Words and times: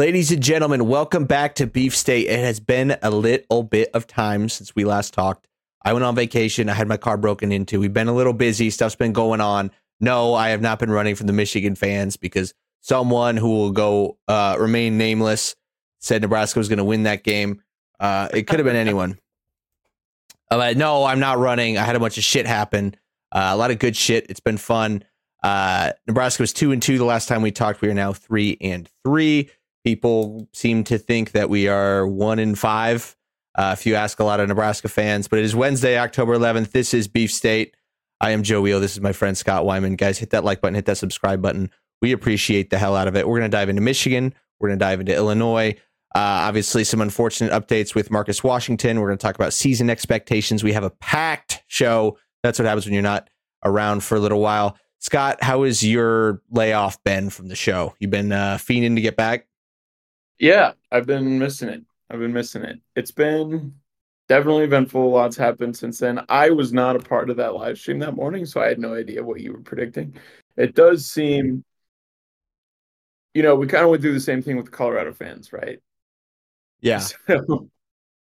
Ladies 0.00 0.32
and 0.32 0.42
gentlemen, 0.42 0.88
welcome 0.88 1.26
back 1.26 1.56
to 1.56 1.66
Beef 1.66 1.94
State. 1.94 2.26
It 2.26 2.38
has 2.38 2.58
been 2.58 2.96
a 3.02 3.10
little 3.10 3.62
bit 3.62 3.90
of 3.92 4.06
time 4.06 4.48
since 4.48 4.74
we 4.74 4.86
last 4.86 5.12
talked. 5.12 5.46
I 5.84 5.92
went 5.92 6.06
on 6.06 6.14
vacation. 6.14 6.70
I 6.70 6.72
had 6.72 6.88
my 6.88 6.96
car 6.96 7.18
broken 7.18 7.52
into. 7.52 7.78
We've 7.78 7.92
been 7.92 8.08
a 8.08 8.14
little 8.14 8.32
busy. 8.32 8.70
Stuff's 8.70 8.94
been 8.94 9.12
going 9.12 9.42
on. 9.42 9.70
No, 10.00 10.32
I 10.32 10.48
have 10.48 10.62
not 10.62 10.78
been 10.78 10.90
running 10.90 11.16
from 11.16 11.26
the 11.26 11.34
Michigan 11.34 11.74
fans 11.74 12.16
because 12.16 12.54
someone 12.80 13.36
who 13.36 13.50
will 13.50 13.72
go 13.72 14.16
uh, 14.26 14.56
remain 14.58 14.96
nameless 14.96 15.54
said 15.98 16.22
Nebraska 16.22 16.58
was 16.58 16.70
going 16.70 16.78
to 16.78 16.84
win 16.84 17.02
that 17.02 17.22
game. 17.22 17.62
Uh, 18.00 18.28
it 18.32 18.46
could 18.46 18.58
have 18.58 18.64
been 18.64 18.76
anyone. 18.86 19.18
Uh, 20.50 20.72
no, 20.78 21.04
I'm 21.04 21.20
not 21.20 21.36
running. 21.36 21.76
I 21.76 21.84
had 21.84 21.94
a 21.94 22.00
bunch 22.00 22.16
of 22.16 22.24
shit 22.24 22.46
happen. 22.46 22.96
Uh, 23.30 23.50
a 23.52 23.56
lot 23.58 23.70
of 23.70 23.78
good 23.78 23.98
shit. 23.98 24.30
It's 24.30 24.40
been 24.40 24.56
fun. 24.56 25.04
Uh, 25.42 25.92
Nebraska 26.06 26.42
was 26.42 26.54
two 26.54 26.72
and 26.72 26.80
two 26.80 26.96
the 26.96 27.04
last 27.04 27.28
time 27.28 27.42
we 27.42 27.50
talked. 27.50 27.82
We 27.82 27.90
are 27.90 27.94
now 27.94 28.14
three 28.14 28.56
and 28.62 28.88
three. 29.04 29.50
People 29.84 30.48
seem 30.52 30.84
to 30.84 30.98
think 30.98 31.32
that 31.32 31.48
we 31.48 31.68
are 31.68 32.06
one 32.06 32.38
in 32.38 32.54
five. 32.54 33.16
Uh, 33.54 33.74
if 33.76 33.86
you 33.86 33.94
ask 33.94 34.20
a 34.20 34.24
lot 34.24 34.40
of 34.40 34.48
Nebraska 34.48 34.88
fans, 34.88 35.26
but 35.26 35.38
it 35.38 35.44
is 35.44 35.56
Wednesday, 35.56 35.98
October 35.98 36.36
11th. 36.36 36.70
This 36.70 36.94
is 36.94 37.08
Beef 37.08 37.32
State. 37.32 37.74
I 38.20 38.30
am 38.30 38.42
Joe 38.42 38.60
Wheel. 38.60 38.80
This 38.80 38.92
is 38.92 39.00
my 39.00 39.12
friend 39.12 39.36
Scott 39.36 39.64
Wyman. 39.64 39.96
Guys, 39.96 40.18
hit 40.18 40.30
that 40.30 40.44
like 40.44 40.60
button, 40.60 40.74
hit 40.74 40.84
that 40.86 40.98
subscribe 40.98 41.40
button. 41.40 41.70
We 42.02 42.12
appreciate 42.12 42.70
the 42.70 42.78
hell 42.78 42.96
out 42.96 43.08
of 43.08 43.16
it. 43.16 43.26
We're 43.26 43.38
going 43.38 43.50
to 43.50 43.56
dive 43.56 43.68
into 43.68 43.82
Michigan. 43.82 44.34
We're 44.58 44.68
going 44.68 44.78
to 44.78 44.84
dive 44.84 45.00
into 45.00 45.14
Illinois. 45.14 45.74
Uh, 46.14 46.18
obviously, 46.18 46.84
some 46.84 47.00
unfortunate 47.00 47.52
updates 47.52 47.94
with 47.94 48.10
Marcus 48.10 48.42
Washington. 48.44 49.00
We're 49.00 49.08
going 49.08 49.18
to 49.18 49.22
talk 49.22 49.36
about 49.36 49.52
season 49.52 49.88
expectations. 49.88 50.62
We 50.62 50.72
have 50.72 50.84
a 50.84 50.90
packed 50.90 51.62
show. 51.66 52.18
That's 52.42 52.58
what 52.58 52.66
happens 52.66 52.84
when 52.84 52.94
you're 52.94 53.02
not 53.02 53.30
around 53.64 54.02
for 54.02 54.16
a 54.16 54.20
little 54.20 54.40
while. 54.40 54.76
Scott, 54.98 55.42
how 55.42 55.62
has 55.62 55.82
your 55.82 56.42
layoff 56.50 57.02
been 57.04 57.30
from 57.30 57.48
the 57.48 57.56
show? 57.56 57.94
You've 58.00 58.10
been 58.10 58.32
uh, 58.32 58.58
fiending 58.58 58.96
to 58.96 59.00
get 59.00 59.16
back? 59.16 59.46
Yeah, 60.40 60.72
I've 60.90 61.06
been 61.06 61.38
missing 61.38 61.68
it. 61.68 61.82
I've 62.10 62.18
been 62.18 62.32
missing 62.32 62.62
it. 62.62 62.80
It's 62.96 63.10
been 63.10 63.74
definitely 64.26 64.64
eventful. 64.64 65.10
Lots 65.10 65.36
happened 65.36 65.76
since 65.76 65.98
then. 65.98 66.24
I 66.30 66.48
was 66.48 66.72
not 66.72 66.96
a 66.96 66.98
part 66.98 67.28
of 67.28 67.36
that 67.36 67.54
live 67.54 67.78
stream 67.78 67.98
that 67.98 68.16
morning, 68.16 68.46
so 68.46 68.60
I 68.60 68.68
had 68.68 68.78
no 68.78 68.94
idea 68.94 69.22
what 69.22 69.40
you 69.40 69.52
were 69.52 69.60
predicting. 69.60 70.16
It 70.56 70.74
does 70.74 71.04
seem, 71.04 71.62
you 73.34 73.42
know, 73.42 73.54
we 73.54 73.66
kind 73.66 73.84
of 73.84 73.90
would 73.90 74.00
do 74.00 74.14
the 74.14 74.20
same 74.20 74.40
thing 74.40 74.56
with 74.56 74.64
the 74.64 74.70
Colorado 74.72 75.12
fans, 75.12 75.52
right? 75.52 75.78
Yeah. 76.80 77.02
So, 77.28 77.68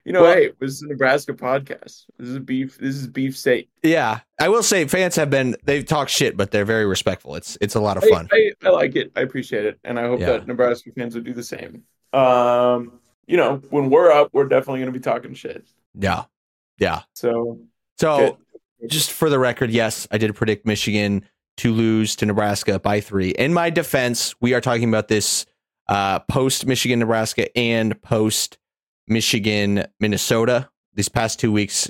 you 0.05 0.13
know, 0.13 0.23
well, 0.23 0.33
hey, 0.33 0.51
this 0.59 0.71
is 0.71 0.81
a 0.81 0.87
Nebraska 0.87 1.33
podcast. 1.33 2.05
This 2.17 2.29
is 2.29 2.39
beef. 2.39 2.77
This 2.79 2.95
is 2.95 3.05
beef 3.05 3.37
state. 3.37 3.69
Yeah, 3.83 4.21
I 4.39 4.49
will 4.49 4.63
say 4.63 4.87
fans 4.87 5.15
have 5.17 5.29
been 5.29 5.55
they've 5.65 5.85
talked 5.85 6.09
shit, 6.09 6.35
but 6.35 6.51
they're 6.51 6.65
very 6.65 6.85
respectful. 6.85 7.35
It's 7.35 7.57
it's 7.61 7.75
a 7.75 7.79
lot 7.79 7.97
of 7.97 8.05
fun. 8.05 8.27
I, 8.31 8.51
I, 8.63 8.67
I 8.67 8.71
like 8.71 8.95
it. 8.95 9.11
I 9.15 9.21
appreciate 9.21 9.65
it, 9.65 9.77
and 9.83 9.99
I 9.99 10.03
hope 10.03 10.21
yeah. 10.21 10.27
that 10.31 10.47
Nebraska 10.47 10.89
fans 10.97 11.15
would 11.15 11.25
do 11.25 11.33
the 11.33 11.43
same. 11.43 11.83
Um, 12.13 12.99
you 13.27 13.37
know, 13.37 13.61
when 13.69 13.89
we're 13.89 14.11
up, 14.11 14.29
we're 14.33 14.47
definitely 14.47 14.79
going 14.79 14.91
to 14.91 14.99
be 14.99 15.03
talking 15.03 15.33
shit. 15.33 15.67
Yeah, 15.93 16.23
yeah. 16.79 17.03
So, 17.13 17.59
so 17.97 18.37
good. 18.79 18.89
just 18.89 19.11
for 19.11 19.29
the 19.29 19.39
record, 19.39 19.71
yes, 19.71 20.07
I 20.11 20.17
did 20.17 20.33
predict 20.35 20.65
Michigan 20.65 21.25
to 21.57 21.73
lose 21.73 22.15
to 22.15 22.25
Nebraska 22.25 22.79
by 22.79 23.01
three. 23.01 23.31
In 23.31 23.53
my 23.53 23.69
defense, 23.69 24.33
we 24.39 24.53
are 24.53 24.61
talking 24.61 24.87
about 24.87 25.09
this 25.09 25.45
uh, 25.89 26.19
post 26.19 26.65
Michigan, 26.65 26.99
Nebraska, 26.99 27.55
and 27.57 28.01
post 28.01 28.57
Michigan, 29.07 29.85
Minnesota. 29.99 30.69
These 30.93 31.09
past 31.09 31.39
two 31.39 31.51
weeks, 31.51 31.89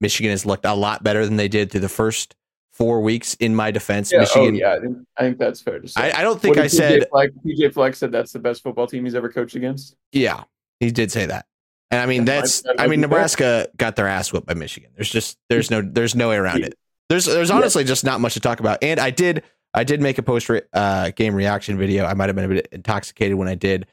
Michigan 0.00 0.30
has 0.30 0.46
looked 0.46 0.64
a 0.64 0.74
lot 0.74 1.02
better 1.02 1.26
than 1.26 1.36
they 1.36 1.48
did 1.48 1.70
through 1.70 1.80
the 1.80 1.88
first 1.88 2.34
four 2.76 3.00
weeks. 3.00 3.34
In 3.34 3.54
my 3.54 3.70
defense, 3.70 4.12
yeah, 4.12 4.18
oh, 4.18 4.20
Michigan. 4.20 4.54
Oh, 4.54 4.58
yeah, 4.58 4.74
I 4.74 4.80
think, 4.80 4.98
I 5.16 5.22
think, 5.22 5.38
that's 5.38 5.60
fair 5.60 5.80
to 5.80 5.88
say. 5.88 6.00
I, 6.00 6.20
I 6.20 6.22
don't 6.22 6.40
think 6.40 6.58
I 6.58 6.66
said 6.66 7.06
Fleck, 7.10 7.30
PJ 7.44 7.72
Fleck 7.72 7.94
said 7.94 8.12
that's 8.12 8.32
the 8.32 8.38
best 8.38 8.62
football 8.62 8.86
team 8.86 9.04
he's 9.04 9.14
ever 9.14 9.30
coached 9.30 9.56
against. 9.56 9.96
Yeah, 10.12 10.44
he 10.80 10.90
did 10.90 11.10
say 11.10 11.26
that. 11.26 11.46
And 11.90 12.00
I 12.00 12.06
mean, 12.06 12.24
that's, 12.24 12.64
I 12.78 12.88
mean, 12.88 13.00
Nebraska 13.00 13.68
got 13.76 13.96
their 13.96 14.08
ass 14.08 14.32
whipped 14.32 14.46
by 14.46 14.54
Michigan. 14.54 14.90
There's 14.96 15.10
just, 15.10 15.38
there's 15.48 15.70
no, 15.70 15.80
there's 15.80 16.14
no 16.14 16.28
way 16.30 16.36
around 16.36 16.64
it. 16.64 16.74
There's, 17.08 17.26
there's 17.26 17.50
honestly 17.50 17.84
just 17.84 18.04
not 18.04 18.20
much 18.20 18.34
to 18.34 18.40
talk 18.40 18.58
about. 18.58 18.82
And 18.82 18.98
I 18.98 19.10
did, 19.10 19.44
I 19.72 19.84
did 19.84 20.00
make 20.00 20.18
a 20.18 20.22
post 20.22 20.48
re- 20.48 20.62
uh, 20.72 21.10
game 21.14 21.34
reaction 21.34 21.78
video. 21.78 22.04
I 22.04 22.14
might 22.14 22.28
have 22.28 22.34
been 22.34 22.46
a 22.46 22.48
bit 22.48 22.68
intoxicated 22.72 23.36
when 23.36 23.46
I 23.46 23.54
did. 23.54 23.86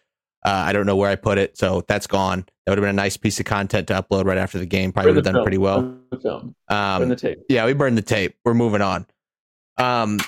Uh, 0.46 0.64
I 0.68 0.74
don't 0.74 0.86
know 0.86 0.96
where 0.96 1.10
I 1.10 1.16
put 1.16 1.38
it, 1.38 1.58
so 1.58 1.84
that's 1.88 2.06
gone. 2.06 2.46
That 2.66 2.72
would 2.72 2.78
have 2.78 2.84
been 2.84 2.90
a 2.90 3.02
nice 3.02 3.16
piece 3.16 3.40
of 3.40 3.46
content 3.46 3.88
to 3.88 3.94
upload 3.94 4.26
right 4.26 4.38
after 4.38 4.60
the 4.60 4.66
game. 4.66 4.92
Probably 4.92 5.12
would 5.12 5.18
have 5.18 5.26
done 5.26 5.36
film. 5.36 5.44
pretty 5.46 5.58
well. 5.58 5.82
Burn 5.82 6.02
the 6.12 6.20
film. 6.20 6.56
Um, 6.68 7.02
Burn 7.02 7.10
the 7.10 7.16
tape. 7.16 7.40
Yeah, 7.50 7.66
we 7.66 7.74
burned 7.74 7.98
the 7.98 8.02
tape. 8.02 8.36
We're 8.44 8.54
moving 8.54 8.82
on. 8.82 9.06
Um, 9.78 10.20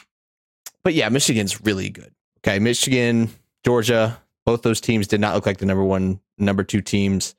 but 0.83 0.93
yeah, 0.93 1.09
Michigan's 1.09 1.61
really 1.61 1.89
good. 1.89 2.13
Okay, 2.39 2.59
Michigan, 2.59 3.29
Georgia, 3.65 4.17
both 4.45 4.61
those 4.61 4.79
teams 4.79 5.07
did 5.07 5.19
not 5.19 5.35
look 5.35 5.45
like 5.45 5.57
the 5.57 5.65
number 5.65 5.83
one, 5.83 6.19
number 6.37 6.63
two 6.63 6.81
teams 6.81 7.35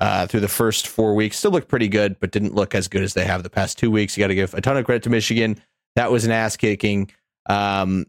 uh, 0.00 0.26
through 0.26 0.40
the 0.40 0.48
first 0.48 0.86
four 0.86 1.14
weeks. 1.14 1.36
Still 1.38 1.50
looked 1.50 1.68
pretty 1.68 1.88
good, 1.88 2.18
but 2.20 2.30
didn't 2.30 2.54
look 2.54 2.74
as 2.74 2.88
good 2.88 3.02
as 3.02 3.14
they 3.14 3.24
have 3.24 3.42
the 3.42 3.50
past 3.50 3.78
two 3.78 3.90
weeks. 3.90 4.16
You 4.16 4.22
got 4.22 4.28
to 4.28 4.34
give 4.34 4.54
a 4.54 4.60
ton 4.60 4.76
of 4.76 4.84
credit 4.84 5.02
to 5.04 5.10
Michigan. 5.10 5.60
That 5.96 6.10
was 6.10 6.24
an 6.24 6.30
ass 6.32 6.56
kicking. 6.56 7.10
Um, 7.46 8.06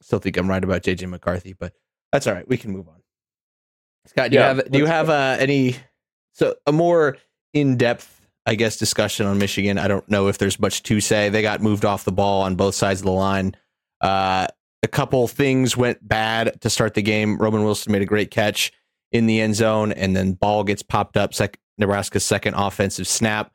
still 0.00 0.18
think 0.18 0.36
I'm 0.36 0.48
right 0.48 0.62
about 0.62 0.82
JJ 0.82 1.08
McCarthy, 1.08 1.52
but 1.52 1.74
that's 2.12 2.26
all 2.26 2.34
right. 2.34 2.48
We 2.48 2.56
can 2.56 2.70
move 2.70 2.88
on. 2.88 2.99
Scott, 4.06 4.30
do 4.30 4.36
yeah, 4.36 4.50
you 4.50 4.56
have 4.56 4.70
do 4.70 4.78
you 4.78 4.86
have 4.86 5.10
uh, 5.10 5.36
any 5.38 5.76
so 6.32 6.54
a 6.66 6.72
more 6.72 7.16
in 7.52 7.76
depth, 7.76 8.20
I 8.46 8.54
guess, 8.54 8.76
discussion 8.76 9.26
on 9.26 9.38
Michigan? 9.38 9.78
I 9.78 9.88
don't 9.88 10.08
know 10.08 10.28
if 10.28 10.38
there's 10.38 10.58
much 10.58 10.82
to 10.84 11.00
say. 11.00 11.28
They 11.28 11.42
got 11.42 11.60
moved 11.60 11.84
off 11.84 12.04
the 12.04 12.12
ball 12.12 12.42
on 12.42 12.56
both 12.56 12.74
sides 12.74 13.00
of 13.00 13.06
the 13.06 13.12
line. 13.12 13.56
Uh, 14.00 14.46
a 14.82 14.88
couple 14.88 15.28
things 15.28 15.76
went 15.76 16.06
bad 16.06 16.60
to 16.62 16.70
start 16.70 16.94
the 16.94 17.02
game. 17.02 17.36
Roman 17.36 17.64
Wilson 17.64 17.92
made 17.92 18.02
a 18.02 18.06
great 18.06 18.30
catch 18.30 18.72
in 19.12 19.26
the 19.26 19.40
end 19.40 19.54
zone, 19.56 19.92
and 19.92 20.16
then 20.16 20.32
ball 20.32 20.64
gets 20.64 20.82
popped 20.82 21.16
up. 21.16 21.34
Sec- 21.34 21.58
Nebraska's 21.78 22.24
second 22.24 22.54
offensive 22.54 23.06
snap. 23.06 23.52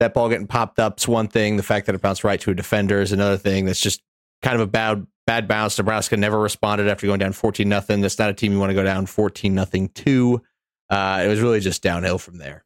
That 0.00 0.14
ball 0.14 0.28
getting 0.28 0.46
popped 0.46 0.78
up 0.78 0.98
is 0.98 1.08
one 1.08 1.28
thing. 1.28 1.56
The 1.56 1.62
fact 1.62 1.86
that 1.86 1.94
it 1.94 2.00
bounced 2.00 2.24
right 2.24 2.40
to 2.40 2.50
a 2.50 2.54
defender 2.54 3.00
is 3.00 3.12
another 3.12 3.36
thing. 3.36 3.66
That's 3.66 3.80
just 3.80 4.02
kind 4.42 4.54
of 4.54 4.60
a 4.60 4.66
bad 4.66 5.06
bad 5.28 5.46
bounce. 5.46 5.76
Nebraska 5.76 6.16
never 6.16 6.40
responded 6.40 6.88
after 6.88 7.06
going 7.06 7.18
down 7.18 7.34
14 7.34 7.68
nothing. 7.68 8.00
That's 8.00 8.18
not 8.18 8.30
a 8.30 8.32
team 8.32 8.50
you 8.50 8.58
want 8.58 8.70
to 8.70 8.74
go 8.74 8.82
down 8.82 9.04
14 9.04 9.54
nothing 9.54 9.90
to. 9.90 10.42
Uh, 10.88 11.20
it 11.22 11.28
was 11.28 11.42
really 11.42 11.60
just 11.60 11.82
downhill 11.82 12.16
from 12.16 12.38
there. 12.38 12.64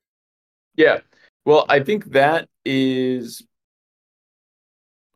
Yeah. 0.76 1.00
Well, 1.44 1.66
I 1.68 1.80
think 1.80 2.12
that 2.12 2.48
is. 2.64 3.42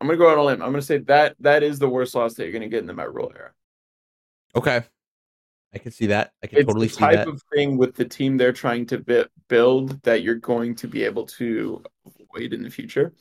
I'm 0.00 0.08
gonna 0.08 0.18
go 0.18 0.28
out 0.28 0.32
on 0.32 0.38
a 0.38 0.42
limb. 0.42 0.60
I'm 0.60 0.72
gonna 0.72 0.82
say 0.82 0.98
that 0.98 1.36
that 1.38 1.62
is 1.62 1.78
the 1.78 1.88
worst 1.88 2.16
loss 2.16 2.34
that 2.34 2.42
you're 2.42 2.52
gonna 2.52 2.68
get 2.68 2.80
in 2.80 2.86
the 2.86 2.94
Matt 2.94 3.14
Rhule 3.14 3.32
era. 3.34 3.52
Okay, 4.56 4.82
I 5.72 5.78
can 5.78 5.92
see 5.92 6.06
that. 6.06 6.32
I 6.42 6.48
can 6.48 6.58
it's 6.58 6.66
totally 6.66 6.88
the 6.88 6.94
see 6.94 6.98
type 6.98 7.14
that. 7.14 7.28
of 7.28 7.40
thing 7.54 7.76
with 7.76 7.94
the 7.94 8.04
team 8.04 8.36
they're 8.36 8.52
trying 8.52 8.86
to 8.86 9.28
build 9.48 10.02
that 10.02 10.22
you're 10.22 10.34
going 10.34 10.74
to 10.74 10.88
be 10.88 11.04
able 11.04 11.26
to 11.26 11.82
avoid 12.04 12.52
in 12.52 12.62
the 12.62 12.70
future. 12.70 13.14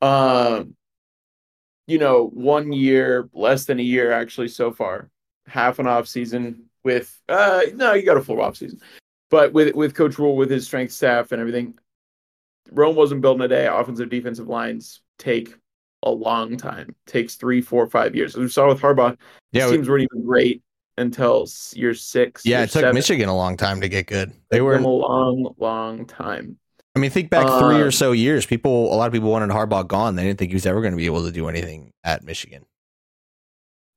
Um, 0.00 0.76
you 1.88 1.98
know, 1.98 2.30
one 2.34 2.72
year, 2.72 3.28
less 3.32 3.64
than 3.64 3.80
a 3.80 3.82
year 3.82 4.12
actually 4.12 4.48
so 4.48 4.70
far, 4.70 5.10
half 5.48 5.80
an 5.80 5.88
off 5.88 6.06
season 6.06 6.66
with 6.84 7.20
uh 7.28 7.62
no, 7.74 7.94
you 7.94 8.04
got 8.04 8.16
a 8.16 8.22
full 8.22 8.40
off 8.40 8.56
season. 8.56 8.80
But 9.30 9.52
with 9.52 9.74
with 9.74 9.94
Coach 9.94 10.18
Rhule 10.18 10.36
with 10.36 10.50
his 10.50 10.66
strength 10.66 10.92
staff 10.92 11.32
and 11.32 11.40
everything, 11.40 11.78
Rome 12.70 12.94
wasn't 12.94 13.22
built 13.22 13.38
in 13.38 13.42
a 13.42 13.48
day. 13.48 13.66
Offensive 13.66 14.10
defensive 14.10 14.48
lines 14.48 15.00
take 15.18 15.54
a 16.02 16.10
long 16.10 16.56
time. 16.56 16.94
Takes 17.06 17.34
three, 17.34 17.60
four, 17.60 17.86
five 17.88 18.14
years. 18.14 18.36
As 18.36 18.40
we 18.40 18.48
saw 18.48 18.68
with 18.68 18.80
Harbaugh, 18.80 19.16
yeah, 19.52 19.68
teams 19.68 19.88
weren't 19.88 20.06
even 20.12 20.26
great 20.26 20.62
until 20.98 21.48
year 21.72 21.94
six. 21.94 22.44
Yeah, 22.44 22.58
year 22.58 22.64
it 22.64 22.70
took 22.70 22.80
seven. 22.80 22.94
Michigan 22.94 23.28
a 23.28 23.36
long 23.36 23.56
time 23.56 23.80
to 23.80 23.88
get 23.88 24.06
good. 24.06 24.32
They 24.50 24.60
were 24.60 24.76
a 24.76 24.86
long, 24.86 25.54
long 25.58 26.06
time. 26.06 26.58
I 26.96 27.00
mean, 27.00 27.10
think 27.10 27.30
back 27.30 27.46
three 27.46 27.80
or 27.80 27.86
um, 27.86 27.92
so 27.92 28.12
years. 28.12 28.44
People, 28.44 28.92
a 28.92 28.96
lot 28.96 29.06
of 29.06 29.12
people 29.12 29.30
wanted 29.30 29.50
Harbaugh 29.50 29.86
gone. 29.86 30.16
They 30.16 30.24
didn't 30.24 30.38
think 30.38 30.50
he 30.50 30.56
was 30.56 30.66
ever 30.66 30.80
going 30.80 30.92
to 30.92 30.96
be 30.96 31.06
able 31.06 31.24
to 31.24 31.30
do 31.30 31.48
anything 31.48 31.92
at 32.02 32.24
Michigan. 32.24 32.64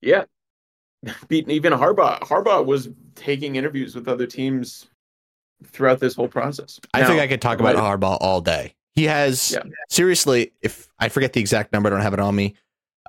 Yeah, 0.02 0.26
beating 1.28 1.52
even 1.52 1.74
Harbaugh. 1.74 2.20
Harbaugh 2.22 2.66
was 2.66 2.90
taking 3.16 3.56
interviews 3.56 3.96
with 3.96 4.08
other 4.08 4.28
teams 4.28 4.88
throughout 5.66 6.00
this 6.00 6.16
whole 6.16 6.28
process. 6.28 6.80
I 6.94 7.04
think 7.06 7.20
I 7.20 7.28
could 7.28 7.42
talk 7.42 7.60
about 7.60 7.76
Harbaugh 7.76 8.18
all 8.22 8.42
day. 8.42 8.76
He 8.94 9.06
has 9.06 9.52
yeah. 9.52 9.64
seriously, 9.90 10.52
if 10.62 10.90
I 11.00 11.10
forget 11.10 11.34
the 11.34 11.40
exact 11.40 11.72
number, 11.72 11.88
I 11.88 11.92
don't 11.92 12.02
have 12.02 12.14
it 12.14 12.20
on 12.20 12.36
me. 12.36 12.56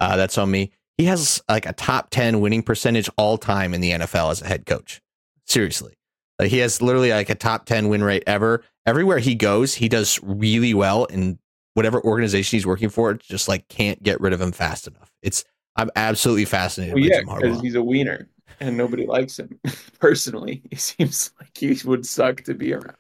Uh, 0.01 0.17
that's 0.17 0.39
on 0.39 0.51
me. 0.51 0.71
He 0.97 1.05
has 1.07 1.43
like 1.49 1.67
a 1.67 1.73
top 1.73 2.11
ten 2.11 2.41
winning 2.41 2.63
percentage 2.63 3.11
all 3.17 3.37
time 3.37 3.75
in 3.75 3.81
the 3.81 3.91
NFL 3.91 4.31
as 4.31 4.43
a 4.43 4.47
head 4.47 4.65
coach. 4.65 5.01
Seriously, 5.47 5.95
like 6.39 6.51
he 6.51 6.59
has 6.59 6.83
literally 6.83 7.11
like 7.11 7.31
a 7.31 7.35
top 7.35 7.67
10 7.67 7.89
win 7.89 8.03
rate 8.03 8.25
ever. 8.27 8.65
Everywhere 8.87 9.19
he 9.19 9.35
goes, 9.35 9.75
he 9.75 9.89
does 9.89 10.19
really 10.23 10.75
well 10.75 11.07
and 11.11 11.39
whatever 11.75 12.03
organization 12.03 12.57
he's 12.57 12.67
working 12.67 12.89
for. 12.89 13.15
Just 13.15 13.49
like 13.49 13.69
can't 13.69 14.03
get 14.03 14.21
rid 14.21 14.33
of 14.33 14.41
him 14.41 14.53
fast 14.53 14.87
enough. 14.87 15.11
It's 15.23 15.45
I'm 15.77 15.91
absolutely 15.97 16.45
fascinated. 16.45 16.95
Well, 16.95 17.05
yeah, 17.05 17.21
because 17.21 17.61
he's 17.61 17.75
a 17.75 17.83
wiener 17.83 18.29
and 18.61 18.77
nobody 18.77 19.07
likes 19.07 19.39
him. 19.39 19.59
Personally, 19.99 20.63
he 20.71 20.77
seems 20.77 21.33
like 21.41 21.57
he 21.57 21.77
would 21.85 22.07
suck 22.07 22.43
to 22.43 22.55
be 22.55 22.73
around. 22.73 22.97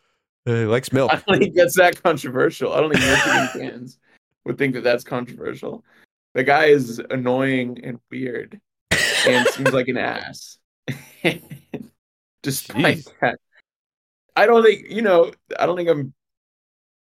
Uh, 0.46 0.52
he 0.55 0.64
likes 0.64 0.93
milk. 0.93 1.12
I 1.12 1.23
don't 1.26 1.38
think 1.38 1.55
that's 1.55 1.76
that 1.76 2.02
controversial. 2.02 2.73
I 2.73 2.81
don't 2.81 2.93
think 2.93 3.05
Michigan 3.05 3.49
fans 3.52 3.99
would 4.44 4.58
think 4.58 4.75
that 4.75 4.82
that's 4.82 5.05
controversial. 5.05 5.84
The 6.34 6.43
guy 6.43 6.67
is 6.67 7.00
annoying 7.11 7.79
and 7.84 8.00
weird, 8.11 8.61
and 9.26 9.46
seems 9.49 9.73
like 9.73 9.88
an 9.88 9.99
ass. 9.99 10.58
Despite 12.43 12.99
Jeez. 12.99 13.12
that, 13.21 13.39
I 14.37 14.47
don't 14.47 14.62
think 14.65 14.87
you 14.89 15.03
know. 15.03 15.33
I 15.59 15.67
don't 15.67 15.77
think 15.77 15.89
I'm. 15.89 16.15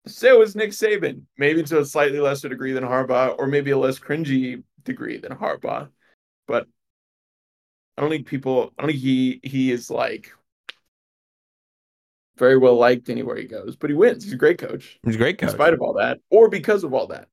So 0.07 0.39
was 0.39 0.55
Nick 0.55 0.71
Saban, 0.71 1.23
maybe 1.37 1.63
to 1.63 1.79
a 1.79 1.85
slightly 1.85 2.19
lesser 2.19 2.47
degree 2.49 2.71
than 2.71 2.83
Harbaugh, 2.83 3.35
or 3.37 3.47
maybe 3.47 3.71
a 3.71 3.77
less 3.77 3.99
cringy 3.99 4.63
degree 4.83 5.17
than 5.17 5.33
Harbaugh. 5.33 5.89
But 6.47 6.65
I 7.97 8.01
don't 8.01 8.09
think 8.09 8.25
people. 8.27 8.71
I 8.77 8.83
don't 8.83 8.91
think 8.91 9.01
he 9.01 9.39
he 9.43 9.71
is 9.71 9.91
like 9.91 10.31
very 12.37 12.57
well 12.57 12.75
liked 12.75 13.09
anywhere 13.09 13.35
he 13.35 13.45
goes. 13.45 13.75
But 13.75 13.89
he 13.89 13.95
wins. 13.95 14.23
He's 14.23 14.33
a 14.33 14.37
great 14.37 14.57
coach, 14.59 14.99
He's 15.03 15.15
a 15.15 15.17
great 15.17 15.37
coach. 15.37 15.49
in 15.49 15.55
spite 15.55 15.73
of 15.73 15.81
all 15.81 15.93
that, 15.93 16.19
or 16.29 16.49
because 16.49 16.83
of 16.83 16.93
all 16.93 17.07
that. 17.07 17.27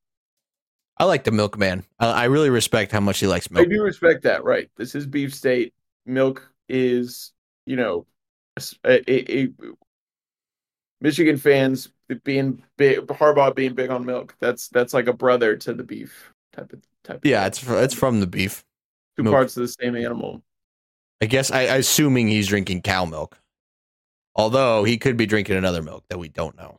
I 0.97 1.05
like 1.05 1.25
the 1.25 1.33
milkman. 1.33 1.85
I, 1.99 2.07
I 2.07 2.25
really 2.25 2.51
respect 2.51 2.93
how 2.93 3.01
much 3.01 3.19
he 3.19 3.27
likes 3.27 3.51
milk. 3.51 3.67
I 3.67 3.69
do 3.69 3.83
respect 3.83 4.23
that. 4.23 4.45
Right. 4.45 4.71
This 4.77 4.95
is 4.95 5.07
beef 5.07 5.35
state. 5.35 5.75
Milk 6.07 6.49
is, 6.69 7.33
you 7.67 7.77
know, 7.77 8.07
a, 8.57 8.63
a, 8.85 9.43
a- 9.45 9.53
Michigan 11.01 11.37
fans 11.37 11.91
being 12.25 12.63
big, 12.79 13.01
Harbaugh 13.01 13.55
being 13.55 13.75
big 13.75 13.91
on 13.91 14.05
milk. 14.07 14.35
That's 14.41 14.69
that's 14.69 14.95
like 14.95 15.07
a 15.07 15.13
brother 15.13 15.57
to 15.57 15.75
the 15.75 15.83
beef 15.83 16.33
type 16.53 16.73
of 16.73 16.81
type. 17.03 17.17
Of 17.19 17.27
Yeah, 17.27 17.41
thing. 17.41 17.47
it's 17.49 17.59
fr- 17.59 17.77
it's 17.77 17.95
from 17.95 18.21
the 18.21 18.27
beef. 18.27 18.65
two 19.17 19.23
milk. 19.25 19.35
parts 19.35 19.57
of 19.57 19.63
the 19.63 19.69
same 19.69 19.97
animal. 19.97 20.43
I 21.21 21.27
guess 21.27 21.51
I, 21.51 21.63
assuming 21.63 22.29
he's 22.29 22.49
drinking 22.49 22.83
cow 22.83 23.05
milk. 23.05 23.39
Although 24.37 24.85
he 24.85 24.99
could 24.99 25.17
be 25.17 25.27
drinking 25.27 25.57
another 25.57 25.81
milk 25.83 26.05
that 26.09 26.19
we 26.19 26.29
don't 26.29 26.57
know. 26.57 26.79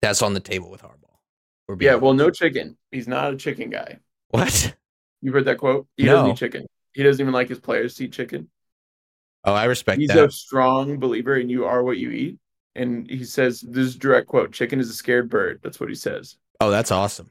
That's 0.00 0.22
on 0.22 0.32
the 0.32 0.40
table 0.40 0.70
with 0.70 0.82
Harbaugh. 0.82 1.80
Yeah. 1.80 1.96
Well, 1.96 2.14
no 2.14 2.30
chicken. 2.30 2.76
He's 2.90 3.08
not 3.08 3.32
a 3.34 3.36
chicken 3.36 3.70
guy. 3.70 3.98
what? 4.30 4.74
You 5.22 5.32
heard 5.32 5.44
that 5.46 5.58
quote? 5.58 5.86
He 5.96 6.04
No. 6.04 6.12
doesn't 6.16 6.30
eat 6.30 6.36
chicken. 6.36 6.66
He 6.92 7.02
doesn't 7.02 7.20
even 7.20 7.34
like 7.34 7.48
his 7.48 7.60
players 7.60 7.94
to 7.96 8.04
eat 8.04 8.12
chicken. 8.12 8.48
Oh, 9.44 9.54
I 9.54 9.64
respect 9.64 10.00
He's 10.00 10.08
that. 10.08 10.24
a 10.24 10.30
strong 10.30 10.98
believer 10.98 11.36
in 11.36 11.48
you 11.48 11.64
are 11.64 11.82
what 11.82 11.98
you 11.98 12.10
eat. 12.10 12.38
And 12.76 13.08
he 13.10 13.24
says 13.24 13.60
this 13.62 13.86
is 13.88 13.96
a 13.96 13.98
direct 13.98 14.28
quote: 14.28 14.52
"Chicken 14.52 14.78
is 14.80 14.90
a 14.90 14.94
scared 14.94 15.28
bird." 15.28 15.60
That's 15.62 15.80
what 15.80 15.88
he 15.88 15.94
says. 15.94 16.36
oh, 16.60 16.70
that's 16.70 16.90
awesome. 16.92 17.30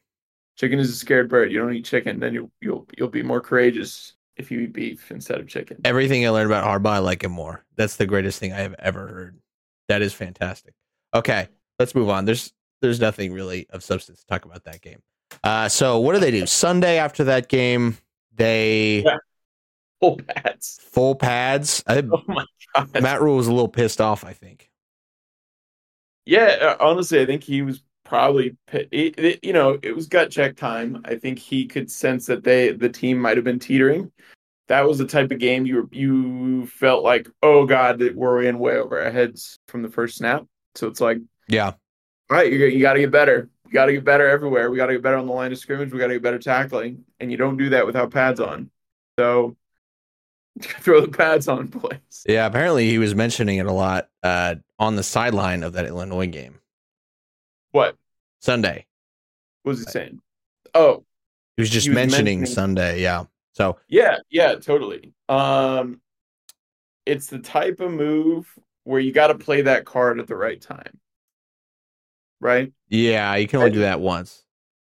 Chicken 0.58 0.80
is 0.80 0.90
a 0.90 0.96
scared 0.96 1.30
bird. 1.30 1.52
You 1.52 1.60
don't 1.60 1.74
eat 1.74 1.86
chicken, 1.86 2.20
then 2.20 2.34
you'll 2.34 2.52
you'll 2.62 2.86
you'll 2.98 3.08
be 3.10 3.24
more 3.24 3.40
courageous 3.40 4.16
if 4.36 4.52
you 4.52 4.62
eat 4.62 4.74
beef 4.74 5.12
instead 5.12 5.40
of 5.40 5.48
chicken. 5.48 5.78
Everything 5.86 6.26
I 6.26 6.30
learned 6.30 6.52
about 6.52 6.66
Harbaugh, 6.66 6.92
I 6.96 6.98
like 7.00 7.24
him 7.24 7.32
more. 7.32 7.64
That's 7.78 7.96
the 7.96 8.06
greatest 8.06 8.40
thing 8.40 8.52
I 8.54 8.58
have 8.60 8.76
ever 8.80 9.08
heard. 9.08 9.40
That 9.88 10.02
is 10.02 10.14
fantastic. 10.14 10.74
Okay, 11.14 11.48
let's 11.80 11.96
move 11.96 12.10
on. 12.10 12.26
There's 12.26 12.52
there's 12.82 13.00
nothing 13.00 13.32
really 13.32 13.68
of 13.70 13.84
substance 13.84 14.20
to 14.20 14.26
talk 14.28 14.44
about 14.46 14.66
that 14.66 14.82
game. 14.82 15.00
Uh, 15.44 15.70
so 15.70 16.00
what 16.00 16.14
do 16.14 16.20
they 16.20 16.32
do 16.32 16.46
Sunday 16.46 16.98
after 16.98 17.24
that 17.26 17.48
game? 17.48 17.98
They 18.36 19.04
Yeah. 19.06 19.18
Full 20.02 20.18
pads. 20.18 20.80
full 20.92 21.16
pads. 21.16 21.84
I, 21.88 22.00
Oh 22.12 22.24
my 22.28 22.46
god. 22.76 23.02
Matt 23.02 23.22
Rhule 23.22 23.38
was 23.38 23.48
a 23.48 23.52
little 23.52 23.68
pissed 23.70 24.00
off. 24.02 24.24
I 24.24 24.34
think. 24.34 24.70
Yeah, 26.26 26.58
uh, 26.62 26.78
honestly, 26.80 27.22
I 27.22 27.26
think 27.26 27.44
he 27.44 27.62
was 27.62 27.82
probably 28.06 28.58
it, 28.72 28.90
it- 28.92 29.40
you 29.44 29.54
know 29.54 29.78
it 29.82 29.96
was 29.96 30.08
gut 30.08 30.32
check 30.32 30.56
time. 30.56 31.02
I 31.06 31.16
think 31.16 31.40
he 31.40 31.66
could 31.68 31.92
sense 31.92 32.26
that 32.28 32.44
they 32.44 32.72
the 32.72 32.90
team 32.90 33.20
might 33.20 33.38
have 33.38 33.44
been 33.44 33.60
teetering. 33.60 34.12
That 34.68 34.88
was 34.88 35.00
the 35.00 35.08
type 35.08 35.32
of 35.32 35.40
game 35.40 35.66
you 35.66 35.76
were, 35.78 35.88
you 35.92 36.68
felt 36.68 37.04
like, 37.04 37.28
oh 37.42 37.66
god, 37.66 37.98
that 38.00 38.16
we're 38.16 38.44
in 38.44 38.60
way 38.60 38.78
over 38.78 39.02
our 39.02 39.12
heads 39.12 39.58
from 39.68 39.82
the 39.82 39.90
first 39.90 40.18
snap. 40.18 40.46
So 40.76 40.88
it's 40.88 41.02
like, 41.02 41.18
Yeah, 41.48 41.70
all 41.70 41.76
right, 42.30 42.52
you, 42.52 42.60
you 42.68 42.80
got 42.82 42.94
to 42.94 43.00
get 43.00 43.10
better. 43.12 43.50
You 43.66 43.74
got 43.74 43.88
to 43.88 43.94
get 43.94 44.04
better 44.06 44.30
everywhere. 44.30 44.70
We 44.70 44.78
got 44.78 44.86
to 44.88 44.94
get 44.94 45.02
better 45.02 45.18
on 45.18 45.26
the 45.26 45.34
line 45.34 45.52
of 45.52 45.58
scrimmage. 45.58 45.92
We 45.92 45.98
got 45.98 46.08
to 46.08 46.14
get 46.14 46.22
better 46.22 46.38
tackling, 46.38 47.04
and 47.20 47.32
you 47.32 47.38
don't 47.38 47.58
do 47.58 47.70
that 47.72 47.88
without 47.88 48.12
pads 48.12 48.40
on. 48.40 48.70
So 49.18 49.58
throw 50.82 51.02
the 51.02 51.08
pads 51.08 51.48
on, 51.48 51.68
boys. 51.68 52.26
yeah. 52.28 52.46
Apparently, 52.46 52.90
he 52.90 52.98
was 52.98 53.16
mentioning 53.16 53.58
it 53.58 53.66
a 53.66 53.72
lot 53.72 54.10
uh, 54.24 54.56
on 54.78 54.96
the 54.96 55.04
sideline 55.04 55.64
of 55.64 55.74
that 55.74 55.86
Illinois 55.86 56.28
game 56.28 56.60
What 57.72 57.96
Sunday. 58.42 58.86
What 59.64 59.72
was 59.72 59.80
he 59.80 59.86
saying? 59.92 60.22
Oh, 60.74 61.04
He 61.58 61.62
was 61.62 61.70
just 61.70 61.86
He 61.86 61.90
was 61.92 61.96
mentioning, 61.96 62.40
mentioning- 62.40 62.46
Sunday. 62.56 63.02
Yeah. 63.02 63.26
So 63.54 63.78
Yeah, 63.88 64.18
yeah, 64.30 64.56
totally. 64.56 65.14
Um 65.28 66.02
it's 67.06 67.28
the 67.28 67.40
type 67.40 67.80
of 67.80 67.92
move 67.92 68.48
where 68.84 69.00
you 69.00 69.12
got 69.12 69.28
to 69.28 69.36
play 69.36 69.64
that 69.64 69.84
card 69.86 70.20
at 70.20 70.28
the 70.28 70.36
right 70.36 70.62
time. 70.62 71.00
Right? 72.40 72.72
yeah, 72.88 73.36
you 73.36 73.48
can 73.48 73.60
only 73.60 73.72
do 73.72 73.80
that 73.80 74.00
once. 74.00 74.44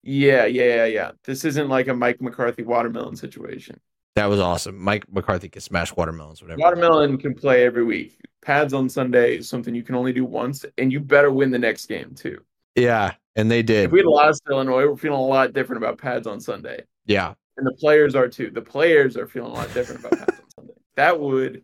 Yeah, 0.04 0.46
yeah, 0.46 0.76
yeah, 0.76 0.86
yeah. 0.86 1.12
This 1.24 1.44
isn't 1.46 1.70
like 1.70 1.88
a 1.88 1.94
Mike 1.94 2.22
McCarthy 2.22 2.64
watermelon 2.64 3.16
situation. 3.16 3.80
That 4.16 4.28
was 4.28 4.40
awesome. 4.40 4.78
Mike 4.80 5.06
McCarthy 5.12 5.50
can 5.50 5.62
smash 5.62 5.96
watermelons, 5.96 6.42
whatever. 6.42 6.60
Watermelon 6.60 7.18
can 7.18 7.34
play 7.34 7.66
every 7.66 7.84
week. 7.84 8.20
Pads 8.44 8.74
on 8.74 8.88
Sunday 8.90 9.38
is 9.38 9.50
something 9.50 9.74
you 9.74 9.84
can 9.84 9.96
only 9.96 10.14
do 10.14 10.24
once, 10.24 10.66
and 10.78 10.92
you 10.92 11.00
better 11.00 11.32
win 11.32 11.50
the 11.50 11.58
next 11.60 11.88
game 11.88 12.14
too. 12.14 12.40
Yeah, 12.76 13.14
and 13.36 13.50
they 13.50 13.64
did. 13.64 13.86
If 13.86 13.92
we 13.92 14.04
lost 14.04 14.44
Illinois, 14.50 14.88
we're 14.88 14.98
feeling 14.98 15.20
a 15.20 15.26
lot 15.26 15.54
different 15.54 15.82
about 15.84 15.98
pads 15.98 16.28
on 16.28 16.40
Sunday. 16.40 16.84
Yeah, 17.06 17.34
And 17.58 17.66
the 17.66 17.74
players 17.74 18.16
are 18.16 18.28
too. 18.28 18.52
The 18.52 18.62
players 18.62 19.18
are 19.18 19.28
feeling 19.28 19.52
a 19.52 19.56
lot 19.56 19.74
different 19.74 20.02
about 20.02 20.20
pads 20.20 20.32
on 20.32 20.50
Sunday. 20.56 20.74
That 20.96 21.20
would 21.20 21.64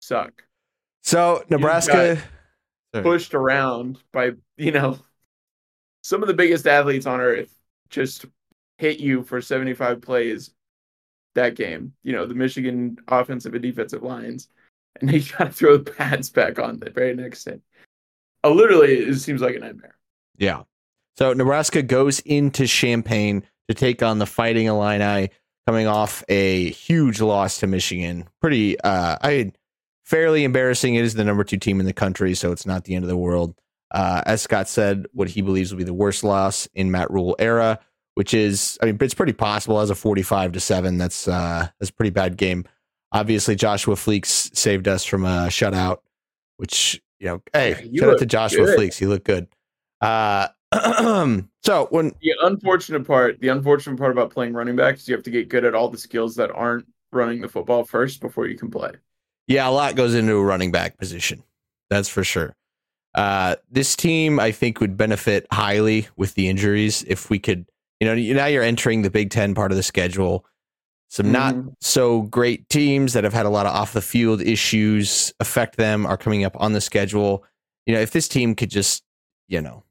suck. 0.00 0.42
So 1.02 1.42
Nebraska. 1.48 2.22
Pushed 2.92 3.34
around 3.34 4.02
by 4.12 4.32
you 4.56 4.72
know 4.72 4.98
some 6.02 6.22
of 6.22 6.28
the 6.28 6.34
biggest 6.34 6.66
athletes 6.66 7.04
on 7.04 7.20
earth 7.20 7.54
just 7.90 8.24
hit 8.78 9.00
you 9.00 9.22
for 9.22 9.40
75 9.40 10.00
plays 10.00 10.50
that 11.36 11.54
game 11.54 11.92
you 12.02 12.12
know 12.12 12.26
the 12.26 12.34
michigan 12.34 12.96
offensive 13.08 13.54
and 13.54 13.62
defensive 13.62 14.02
lines 14.02 14.48
and 15.00 15.08
they 15.08 15.20
got 15.38 15.44
to 15.44 15.52
throw 15.52 15.76
the 15.76 15.90
pads 15.92 16.28
back 16.28 16.58
on 16.58 16.78
the 16.78 16.90
very 16.90 17.14
next 17.14 17.44
day 17.44 17.60
uh, 18.44 18.50
literally 18.50 18.94
it 18.94 19.18
seems 19.18 19.40
like 19.40 19.54
a 19.56 19.60
nightmare 19.60 19.96
Yeah. 20.38 20.62
So 21.16 21.32
Nebraska 21.32 21.82
goes 21.82 22.20
into 22.20 22.66
Champaign 22.66 23.42
to 23.68 23.74
take 23.74 24.02
on 24.02 24.18
the 24.18 24.26
Fighting 24.26 24.66
Illini, 24.66 25.30
coming 25.66 25.86
off 25.86 26.22
a 26.28 26.70
huge 26.70 27.20
loss 27.20 27.58
to 27.58 27.66
Michigan. 27.66 28.28
Pretty, 28.40 28.78
uh, 28.80 29.16
I 29.22 29.52
fairly 30.04 30.44
embarrassing. 30.44 30.94
It 30.94 31.04
is 31.04 31.14
the 31.14 31.24
number 31.24 31.42
two 31.42 31.56
team 31.56 31.80
in 31.80 31.86
the 31.86 31.92
country, 31.92 32.34
so 32.34 32.52
it's 32.52 32.66
not 32.66 32.84
the 32.84 32.94
end 32.94 33.04
of 33.04 33.08
the 33.08 33.16
world. 33.16 33.54
Uh, 33.90 34.22
as 34.26 34.42
Scott 34.42 34.68
said, 34.68 35.06
what 35.12 35.30
he 35.30 35.40
believes 35.40 35.72
will 35.72 35.78
be 35.78 35.84
the 35.84 35.94
worst 35.94 36.22
loss 36.22 36.68
in 36.74 36.90
Matt 36.90 37.10
Rhule 37.10 37.34
era, 37.38 37.78
which 38.16 38.34
is, 38.34 38.78
I 38.82 38.86
mean, 38.86 38.98
it's 39.00 39.14
pretty 39.14 39.32
possible 39.32 39.80
as 39.80 39.90
a 39.90 39.94
forty-five 39.94 40.52
to 40.52 40.60
seven. 40.60 40.98
That's 40.98 41.28
uh, 41.28 41.68
that's 41.78 41.90
a 41.90 41.94
pretty 41.94 42.10
bad 42.10 42.36
game. 42.36 42.64
Obviously, 43.12 43.54
Joshua 43.54 43.94
Fleeks 43.94 44.54
saved 44.54 44.88
us 44.88 45.04
from 45.04 45.24
a 45.24 45.46
shutout, 45.46 45.98
which 46.56 47.00
you 47.18 47.28
know, 47.28 47.42
hey, 47.52 47.88
you 47.90 48.00
shout 48.00 48.10
out 48.10 48.18
to 48.18 48.26
Joshua 48.26 48.66
good. 48.66 48.78
Fleeks. 48.78 48.98
He 48.98 49.06
looked 49.06 49.24
good. 49.24 49.46
Uh, 50.00 50.48
so 51.62 51.86
when 51.90 52.12
the 52.20 52.34
unfortunate 52.42 53.06
part 53.06 53.40
the 53.40 53.48
unfortunate 53.48 53.96
part 53.98 54.10
about 54.10 54.30
playing 54.30 54.52
running 54.52 54.76
back 54.76 54.96
is 54.96 55.08
you 55.08 55.14
have 55.14 55.24
to 55.24 55.30
get 55.30 55.48
good 55.48 55.64
at 55.64 55.74
all 55.74 55.88
the 55.88 55.96
skills 55.96 56.34
that 56.34 56.50
aren't 56.50 56.84
running 57.12 57.40
the 57.40 57.48
football 57.48 57.84
first 57.84 58.20
before 58.20 58.48
you 58.48 58.58
can 58.58 58.68
play 58.68 58.90
yeah, 59.46 59.68
a 59.68 59.70
lot 59.70 59.94
goes 59.94 60.14
into 60.14 60.34
a 60.34 60.42
running 60.42 60.72
back 60.72 60.98
position. 60.98 61.42
That's 61.88 62.08
for 62.08 62.24
sure. 62.24 62.54
Uh, 63.14 63.56
this 63.70 63.96
team, 63.96 64.40
I 64.40 64.50
think, 64.50 64.80
would 64.80 64.96
benefit 64.96 65.46
highly 65.52 66.08
with 66.16 66.34
the 66.34 66.48
injuries 66.48 67.04
if 67.06 67.30
we 67.30 67.38
could. 67.38 67.66
You 68.00 68.06
know, 68.06 68.34
now 68.34 68.46
you're 68.46 68.62
entering 68.62 69.02
the 69.02 69.10
Big 69.10 69.30
Ten 69.30 69.54
part 69.54 69.70
of 69.72 69.76
the 69.76 69.82
schedule. 69.82 70.44
Some 71.08 71.30
not 71.32 71.54
Mhm. 71.54 71.74
so 71.80 72.22
great 72.22 72.68
teams 72.68 73.12
that 73.12 73.24
have 73.24 73.32
had 73.32 73.46
a 73.46 73.50
lot 73.50 73.64
of 73.66 73.72
off 73.74 73.92
the 73.92 74.02
field 74.02 74.42
issues 74.42 75.32
affect 75.40 75.76
them 75.76 76.04
are 76.04 76.16
coming 76.16 76.44
up 76.44 76.56
on 76.60 76.72
the 76.72 76.80
schedule. 76.80 77.44
You 77.86 77.94
know, 77.94 78.00
if 78.00 78.10
this 78.10 78.26
team 78.28 78.54
could 78.56 78.70
just, 78.70 79.04
you 79.48 79.60
know, 79.60 79.84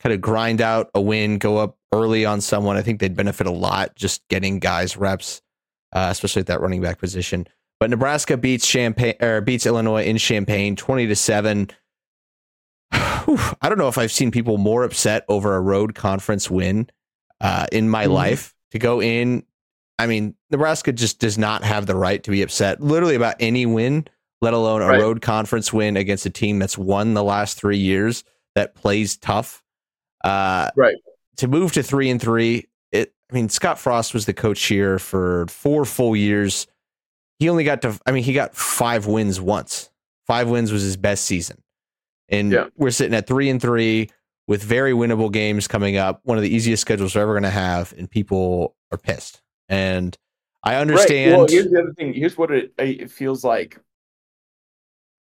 kind 0.00 0.12
of 0.12 0.20
grind 0.20 0.60
out 0.60 0.90
a 0.94 1.00
win, 1.00 1.38
go 1.38 1.56
up 1.56 1.76
early 1.92 2.24
on 2.26 2.40
someone, 2.42 2.76
I 2.76 2.82
think 2.82 3.00
they'd 3.00 3.16
benefit 3.16 3.46
a 3.46 3.50
lot 3.50 3.96
just 3.96 4.22
getting 4.28 4.58
guys 4.58 4.96
reps, 4.96 5.40
uh, 5.92 6.08
especially 6.10 6.40
at 6.40 6.46
that 6.46 6.60
running 6.60 6.82
back 6.82 6.98
position. 6.98 7.48
But 7.80 7.88
Nebraska 7.90 8.36
beats 8.36 8.66
Champaign 8.66 9.14
or 9.20 9.40
beats 9.40 9.64
Illinois 9.64 10.04
in 10.04 10.18
Champaign, 10.18 10.76
twenty 10.76 11.06
to 11.06 11.16
seven. 11.16 11.70
I 12.92 13.54
don't 13.62 13.78
know 13.78 13.88
if 13.88 13.98
I've 13.98 14.12
seen 14.12 14.30
people 14.30 14.58
more 14.58 14.82
upset 14.84 15.24
over 15.28 15.54
a 15.56 15.60
road 15.60 15.94
conference 15.94 16.50
win 16.50 16.90
uh, 17.40 17.66
in 17.72 17.88
my 17.88 18.06
Mhm. 18.06 18.12
life. 18.12 18.54
To 18.72 18.78
go 18.78 19.00
in, 19.00 19.44
I 19.98 20.06
mean, 20.06 20.34
Nebraska 20.50 20.92
just 20.92 21.18
does 21.20 21.38
not 21.38 21.64
have 21.64 21.86
the 21.86 21.96
right 21.96 22.22
to 22.24 22.30
be 22.30 22.42
upset, 22.42 22.80
literally 22.82 23.14
about 23.14 23.36
any 23.40 23.64
win, 23.66 24.06
let 24.40 24.52
alone 24.54 24.82
a 24.82 24.86
Right. 24.86 25.00
road 25.00 25.22
conference 25.22 25.72
win 25.72 25.96
against 25.96 26.26
a 26.26 26.30
team 26.30 26.58
that's 26.58 26.76
won 26.78 27.14
the 27.14 27.24
last 27.24 27.58
three 27.58 27.78
years 27.78 28.24
that 28.54 28.74
plays 28.74 29.16
tough. 29.16 29.62
Uh, 30.24 30.68
Right. 30.76 30.96
To 31.38 31.48
move 31.48 31.72
to 31.72 31.82
three 31.82 32.10
and 32.10 32.20
three, 32.20 32.68
it. 32.92 33.12
I 33.30 33.34
mean, 33.34 33.48
Scott 33.48 33.78
Frost 33.78 34.12
was 34.14 34.26
the 34.26 34.34
coach 34.34 34.62
here 34.66 34.98
for 34.98 35.46
four 35.48 35.84
full 35.84 36.14
years. 36.16 36.66
He 37.38 37.48
only 37.48 37.62
got 37.64 37.82
to. 37.82 37.98
I 38.06 38.10
mean, 38.12 38.24
he 38.24 38.32
got 38.32 38.54
five 38.56 39.06
wins 39.06 39.40
once. 39.40 39.90
Five 40.26 40.48
wins 40.48 40.72
was 40.72 40.82
his 40.82 40.96
best 40.96 41.24
season, 41.24 41.62
and 42.28 42.50
Yeah. 42.52 42.66
we're 42.76 42.90
sitting 42.90 43.14
at 43.14 43.26
three 43.28 43.48
and 43.48 43.62
three 43.62 44.10
with 44.48 44.64
very 44.64 44.92
winnable 44.92 45.30
games 45.32 45.68
coming 45.68 45.96
up. 45.98 46.20
One 46.24 46.38
of 46.38 46.42
the 46.42 46.54
easiest 46.54 46.80
schedules 46.80 47.14
we're 47.14 47.22
ever 47.22 47.34
going 47.34 47.44
to 47.44 47.50
have, 47.50 47.94
and 47.96 48.10
people 48.10 48.74
are 48.90 48.98
pissed. 48.98 49.42
And 49.68 50.16
I 50.64 50.76
understand. 50.76 51.32
Right. 51.32 51.38
Well, 51.38 51.46
here's 51.48 51.70
the 51.70 51.80
other 51.80 51.92
thing. 51.94 52.14
Here's 52.14 52.36
what 52.38 52.50
it, 52.50 52.72
it 52.78 53.10
feels 53.12 53.44
like. 53.44 53.78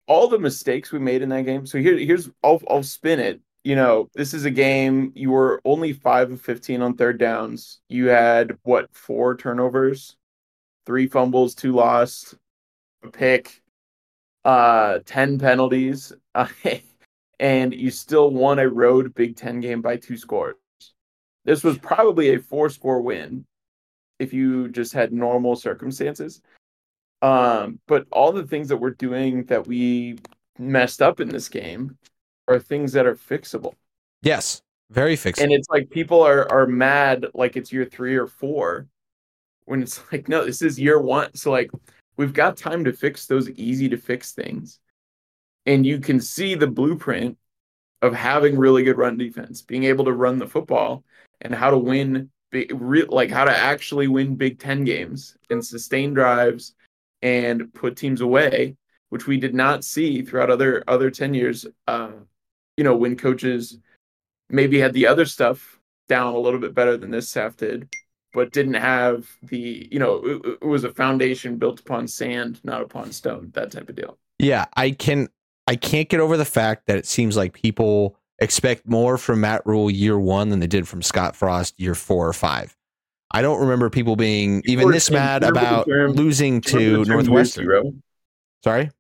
all 0.07 0.29
the 0.29 0.39
mistakes 0.39 0.93
we 0.93 0.99
made 0.99 1.23
in 1.23 1.29
that 1.31 1.45
game. 1.45 1.67
So 1.67 1.79
here, 1.79 1.97
here's 1.97 2.29
I'll 2.43 2.61
I'll 2.69 2.83
spin 2.83 3.21
it. 3.21 3.41
You 3.65 3.77
know, 3.77 4.11
this 4.15 4.35
is 4.35 4.45
a 4.45 4.51
game 4.51 5.13
you 5.15 5.31
were 5.31 5.61
only 5.65 5.93
five 5.93 6.33
of 6.33 6.41
fifteen 6.41 6.83
on 6.83 6.97
third 6.97 7.19
downs. 7.19 7.81
You 7.89 8.09
had 8.09 8.59
what 8.65 8.89
four 8.95 9.37
turnovers, 9.37 10.17
three 10.87 11.07
fumbles, 11.07 11.55
two 11.55 11.73
lost, 11.75 12.35
a 13.05 13.09
pick, 13.11 13.63
uh, 14.45 15.01
ten 15.07 15.39
penalties, 15.39 16.13
uh, 16.35 16.49
and 17.43 17.75
you 17.75 17.91
still 17.91 18.31
won 18.31 18.61
a 18.61 18.69
road 18.69 19.15
Big 19.15 19.37
Ten 19.37 19.61
game 19.61 19.83
by 19.83 19.97
two 19.97 20.17
scores. 20.17 20.55
This 21.45 21.65
was 21.65 21.77
probably 21.77 22.35
a 22.35 22.39
four 22.39 22.71
score 22.71 23.03
win 23.03 23.45
if 24.21 24.33
you 24.33 24.69
just 24.69 24.93
had 24.93 25.13
normal 25.13 25.57
circumstances. 25.57 26.41
Um, 27.21 27.81
but 27.89 28.07
all 28.13 28.33
the 28.33 28.47
things 28.47 28.69
that 28.69 28.77
we're 28.77 28.91
doing 28.91 29.45
that 29.47 29.67
we 29.67 30.19
messed 30.57 31.03
up 31.03 31.19
in 31.19 31.29
this 31.29 31.49
game 31.49 31.99
are 32.47 32.61
things 32.61 32.93
that 32.93 33.07
are 33.07 33.17
fixable. 33.17 33.75
Yes, 34.23 34.63
very 34.91 35.17
fixable. 35.17 35.43
And 35.43 35.53
it's 35.53 35.69
like 35.69 35.91
people 35.91 36.23
are 36.23 36.51
are 36.51 36.67
mad 36.67 37.27
like 37.35 37.57
it's 37.57 37.73
year 37.73 37.85
three 37.85 38.15
or 38.15 38.29
four, 38.29 38.87
when 39.65 39.83
it's 39.83 40.01
like 40.13 40.29
no, 40.29 40.45
this 40.45 40.63
is 40.63 40.79
year 40.79 41.01
one. 41.01 41.35
So 41.35 41.51
like 41.51 41.73
we've 42.17 42.33
got 42.33 42.57
time 42.57 42.85
to 42.85 42.93
fix 42.93 43.27
those 43.27 43.51
easy 43.51 43.89
to 43.89 43.97
fix 43.97 44.31
things, 44.31 44.79
and 45.67 45.87
you 45.87 45.99
can 45.99 46.21
see 46.21 46.55
the 46.55 46.67
blueprint 46.67 47.39
of 48.01 48.15
having 48.15 48.59
really 48.59 48.83
good 48.83 48.99
run 48.99 49.17
defense, 49.17 49.63
being 49.63 49.85
able 49.85 50.05
to 50.05 50.13
run 50.13 50.39
the 50.39 50.49
football, 50.49 51.05
and 51.41 51.55
how 51.55 51.71
to 51.71 51.79
win 51.79 52.31
big, 52.51 52.73
like 53.11 53.31
how 53.31 53.45
to 53.45 53.57
actually 53.57 54.09
win 54.09 54.37
Big 54.37 54.59
Ten 54.59 54.85
games 54.85 55.37
and 55.51 55.65
sustain 55.65 56.13
drives 56.15 56.75
and 57.23 57.73
put 57.75 57.97
teams 57.97 58.21
away, 58.21 58.77
which 59.11 59.27
we 59.27 59.39
did 59.39 59.55
not 59.55 59.85
see 59.85 60.23
throughout 60.23 60.51
other 60.51 60.85
other 60.87 61.11
tenures. 61.11 61.67
Uh, 61.87 62.11
you 62.77 62.85
know, 62.85 62.97
when 62.97 63.17
coaches 63.17 63.79
maybe 64.49 64.79
had 64.79 64.93
the 64.93 65.07
other 65.07 65.25
stuff 65.25 65.81
down 66.09 66.35
a 66.35 66.39
little 66.39 66.61
bit 66.61 66.75
better 66.75 66.97
than 66.97 67.11
this 67.11 67.31
staff 67.31 67.57
did, 67.57 67.89
but 68.33 68.53
didn't 68.53 68.75
have 68.75 69.29
the 69.43 69.89
you 69.91 69.99
know 69.99 70.17
it, 70.25 70.59
it 70.63 70.67
was 70.67 70.85
a 70.85 70.93
foundation 70.93 71.57
built 71.57 71.81
upon 71.81 72.07
sand, 72.09 72.61
not 72.65 72.83
upon 72.83 73.13
stone. 73.13 73.51
That 73.55 73.71
type 73.71 73.89
of 73.89 73.97
deal. 73.97 74.19
Yeah, 74.39 74.67
I 74.77 74.91
can. 74.91 75.29
I 75.67 75.77
can't 75.77 76.09
get 76.09 76.21
over 76.21 76.37
the 76.37 76.45
fact 76.45 76.87
that 76.87 76.97
it 76.97 77.07
seems 77.07 77.37
like 77.37 77.53
people 77.53 78.17
expect 78.39 78.89
more 78.89 79.17
from 79.17 79.41
Matt 79.41 79.63
Rhule 79.65 79.91
year 79.91 80.19
one 80.19 80.49
than 80.49 80.61
they 80.61 80.67
did 80.67 80.89
from 80.89 81.03
Scott 81.03 81.37
Frost 81.37 81.79
year 81.79 81.95
four 81.95 82.27
or 82.27 82.33
five. 82.33 82.77
I 83.31 83.41
don't 83.41 83.61
remember 83.61 83.89
people 83.89 84.17
being 84.17 84.63
even 84.67 84.91
this 84.91 85.11
mad 85.11 85.43
about 85.43 85.87
term, 85.89 86.13
losing 86.13 86.61
to 86.63 87.05
Northwestern. 87.05 88.03
Sorry? 88.63 88.85
Do 88.85 88.91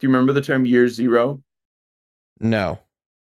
you 0.00 0.08
remember 0.08 0.32
the 0.32 0.42
term 0.42 0.64
year 0.64 0.88
zero? 0.88 1.42
No. 2.40 2.78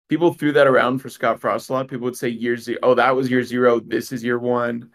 People 0.09 0.33
threw 0.33 0.53
that 0.53 0.67
around 0.67 1.01
for 1.01 1.09
Scott 1.09 1.41
Frost 1.41 1.69
a 1.69 1.73
lot. 1.73 1.89
People 1.89 2.05
would 2.05 2.17
say 2.17 2.29
year 2.29 2.57
zero. 2.57 2.79
Oh, 2.83 2.95
that 2.95 3.15
was 3.17 3.31
year 3.31 3.43
zero. 3.43 3.81
This 3.81 4.13
is 4.13 4.23
year 4.23 4.39
one. 4.39 4.91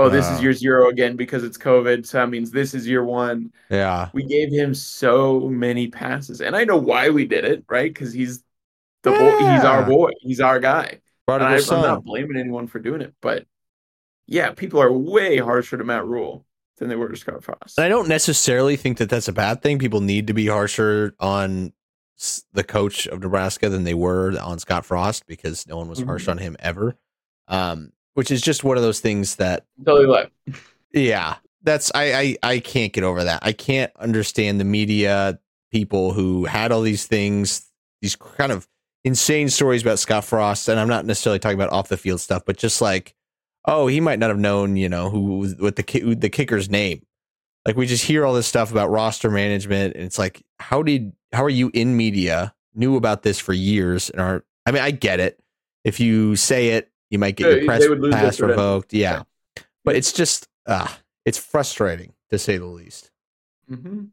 Oh, 0.00 0.08
this 0.08 0.26
uh, 0.26 0.32
is 0.32 0.42
year 0.42 0.52
zero 0.52 0.88
again 0.88 1.16
because 1.16 1.44
it's 1.44 1.58
COVID. 1.58 2.06
So 2.06 2.18
that 2.18 2.30
means 2.30 2.50
this 2.50 2.74
is 2.74 2.86
year 2.86 3.04
one. 3.04 3.52
Yeah. 3.70 4.10
We 4.12 4.24
gave 4.24 4.50
him 4.50 4.74
so 4.74 5.40
many 5.48 5.88
passes. 5.88 6.40
And 6.40 6.56
I 6.56 6.64
know 6.64 6.76
why 6.76 7.10
we 7.10 7.26
did 7.26 7.44
it, 7.44 7.64
right? 7.68 7.92
Because 7.92 8.12
he's 8.12 8.42
the 9.02 9.12
yeah. 9.12 9.18
boy. 9.18 9.38
He's 9.38 9.64
our 9.64 9.82
boy. 9.84 10.10
He's 10.20 10.40
our 10.40 10.60
guy. 10.60 11.00
I, 11.28 11.56
I'm 11.70 11.82
not 11.82 12.04
blaming 12.04 12.36
anyone 12.36 12.66
for 12.66 12.80
doing 12.80 13.00
it, 13.00 13.14
but 13.20 13.46
yeah, 14.26 14.50
people 14.50 14.82
are 14.82 14.92
way 14.92 15.38
harsher 15.38 15.76
to 15.76 15.84
Matt 15.84 16.06
Rhule 16.06 16.44
than 16.78 16.88
they 16.88 16.96
were 16.96 17.08
to 17.08 17.16
Scott 17.16 17.44
Frost. 17.44 17.78
And 17.78 17.84
I 17.84 17.88
don't 17.88 18.08
necessarily 18.08 18.76
think 18.76 18.98
that 18.98 19.10
that's 19.10 19.28
a 19.28 19.32
bad 19.32 19.62
thing. 19.62 19.78
People 19.78 20.00
need 20.00 20.26
to 20.26 20.32
be 20.32 20.46
harsher 20.46 21.14
on 21.20 21.72
the 22.52 22.64
coach 22.64 23.06
of 23.06 23.20
Nebraska 23.20 23.68
than 23.68 23.84
they 23.84 23.94
were 23.94 24.38
on 24.40 24.58
Scott 24.58 24.84
Frost 24.84 25.26
because 25.26 25.66
no 25.66 25.76
one 25.76 25.88
was 25.88 26.00
mm-hmm. 26.00 26.08
harsh 26.08 26.28
on 26.28 26.38
him 26.38 26.56
ever. 26.58 26.96
Um, 27.48 27.92
which 28.20 28.30
is 28.30 28.42
just 28.42 28.64
one 28.64 28.76
of 28.76 28.82
those 28.82 29.00
things 29.00 29.36
that 29.36 29.64
totally 29.82 30.06
like. 30.06 30.30
Yeah, 30.92 31.36
that's 31.62 31.90
I, 31.94 32.12
I 32.12 32.36
I 32.42 32.58
can't 32.58 32.92
get 32.92 33.02
over 33.02 33.24
that. 33.24 33.40
I 33.42 33.52
can't 33.52 33.90
understand 33.96 34.60
the 34.60 34.64
media 34.64 35.38
people 35.72 36.12
who 36.12 36.44
had 36.44 36.70
all 36.70 36.82
these 36.82 37.06
things, 37.06 37.66
these 38.02 38.16
kind 38.16 38.52
of 38.52 38.68
insane 39.04 39.48
stories 39.48 39.80
about 39.80 39.98
Scott 39.98 40.26
Frost, 40.26 40.68
and 40.68 40.78
I'm 40.78 40.88
not 40.88 41.06
necessarily 41.06 41.38
talking 41.38 41.58
about 41.58 41.72
off 41.72 41.88
the 41.88 41.96
field 41.96 42.20
stuff, 42.20 42.42
but 42.44 42.58
just 42.58 42.82
like 42.82 43.14
oh, 43.64 43.86
he 43.86 44.00
might 44.00 44.18
not 44.18 44.28
have 44.28 44.38
known, 44.38 44.76
you 44.76 44.88
know, 44.90 45.08
who 45.08 45.48
what 45.58 45.76
the 45.76 46.14
the 46.14 46.28
kicker's 46.28 46.68
name. 46.68 47.02
Like 47.64 47.76
we 47.76 47.86
just 47.86 48.04
hear 48.04 48.26
all 48.26 48.34
this 48.34 48.46
stuff 48.46 48.70
about 48.70 48.90
roster 48.90 49.30
management, 49.30 49.94
and 49.94 50.04
it's 50.04 50.18
like, 50.18 50.42
how 50.58 50.82
did 50.82 51.14
how 51.32 51.42
are 51.42 51.48
you 51.48 51.70
in 51.72 51.96
media 51.96 52.54
knew 52.74 52.96
about 52.96 53.22
this 53.22 53.38
for 53.38 53.54
years 53.54 54.10
and 54.10 54.20
are? 54.20 54.44
I 54.66 54.72
mean, 54.72 54.82
I 54.82 54.90
get 54.90 55.20
it. 55.20 55.40
If 55.84 56.00
you 56.00 56.36
say 56.36 56.70
it, 56.70 56.89
you 57.10 57.18
might 57.18 57.36
get 57.36 57.48
yeah, 57.48 57.56
your 57.56 57.64
press 57.66 58.12
pass 58.12 58.40
revoked. 58.40 58.92
Yeah. 58.92 59.22
yeah. 59.56 59.62
but 59.84 59.96
it's 59.96 60.12
just 60.12 60.48
uh 60.66 60.88
it's 61.24 61.38
frustrating 61.38 62.14
to 62.30 62.38
say 62.38 62.56
the 62.56 62.66
least. 62.66 63.10
Mm-hmm. 63.70 64.04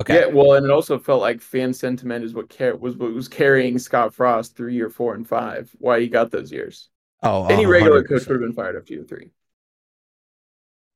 Okay. 0.00 0.20
Yeah, 0.20 0.26
well, 0.26 0.54
and 0.54 0.64
it 0.64 0.70
also 0.72 0.98
felt 0.98 1.20
like 1.20 1.40
fan 1.40 1.72
sentiment 1.72 2.24
is 2.24 2.34
what 2.34 2.56
car- 2.56 2.76
was 2.76 2.96
what 2.96 3.12
was 3.12 3.28
carrying 3.28 3.78
Scott 3.78 4.14
Frost 4.14 4.56
through 4.56 4.70
year 4.70 4.90
four 4.90 5.14
and 5.14 5.26
five. 5.28 5.70
Why 5.78 6.00
he 6.00 6.08
got 6.08 6.30
those 6.30 6.50
years. 6.50 6.88
Oh, 7.22 7.46
any 7.46 7.66
regular 7.66 8.02
100%. 8.02 8.08
coach 8.08 8.26
would 8.26 8.34
have 8.34 8.40
been 8.40 8.52
fired 8.52 8.76
after 8.76 8.94
year 8.94 9.04
three. 9.04 9.30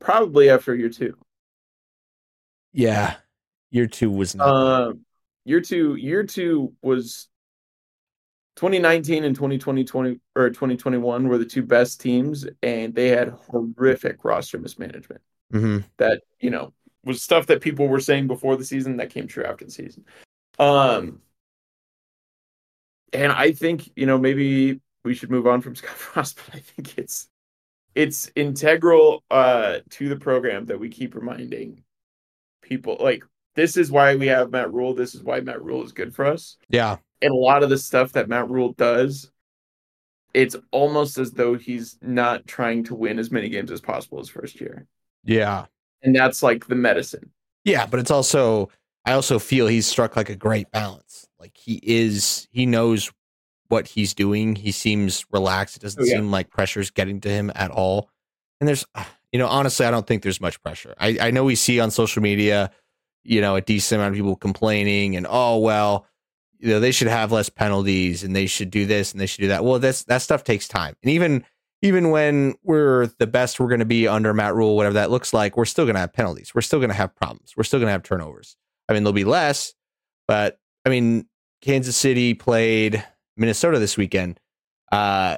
Probably 0.00 0.50
after 0.50 0.74
year 0.74 0.88
two. 0.88 1.16
Yeah, 2.72 3.14
year 3.70 3.86
two 3.86 4.10
was 4.10 4.34
not. 4.34 4.48
Uh, 4.48 4.92
year 5.44 5.60
two, 5.60 5.94
year 5.94 6.24
two 6.24 6.72
was 6.82 7.28
2019 8.56 9.24
and 9.24 9.34
2020, 9.34 9.84
20, 9.84 10.20
or 10.34 10.48
2021 10.48 11.28
were 11.28 11.38
the 11.38 11.44
two 11.44 11.62
best 11.62 12.00
teams, 12.00 12.46
and 12.62 12.94
they 12.94 13.08
had 13.08 13.28
horrific 13.28 14.24
roster 14.24 14.58
mismanagement. 14.58 15.20
Mm-hmm. 15.52 15.78
That 15.98 16.22
you 16.40 16.50
know 16.50 16.72
was 17.04 17.22
stuff 17.22 17.46
that 17.46 17.60
people 17.60 17.86
were 17.86 18.00
saying 18.00 18.26
before 18.26 18.56
the 18.56 18.64
season 18.64 18.96
that 18.96 19.10
came 19.10 19.28
true 19.28 19.44
after 19.44 19.64
the 19.64 19.70
season. 19.70 20.04
Um, 20.58 21.20
and 23.12 23.30
I 23.30 23.52
think 23.52 23.90
you 23.94 24.06
know 24.06 24.18
maybe 24.18 24.80
we 25.04 25.14
should 25.14 25.30
move 25.30 25.46
on 25.46 25.60
from 25.60 25.74
Scott 25.76 25.94
Frost, 25.94 26.40
but 26.44 26.56
I 26.56 26.58
think 26.58 26.98
it's 26.98 27.28
it's 27.94 28.30
integral 28.34 29.22
uh, 29.30 29.78
to 29.90 30.08
the 30.08 30.16
program 30.16 30.66
that 30.66 30.80
we 30.80 30.88
keep 30.88 31.14
reminding 31.14 31.82
people 32.62 32.96
like 33.00 33.22
this 33.54 33.76
is 33.76 33.90
why 33.90 34.16
we 34.16 34.26
have 34.26 34.50
Matt 34.50 34.72
Rhule. 34.72 34.94
This 34.94 35.14
is 35.14 35.22
why 35.22 35.40
Matt 35.40 35.62
Rhule 35.62 35.84
is 35.84 35.92
good 35.92 36.14
for 36.14 36.26
us. 36.26 36.56
Yeah. 36.68 36.96
And 37.22 37.32
a 37.32 37.36
lot 37.36 37.62
of 37.62 37.70
the 37.70 37.78
stuff 37.78 38.12
that 38.12 38.28
Matt 38.28 38.50
Rhule 38.50 38.72
does, 38.72 39.30
it's 40.34 40.56
almost 40.70 41.18
as 41.18 41.32
though 41.32 41.54
he's 41.54 41.98
not 42.02 42.46
trying 42.46 42.84
to 42.84 42.94
win 42.94 43.18
as 43.18 43.30
many 43.30 43.48
games 43.48 43.70
as 43.70 43.80
possible 43.80 44.18
his 44.18 44.28
first 44.28 44.60
year. 44.60 44.86
Yeah. 45.24 45.66
And 46.02 46.14
that's 46.14 46.42
like 46.42 46.66
the 46.66 46.74
medicine. 46.74 47.30
Yeah, 47.64 47.86
but 47.86 48.00
it's 48.00 48.10
also 48.10 48.70
I 49.04 49.12
also 49.12 49.38
feel 49.38 49.66
he's 49.66 49.86
struck 49.86 50.16
like 50.16 50.28
a 50.28 50.36
great 50.36 50.70
balance. 50.70 51.26
Like 51.40 51.56
he 51.56 51.80
is 51.82 52.48
he 52.50 52.66
knows 52.66 53.10
what 53.68 53.88
he's 53.88 54.14
doing. 54.14 54.56
He 54.56 54.72
seems 54.72 55.24
relaxed. 55.32 55.76
It 55.76 55.82
doesn't 55.82 56.02
oh, 56.02 56.04
yeah. 56.04 56.16
seem 56.16 56.30
like 56.30 56.50
pressure's 56.50 56.90
getting 56.90 57.20
to 57.20 57.28
him 57.28 57.50
at 57.54 57.70
all. 57.70 58.10
And 58.60 58.68
there's, 58.68 58.84
uh, 58.94 59.04
you 59.32 59.38
know, 59.38 59.48
honestly, 59.48 59.86
I 59.86 59.90
don't 59.90 60.06
think 60.06 60.22
there's 60.22 60.40
much 60.40 60.62
pressure. 60.62 60.94
I, 60.98 61.18
I 61.20 61.30
know 61.30 61.44
we 61.44 61.56
see 61.56 61.80
on 61.80 61.90
social 61.90 62.22
media, 62.22 62.70
you 63.24 63.40
know, 63.40 63.56
a 63.56 63.60
decent 63.60 64.00
amount 64.00 64.14
of 64.14 64.16
people 64.16 64.36
complaining 64.36 65.16
and, 65.16 65.26
oh, 65.28 65.58
well, 65.58 66.06
you 66.58 66.68
know, 66.68 66.80
they 66.80 66.92
should 66.92 67.08
have 67.08 67.32
less 67.32 67.48
penalties 67.48 68.22
and 68.22 68.34
they 68.34 68.46
should 68.46 68.70
do 68.70 68.86
this 68.86 69.12
and 69.12 69.20
they 69.20 69.26
should 69.26 69.42
do 69.42 69.48
that. 69.48 69.64
Well, 69.64 69.78
that's, 69.78 70.04
that 70.04 70.22
stuff 70.22 70.44
takes 70.44 70.68
time. 70.68 70.94
And 71.02 71.10
even, 71.10 71.44
even 71.82 72.10
when 72.10 72.54
we're 72.62 73.06
the 73.18 73.26
best 73.26 73.60
we're 73.60 73.68
going 73.68 73.80
to 73.80 73.84
be 73.84 74.08
under 74.08 74.32
Matt 74.32 74.54
Rhule, 74.54 74.76
whatever 74.76 74.94
that 74.94 75.10
looks 75.10 75.32
like, 75.32 75.56
we're 75.56 75.64
still 75.64 75.84
going 75.84 75.94
to 75.94 76.00
have 76.00 76.12
penalties. 76.12 76.54
We're 76.54 76.62
still 76.62 76.78
going 76.78 76.90
to 76.90 76.96
have 76.96 77.14
problems. 77.14 77.54
We're 77.56 77.64
still 77.64 77.78
going 77.78 77.88
to 77.88 77.92
have 77.92 78.02
turnovers. 78.02 78.56
I 78.88 78.92
mean, 78.92 79.02
there'll 79.02 79.12
be 79.12 79.24
less, 79.24 79.74
but 80.26 80.58
I 80.84 80.88
mean, 80.88 81.26
Kansas 81.62 81.96
City 81.96 82.34
played 82.34 83.04
Minnesota 83.36 83.78
this 83.78 83.96
weekend, 83.96 84.40
uh, 84.92 85.36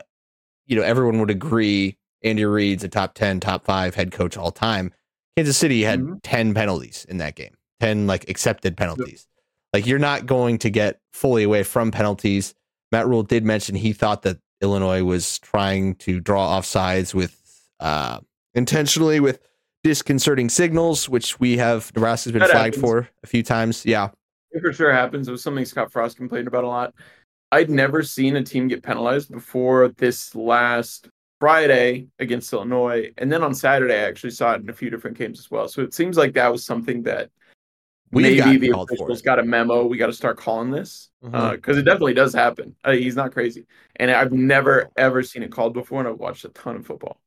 you 0.67 0.77
know, 0.77 0.83
everyone 0.83 1.19
would 1.21 1.31
agree 1.31 1.99
Andy 2.23 2.45
Reid's 2.45 2.85
a 2.85 2.89
top 2.89 3.15
10, 3.15 3.41
top 3.41 3.65
five 3.65 3.95
head 3.95 4.13
coach 4.13 4.37
all 4.37 4.51
time. 4.51 4.93
Kansas 5.37 5.57
City 5.57 5.83
had 5.83 6.01
mm-hmm. 6.01 6.17
10 6.23 6.55
penalties 6.55 7.07
in 7.09 7.19
that 7.19 7.35
game, 7.35 7.57
10 7.81 8.07
like 8.07 8.29
accepted 8.29 8.77
penalties. 8.77 9.27
Yep. 9.29 9.38
Like 9.73 9.87
you're 9.87 9.99
not 9.99 10.27
going 10.27 10.59
to 10.59 10.71
get 10.71 11.01
fully 11.13 11.43
away 11.43 11.63
from 11.63 11.91
penalties. 11.91 12.55
Matt 12.91 13.07
Rhule 13.07 13.23
did 13.23 13.45
mention 13.45 13.75
he 13.75 13.93
thought 13.93 14.23
that 14.23 14.39
Illinois 14.61 15.05
was 15.05 15.39
trying 15.39 15.95
to 15.97 16.21
draw 16.21 16.59
offsides 16.59 17.15
with 17.15 17.37
uh, 17.81 18.21
intentionally 18.55 19.21
with 19.21 19.41
disconcerting 19.85 20.49
signals, 20.49 21.09
which 21.09 21.39
we 21.39 21.57
have 21.59 21.93
Nebraska's 21.95 22.33
been 22.33 22.41
that 22.41 22.51
flagged 22.51 22.77
happens. 22.77 22.91
for 22.91 23.09
a 23.23 23.27
few 23.27 23.43
times. 23.43 23.85
Yeah. 23.87 24.09
It 24.51 24.61
for 24.63 24.73
sure 24.73 24.93
happens. 24.93 25.29
It 25.29 25.33
was 25.33 25.43
something 25.43 25.65
Scott 25.65 25.93
Frost 25.93 26.17
complained 26.17 26.49
about 26.49 26.65
a 26.65 26.69
lot. 26.69 26.95
I'd 27.53 27.71
never 27.71 28.03
seen 28.03 28.37
a 28.37 28.43
team 28.43 28.69
get 28.69 28.83
penalized 28.83 29.31
before 29.31 29.89
this 29.89 30.35
last 30.35 31.09
Friday 31.41 32.09
against 32.19 32.53
Illinois. 32.53 33.11
And 33.19 33.31
then 33.31 33.43
on 33.43 33.55
Saturday, 33.55 33.95
I 33.95 34.09
actually 34.09 34.31
saw 34.31 34.55
it 34.55 34.63
in 34.63 34.69
a 34.69 34.75
few 34.75 34.91
different 34.91 35.17
games 35.17 35.39
as 35.39 35.51
well. 35.51 35.69
So 35.69 35.83
it 35.83 35.95
seems 35.95 36.17
like 36.17 36.35
that 36.35 36.51
was 36.51 36.65
something 36.65 37.03
that 37.05 37.31
We've 38.11 38.39
maybe 38.39 38.59
the 38.59 38.73
called 38.73 38.89
for 38.89 38.95
officials 38.95 39.23
got 39.23 39.39
a 39.39 39.43
memo. 39.43 39.85
We 39.85 39.99
got 39.99 40.07
to 40.07 40.13
start 40.13 40.39
calling 40.39 40.71
this 40.71 41.11
because 41.23 41.77
it 41.77 41.83
definitely 41.83 42.15
does 42.15 42.33
happen. 42.33 42.75
Uh, 42.83 42.93
he's 42.93 43.17
not 43.17 43.33
crazy, 43.33 43.67
and 43.97 44.11
I've 44.11 44.33
never 44.33 44.91
ever 44.97 45.23
seen 45.23 45.43
it 45.43 45.53
called 45.53 45.75
before, 45.75 46.01
and 46.01 46.09
I've 46.09 46.19
watched 46.19 46.45
a 46.45 46.49
ton 46.49 46.77
of 46.77 46.87
football. 46.87 47.21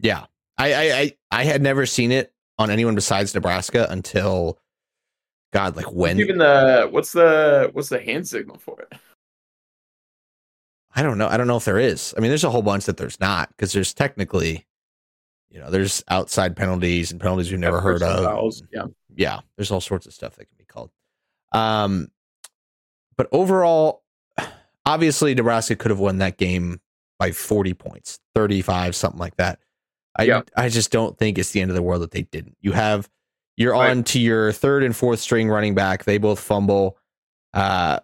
Yeah, 0.00 0.26
I, 0.56 0.74
I 0.74 0.82
I 0.82 1.16
I 1.30 1.44
had 1.44 1.62
never 1.62 1.86
seen 1.86 2.12
it 2.12 2.32
on 2.58 2.70
anyone 2.70 2.94
besides 2.94 3.34
Nebraska 3.34 3.86
until, 3.90 4.58
God, 5.52 5.76
like 5.76 5.92
when 5.92 6.18
Even 6.18 6.38
the 6.38 6.88
what's 6.90 7.12
the 7.12 7.68
what's 7.74 7.90
the 7.90 8.00
hand 8.00 8.26
signal 8.26 8.56
for 8.56 8.80
it? 8.80 8.98
I 10.94 11.02
don't 11.02 11.18
know. 11.18 11.28
I 11.28 11.36
don't 11.36 11.46
know 11.46 11.58
if 11.58 11.66
there 11.66 11.78
is. 11.78 12.14
I 12.16 12.20
mean, 12.20 12.30
there's 12.30 12.44
a 12.44 12.50
whole 12.50 12.62
bunch 12.62 12.86
that 12.86 12.96
there's 12.96 13.20
not 13.20 13.50
because 13.50 13.74
there's 13.74 13.92
technically, 13.92 14.64
you 15.56 15.62
know, 15.62 15.70
there's 15.70 16.04
outside 16.08 16.54
penalties 16.54 17.10
and 17.12 17.18
penalties 17.18 17.50
we've 17.50 17.58
never 17.58 17.80
heard 17.80 18.02
of. 18.02 18.22
fouls, 18.24 18.62
Yeah, 18.70 18.84
yeah, 19.16 19.40
there's 19.56 19.70
all 19.70 19.80
sorts 19.80 20.04
of 20.06 20.12
stuff 20.12 20.36
that 20.36 20.44
can 20.44 20.56
be 20.58 20.64
called. 20.66 20.90
Um, 21.52 22.08
but 23.16 23.26
overall, 23.32 24.02
obviously 24.84 25.34
Nebraska 25.34 25.74
could 25.74 25.90
have 25.90 25.98
won 25.98 26.18
that 26.18 26.36
game 26.36 26.78
by 27.18 27.32
40 27.32 27.72
points, 27.72 28.18
35, 28.34 28.94
something 28.94 29.18
like 29.18 29.34
that. 29.36 29.58
I 30.14 30.24
Yeah. 30.24 30.42
I 30.58 30.68
just 30.68 30.92
don't 30.92 31.16
think 31.16 31.38
it's 31.38 31.52
the 31.52 31.62
end 31.62 31.70
of 31.70 31.74
the 31.74 31.82
world 31.82 32.02
that 32.02 32.10
they 32.10 32.22
didn't. 32.22 32.58
You 32.60 32.72
have 32.72 33.08
you're 33.56 33.72
Right. 33.72 33.90
on 33.90 34.04
to 34.04 34.20
your 34.20 34.52
third 34.52 34.82
and 34.82 34.94
fourth 34.94 35.20
string 35.20 35.48
running 35.48 35.74
back. 35.74 36.04
They 36.04 36.18
both 36.18 36.38
fumble. 36.38 36.98
Uh, 37.54 38.00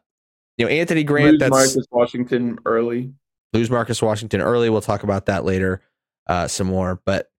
you 0.56 0.64
know, 0.64 0.70
Anthony 0.70 1.04
Grant, 1.04 1.32
lose 1.32 1.40
that's 1.40 1.50
Marcus 1.50 1.86
Washington 1.90 2.58
early. 2.64 3.12
lose 3.52 3.68
Marcus 3.70 4.00
Washington 4.00 4.40
early. 4.40 4.70
We'll 4.70 4.80
talk 4.80 5.02
about 5.02 5.26
that 5.26 5.44
later, 5.44 5.82
uh, 6.26 6.48
some 6.48 6.68
more. 6.68 7.02
But 7.04 7.30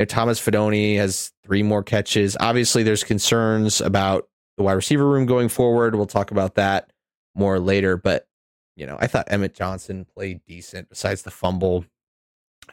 you 0.00 0.04
know, 0.04 0.06
Thomas 0.06 0.40
Fidone 0.40 0.96
has 0.96 1.30
three 1.44 1.62
more 1.62 1.82
catches. 1.82 2.34
Obviously, 2.40 2.82
there's 2.82 3.04
concerns 3.04 3.82
about 3.82 4.28
the 4.56 4.62
wide 4.62 4.72
receiver 4.72 5.06
room 5.06 5.26
going 5.26 5.50
forward. 5.50 5.94
We'll 5.94 6.06
talk 6.06 6.30
about 6.30 6.54
that 6.54 6.90
more 7.34 7.58
later. 7.60 7.98
But 7.98 8.26
you 8.76 8.86
know, 8.86 8.96
I 8.98 9.08
thought 9.08 9.26
Emmett 9.30 9.54
Johnson 9.54 10.06
played 10.06 10.40
decent 10.46 10.88
besides 10.88 11.20
the 11.20 11.30
fumble. 11.30 11.84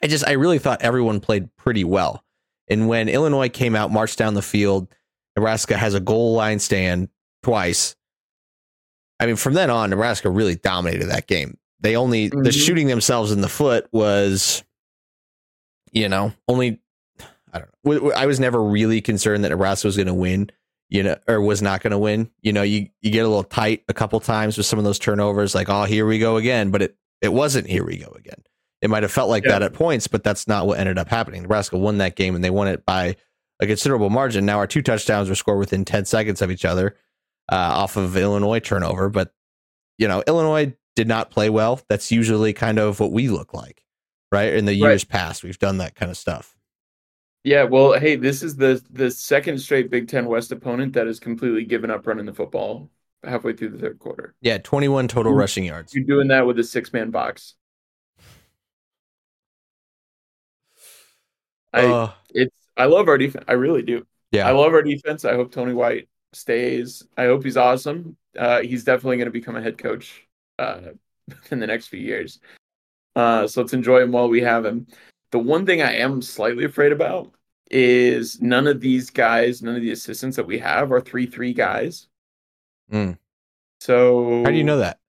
I 0.02 0.08
just 0.08 0.26
I 0.26 0.32
really 0.34 0.58
thought 0.58 0.82
everyone 0.82 1.20
played 1.20 1.54
pretty 1.58 1.84
well. 1.84 2.24
And 2.70 2.88
when 2.88 3.10
Illinois 3.10 3.50
came 3.50 3.76
out, 3.76 3.92
marched 3.92 4.18
down 4.18 4.34
the 4.34 4.42
field, 4.42 4.88
Nebraska 5.36 5.76
has 5.76 5.96
a 5.96 6.00
goal 6.00 6.34
line 6.34 6.60
stand 6.60 7.10
twice. 7.44 7.98
I 9.20 9.26
mean, 9.26 9.36
from 9.36 9.54
then 9.54 9.70
on, 9.70 9.90
Nebraska 9.90 10.30
really 10.30 10.56
dominated 10.56 11.08
that 11.08 11.28
game. 11.28 11.58
They 11.82 11.98
only 11.98 12.30
the 12.30 12.38
Mhm. 12.38 12.66
shooting 12.66 12.88
themselves 12.88 13.34
in 13.34 13.42
the 13.42 13.50
foot 13.50 13.88
was, 13.92 14.64
you 15.92 16.08
know, 16.08 16.34
only 16.48 16.80
I 17.58 17.66
don't 17.92 18.04
know. 18.04 18.12
I 18.14 18.26
was 18.26 18.40
never 18.40 18.64
really 18.64 19.02
concerned 19.02 19.44
that 19.44 19.50
Nebraska 19.50 19.88
was 19.88 19.96
going 19.98 20.08
to 20.08 20.14
win, 20.14 20.50
you 20.90 21.04
know, 21.04 21.18
or 21.28 21.42
was 21.42 21.62
not 21.62 21.82
going 21.82 21.92
to 21.92 21.98
win. 21.98 22.30
You 22.42 22.54
know, 22.54 22.64
you 22.64 22.88
you 23.02 23.12
get 23.12 23.26
a 23.26 23.28
little 23.28 23.44
tight 23.44 23.84
a 23.88 23.94
couple 23.94 24.20
times 24.20 24.58
with 24.58 24.66
some 24.66 24.80
of 24.80 24.86
those 24.86 25.00
turnovers, 25.00 25.54
like 25.56 25.70
oh 25.70 25.84
here 25.84 26.06
we 26.06 26.20
go 26.20 26.38
again, 26.38 26.72
but 26.72 26.82
it 26.82 26.98
it 27.22 27.34
wasn't 27.34 27.68
here 27.68 27.84
we 27.86 27.98
go 27.98 28.12
again. 28.18 28.42
It 28.82 28.90
might 28.90 29.04
have 29.04 29.12
felt 29.12 29.30
like 29.30 29.44
Yeah. 29.44 29.52
that 29.54 29.64
at 29.64 29.74
points, 29.74 30.08
but 30.08 30.24
that's 30.24 30.48
not 30.48 30.68
what 30.68 30.80
ended 30.80 30.98
up 30.98 31.10
happening. 31.10 31.42
Nebraska 31.42 31.78
won 31.78 31.98
that 31.98 32.16
game 32.16 32.36
and 32.36 32.44
they 32.44 32.50
won 32.52 32.68
it 32.68 32.86
by 32.86 33.16
a 33.60 33.66
considerable 33.66 34.10
margin. 34.12 34.46
Now 34.46 34.60
our 34.60 34.68
two 34.68 34.84
touchdowns 34.84 35.30
were 35.30 35.36
scored 35.36 35.58
within 35.58 35.84
10 35.84 36.06
seconds 36.06 36.44
of 36.44 36.52
each 36.52 36.64
other 36.64 36.96
uh, 37.52 37.56
off 37.56 37.98
of 37.98 38.16
Illinois 38.16 38.60
turnover, 38.60 39.10
but 39.10 39.34
you 39.98 40.08
know, 40.08 40.22
Illinois 40.28 40.76
did 40.96 41.08
not 41.08 41.32
play 41.32 41.50
well. 41.50 41.80
That's 41.90 42.12
usually 42.12 42.54
kind 42.54 42.78
of 42.78 43.00
what 43.00 43.12
we 43.12 43.30
look 43.30 43.54
like, 43.54 43.84
right? 44.32 44.54
In 44.54 44.66
the 44.66 44.80
Right. 44.80 44.90
years 44.90 45.04
past, 45.04 45.44
we've 45.44 45.58
done 45.58 45.78
that 45.80 45.96
kind 45.96 46.12
of 46.12 46.18
stuff. 46.18 46.56
Yeah, 47.48 47.64
well, 47.64 47.98
hey, 47.98 48.18
this 48.18 48.44
is 48.44 48.58
the 48.58 48.84
the 48.92 49.10
second 49.10 49.58
straight 49.60 49.90
Big 49.90 50.10
Ten 50.10 50.26
West 50.26 50.52
opponent 50.52 50.92
that 50.96 51.08
has 51.08 51.18
completely 51.18 51.64
given 51.64 51.90
up 51.90 52.06
running 52.06 52.26
the 52.26 52.34
football 52.34 52.90
halfway 53.24 53.54
through 53.54 53.70
the 53.70 53.78
third 53.78 54.00
quarter. 54.00 54.36
Yeah, 54.42 54.58
21 54.58 55.08
total 55.08 55.32
rushing 55.32 55.64
yards. 55.64 55.96
You're 55.96 56.04
doing 56.04 56.28
that 56.28 56.46
with 56.46 56.60
a 56.60 56.64
six 56.66 56.92
man 56.92 57.10
box. 57.10 57.56
I 61.72 61.86
Uh, 61.86 62.12
it's 62.32 62.54
I 62.76 62.84
love 62.84 63.08
our 63.08 63.18
defense. 63.18 63.46
I 63.48 63.54
really 63.54 63.82
do. 63.82 64.06
yeah. 64.34 64.46
I 64.46 64.52
love 64.52 64.74
our 64.74 64.84
defense. 64.84 65.24
I 65.24 65.36
hope 65.36 65.54
Tony 65.54 65.74
White 65.74 66.10
stays. 66.34 67.02
I 67.16 67.28
hope 67.28 67.46
he's 67.46 67.56
awesome. 67.56 68.18
Uh, 68.38 68.60
he's 68.60 68.84
definitely 68.84 69.16
going 69.16 69.28
to 69.28 69.32
become 69.32 69.56
a 69.56 69.62
head 69.62 69.78
coach 69.78 70.28
uh, 70.60 70.82
in 71.52 71.62
the 71.62 71.68
next 71.68 71.88
few 71.88 72.02
years. 72.02 72.42
Uh, 73.16 73.48
so 73.48 73.62
let's 73.62 73.72
enjoy 73.72 74.02
him 74.02 74.12
while 74.12 74.28
we 74.28 74.42
have 74.42 74.66
him. 74.66 74.86
The 75.32 75.40
one 75.40 75.66
thing 75.66 75.82
I 75.82 75.94
am 75.94 76.22
slightly 76.22 76.66
afraid 76.66 76.92
about 76.92 77.34
is 77.72 78.42
none 78.42 78.68
of 78.68 78.80
these 78.80 79.10
guys, 79.10 79.62
none 79.62 79.76
of 79.76 79.82
the 79.82 79.92
assistants 79.92 80.36
that 80.38 80.48
we 80.48 80.60
have 80.60 80.92
are 80.92 81.02
three 81.02 81.26
three 81.26 81.54
guys. 81.54 82.08
Mm. 82.92 83.18
So 83.80 84.44
How 84.44 84.52
do 84.52 84.58
you 84.58 84.64
know 84.64 84.80
that? 84.80 85.00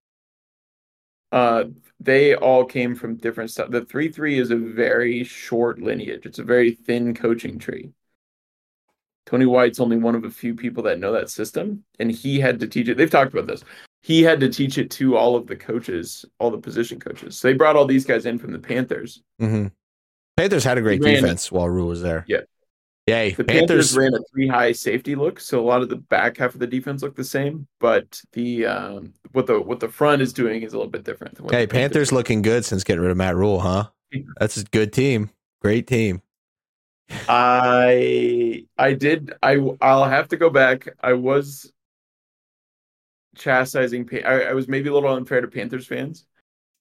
Uh, 1.31 1.65
they 2.01 2.35
all 2.35 2.65
came 2.65 2.95
from 2.95 3.17
different 3.17 3.51
stuff. 3.51 3.71
The 3.71 3.85
three 3.85 4.11
three 4.11 4.39
is 4.39 4.51
a 4.51 4.57
very 4.57 5.25
short 5.25 5.81
lineage. 5.81 6.27
It's 6.27 6.39
a 6.39 6.45
very 6.45 6.73
thin 6.73 7.15
coaching 7.15 7.59
tree. 7.59 7.93
Tony 9.27 9.45
White's 9.45 9.81
only 9.81 9.99
one 9.99 10.15
of 10.15 10.25
a 10.25 10.31
few 10.31 10.55
people 10.55 10.83
that 10.85 10.99
know 10.99 11.13
that 11.13 11.29
system, 11.29 11.85
and 11.99 12.11
he 12.11 12.41
had 12.41 12.59
to 12.61 12.67
teach 12.67 12.89
it. 12.89 12.97
They've 12.97 13.11
talked 13.11 13.33
about 13.35 13.47
this. 13.47 13.63
He 14.03 14.23
had 14.23 14.41
to 14.41 14.49
teach 14.49 14.79
it 14.79 14.91
to 14.93 15.17
all 15.17 15.37
of 15.37 15.47
the 15.47 15.57
coaches, 15.57 16.25
all 16.39 16.51
the 16.51 16.57
position 16.57 16.99
coaches. 16.99 17.39
So 17.39 17.49
they 17.49 17.55
brought 17.55 17.77
all 17.77 17.85
these 17.85 18.07
guys 18.07 18.25
in 18.25 18.39
from 18.39 18.53
the 18.53 18.59
Panthers. 18.59 19.23
hmm 19.39 19.67
Panthers 20.39 20.65
had 20.65 20.79
a 20.79 20.83
great 20.83 21.03
Ran- 21.03 21.15
defense 21.15 21.51
while 21.51 21.69
Rhule 21.69 21.89
was 21.89 22.03
there. 22.03 22.25
Yeah. 22.29 22.43
Yay. 23.09 23.31
The 23.31 23.43
Panthers, 23.43 23.95
Panthers, 23.95 23.97
ran 23.97 24.15
a 24.15 24.19
three 24.31 24.47
high 24.47 24.73
safety 24.73 25.15
look, 25.15 25.41
so 25.41 25.59
a 25.61 25.67
lot 25.67 25.81
of 25.81 25.89
the 25.89 25.97
back 25.97 26.37
half 26.37 26.53
of 26.53 26.61
the 26.61 26.67
defense 26.67 27.03
looked 27.03 27.17
the 27.17 27.25
same, 27.25 27.67
but 27.81 28.21
the 28.33 28.67
um, 28.67 29.15
what 29.33 29.47
the 29.47 29.59
what 29.59 29.81
the 29.81 29.89
front 29.89 30.21
is 30.21 30.33
doing 30.33 30.63
is 30.63 30.75
a 30.75 30.77
little 30.77 30.91
bit 30.91 31.05
different. 31.05 31.35
than 31.35 31.47
what 31.47 31.55
hey, 31.55 31.67
Panthers 31.67 31.81
Panthers 31.81 32.13
looking 32.13 32.43
good 32.43 32.67
since 32.67 32.85
getting 32.85 33.01
rid 33.01 33.11
of 33.11 33.17
Matt 33.17 33.35
Rhule, 33.35 33.61
huh? 33.61 33.89
That's 34.39 34.59
a 34.59 34.65
good 34.65 34.93
team. 34.93 35.31
Great 35.63 35.87
team. 35.87 36.21
I 37.29 38.67
I 38.77 38.93
did 38.93 39.33
I 39.43 39.59
I'll 39.81 40.05
have 40.05 40.29
to 40.29 40.37
go 40.37 40.51
back. 40.51 40.89
I 41.01 41.15
was 41.15 41.73
chastising. 43.37 44.09
I, 44.25 44.43
I 44.43 44.53
was 44.53 44.69
maybe 44.69 44.91
a 44.91 44.93
little 44.93 45.15
unfair 45.15 45.41
to 45.41 45.49
Panthers 45.49 45.87
fans 45.87 46.27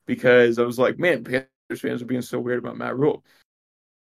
because 0.06 0.60
I 0.60 0.64
was 0.64 0.78
like, 0.78 1.00
man, 1.00 1.24
Panthers 1.24 1.82
fans 1.82 2.02
are 2.02 2.06
being 2.06 2.22
so 2.22 2.40
weird 2.40 2.60
about 2.60 2.78
Matt 2.78 2.98
Rhule. 2.98 3.24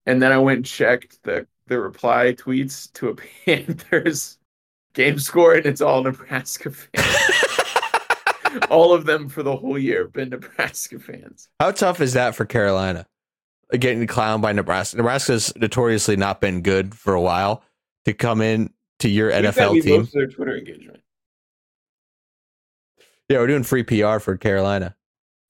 And 0.06 0.20
then 0.20 0.32
I 0.32 0.38
went 0.38 0.56
and 0.58 0.66
checked 0.66 1.22
the 1.22 1.46
the 1.66 1.80
reply 1.80 2.34
tweets 2.36 2.92
to 2.94 3.08
a 3.08 3.14
Panthers 3.46 4.38
game 4.94 5.18
score, 5.18 5.54
and 5.54 5.66
it's 5.66 5.80
all 5.80 6.02
Nebraska 6.02 6.70
fans. 6.70 7.06
all 8.70 8.92
of 8.92 9.06
them 9.06 9.28
for 9.28 9.42
the 9.42 9.56
whole 9.56 9.78
year 9.78 10.02
have 10.02 10.12
been 10.12 10.30
Nebraska 10.30 10.98
fans. 10.98 11.48
How 11.60 11.70
tough 11.70 12.00
is 12.00 12.12
that 12.14 12.34
for 12.34 12.44
Carolina? 12.44 13.06
Getting 13.72 14.06
clowned 14.06 14.42
by 14.42 14.52
Nebraska. 14.52 14.98
Nebraska's 14.98 15.52
notoriously 15.56 16.16
not 16.16 16.40
been 16.40 16.60
good 16.60 16.94
for 16.94 17.14
a 17.14 17.20
while. 17.20 17.62
To 18.04 18.12
come 18.12 18.40
in 18.40 18.70
to 18.98 19.08
your 19.08 19.30
NFL 19.30 19.80
team. 19.80 20.08
their 20.12 20.26
Twitter 20.26 20.56
engagement. 20.56 21.00
Yeah, 23.28 23.38
we're 23.38 23.46
doing 23.46 23.62
free 23.62 23.84
PR 23.84 24.18
for 24.18 24.36
Carolina. 24.36 24.96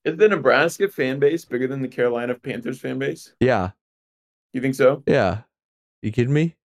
Is 0.05 0.19
the 0.19 0.29
Nebraska 0.29 0.89
fan 0.89 1.19
base 1.19 1.45
bigger 1.45 1.67
than 1.67 1.81
the 1.81 1.89
Carolina 1.89 2.35
Panthers 2.35 2.79
fan 2.79 2.99
base? 2.99 3.33
Yeah, 3.41 3.71
You 4.53 4.61
think 4.61 4.75
so? 4.75 5.03
yeah. 5.07 5.43
You 6.03 6.11
kidding 6.13 6.35
me? 6.35 6.57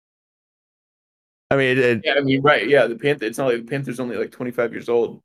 I 1.51 1.55
mean, 1.55 1.69
it, 1.71 1.77
it- 1.77 2.01
Yeah, 2.03 2.15
I 2.17 2.21
mean, 2.21 2.41
right? 2.41 2.67
Yeah, 2.67 2.87
the 2.87 2.95
Panther. 2.95 3.25
It's 3.25 3.37
not 3.37 3.47
like 3.47 3.57
the 3.57 3.69
Panthers 3.69 3.99
only 3.99 4.17
like 4.17 4.31
25 4.31 4.73
years 4.73 4.89
old, 4.89 5.21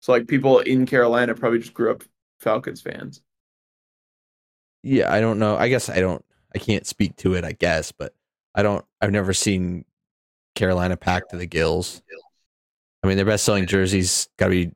so 0.00 0.12
like 0.12 0.26
people 0.26 0.60
in 0.60 0.86
Carolina 0.86 1.34
probably 1.34 1.58
just 1.60 1.74
grew 1.74 1.90
up 1.92 2.02
Falcons 2.40 2.80
fans. 2.80 3.20
yeah. 4.82 5.12
I 5.12 5.20
don't 5.20 5.38
know. 5.38 5.56
I 5.56 5.68
guess 5.68 5.88
I 5.88 6.00
don't. 6.00 6.24
I 6.54 6.58
can't 6.58 6.86
speak 6.86 7.16
to 7.16 7.34
it. 7.34 7.44
I 7.44 7.52
guess, 7.52 7.92
but 7.92 8.12
I 8.54 8.62
don't. 8.62 8.84
I've 9.00 9.12
never 9.12 9.32
seen 9.32 9.84
Carolina 10.54 10.96
packed 10.96 11.30
to 11.30 11.36
the 11.36 11.46
gills. 11.46 12.02
I 13.02 13.06
mean, 13.08 13.16
their 13.16 13.26
best 13.26 13.44
selling 13.44 13.66
jerseys 13.66 14.28
got 14.38 14.46
to 14.46 14.50
be. 14.50 14.72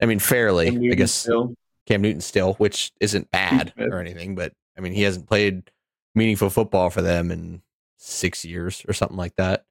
I 0.00 0.06
mean, 0.06 0.18
fairly. 0.20 0.68
I 0.68 0.94
guess 0.94 1.12
still. 1.12 1.54
Cam 1.86 2.02
Newton 2.02 2.20
still, 2.20 2.54
which 2.54 2.92
isn't 3.00 3.30
bad 3.30 3.72
or 3.78 3.98
anything, 4.00 4.34
but 4.34 4.52
I 4.76 4.80
mean, 4.80 4.92
he 4.92 5.02
hasn't 5.02 5.26
played 5.26 5.70
meaningful 6.18 6.50
football 6.50 6.90
for 6.90 7.00
them 7.00 7.30
in 7.30 7.62
six 7.96 8.44
years 8.44 8.84
or 8.86 8.92
something 8.92 9.16
like 9.16 9.34
that, 9.36 9.64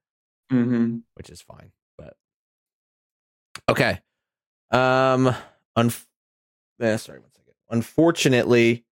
Mm-hmm. 0.52 0.98
which 1.16 1.30
is 1.30 1.42
fine. 1.42 1.72
But 1.98 2.16
okay, 3.70 4.00
um, 4.72 5.36
unf- 5.78 6.06
eh, 6.82 6.98
sorry, 6.98 7.20
one 7.20 7.32
second. 7.34 7.54
Unfortunately, 7.70 8.86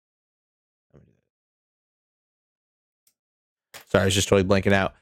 sorry, 3.86 4.02
I 4.02 4.04
was 4.06 4.14
just 4.14 4.28
totally 4.28 4.48
blanking 4.48 4.72
out. 4.72 4.94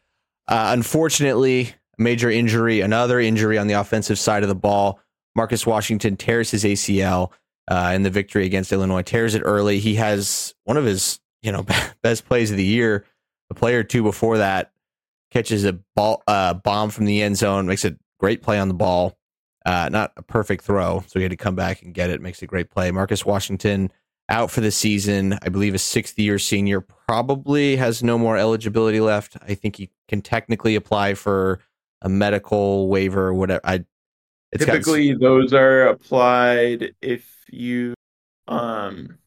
Uh, 0.49 0.71
unfortunately, 0.73 1.73
major 1.99 2.31
injury, 2.31 2.81
another 2.81 3.21
injury 3.21 3.59
on 3.59 3.67
the 3.67 3.75
offensive 3.75 4.19
side 4.19 4.43
of 4.43 4.49
the 4.49 4.55
ball. 4.55 5.01
Marcus 5.35 5.67
Washington 5.67 6.17
tears 6.17 6.51
his 6.51 6.65
ACL 6.65 7.31
uh, 7.69 7.93
in 7.95 8.03
the 8.03 8.11
victory 8.11 8.45
against 8.45 8.73
Illinois. 8.73 9.03
Tears 9.03 9.35
it 9.35 9.41
early. 9.45 9.79
He 9.79 9.95
has 9.95 10.55
one 10.65 10.77
of 10.77 10.85
his 10.85 11.19
you 11.43 11.53
know 11.53 11.65
best 12.03 12.27
plays 12.27 12.51
of 12.51 12.57
the 12.57 12.65
year. 12.65 13.05
A 13.51 13.55
play 13.55 13.75
or 13.75 13.83
two 13.83 14.03
before 14.03 14.39
that 14.39 14.73
catches 15.31 15.65
a 15.65 15.75
ball 15.95 16.23
uh, 16.27 16.55
bomb 16.55 16.91
from 16.91 17.05
the 17.05 17.23
end 17.23 17.37
zone, 17.37 17.67
makes 17.67 17.85
a 17.85 17.97
great 18.19 18.43
play 18.43 18.59
on 18.59 18.69
the 18.69 18.75
ball. 18.75 19.17
Uh, 19.65 19.89
not 19.91 20.13
a 20.17 20.23
perfect 20.23 20.65
throw, 20.65 21.05
so 21.07 21.19
he 21.19 21.23
had 21.23 21.31
to 21.31 21.37
come 21.37 21.55
back 21.55 21.83
and 21.83 21.95
get 21.95 22.11
it. 22.11 22.21
Makes 22.21 22.43
a 22.43 22.47
great 22.47 22.71
play. 22.71 22.91
Marcus 22.91 23.25
Washington 23.25 23.93
out 24.29 24.51
for 24.51 24.61
the 24.61 24.71
season. 24.71 25.39
I 25.43 25.49
believe 25.49 25.75
a 25.75 25.79
sixth 25.79 26.19
year 26.19 26.39
senior 26.39 26.81
probably 26.81 27.77
has 27.77 28.03
no 28.03 28.19
more 28.19 28.37
eligibility 28.37 29.01
left. 29.01 29.37
I 29.43 29.55
think 29.55 29.77
he 29.77 29.91
can 30.09 30.23
technically 30.23 30.75
apply 30.75 31.15
for 31.15 31.61
a 32.01 32.09
medical 32.09 32.89
waiver 32.89 33.29
or 33.29 33.35
whatever. 33.35 33.61
I 33.65 33.85
typically 34.57 35.15
those 35.15 35.53
are 35.53 35.87
applied 35.87 36.95
if 37.01 37.45
you 37.51 37.95
um 38.49 39.19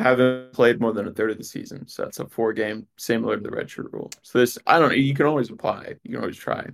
haven't 0.00 0.52
played 0.52 0.80
more 0.80 0.92
than 0.92 1.06
a 1.06 1.12
third 1.12 1.30
of 1.30 1.38
the 1.38 1.44
season. 1.44 1.86
So 1.86 2.02
that's 2.04 2.18
a 2.18 2.26
four 2.26 2.52
game, 2.52 2.86
similar 2.96 3.36
to 3.36 3.42
the 3.42 3.50
redshirt 3.50 3.92
rule. 3.92 4.10
So 4.22 4.38
this, 4.38 4.58
I 4.66 4.78
don't 4.78 4.88
know. 4.88 4.94
You 4.94 5.14
can 5.14 5.26
always 5.26 5.50
apply. 5.50 5.94
You 6.02 6.14
can 6.14 6.20
always 6.20 6.36
try. 6.36 6.66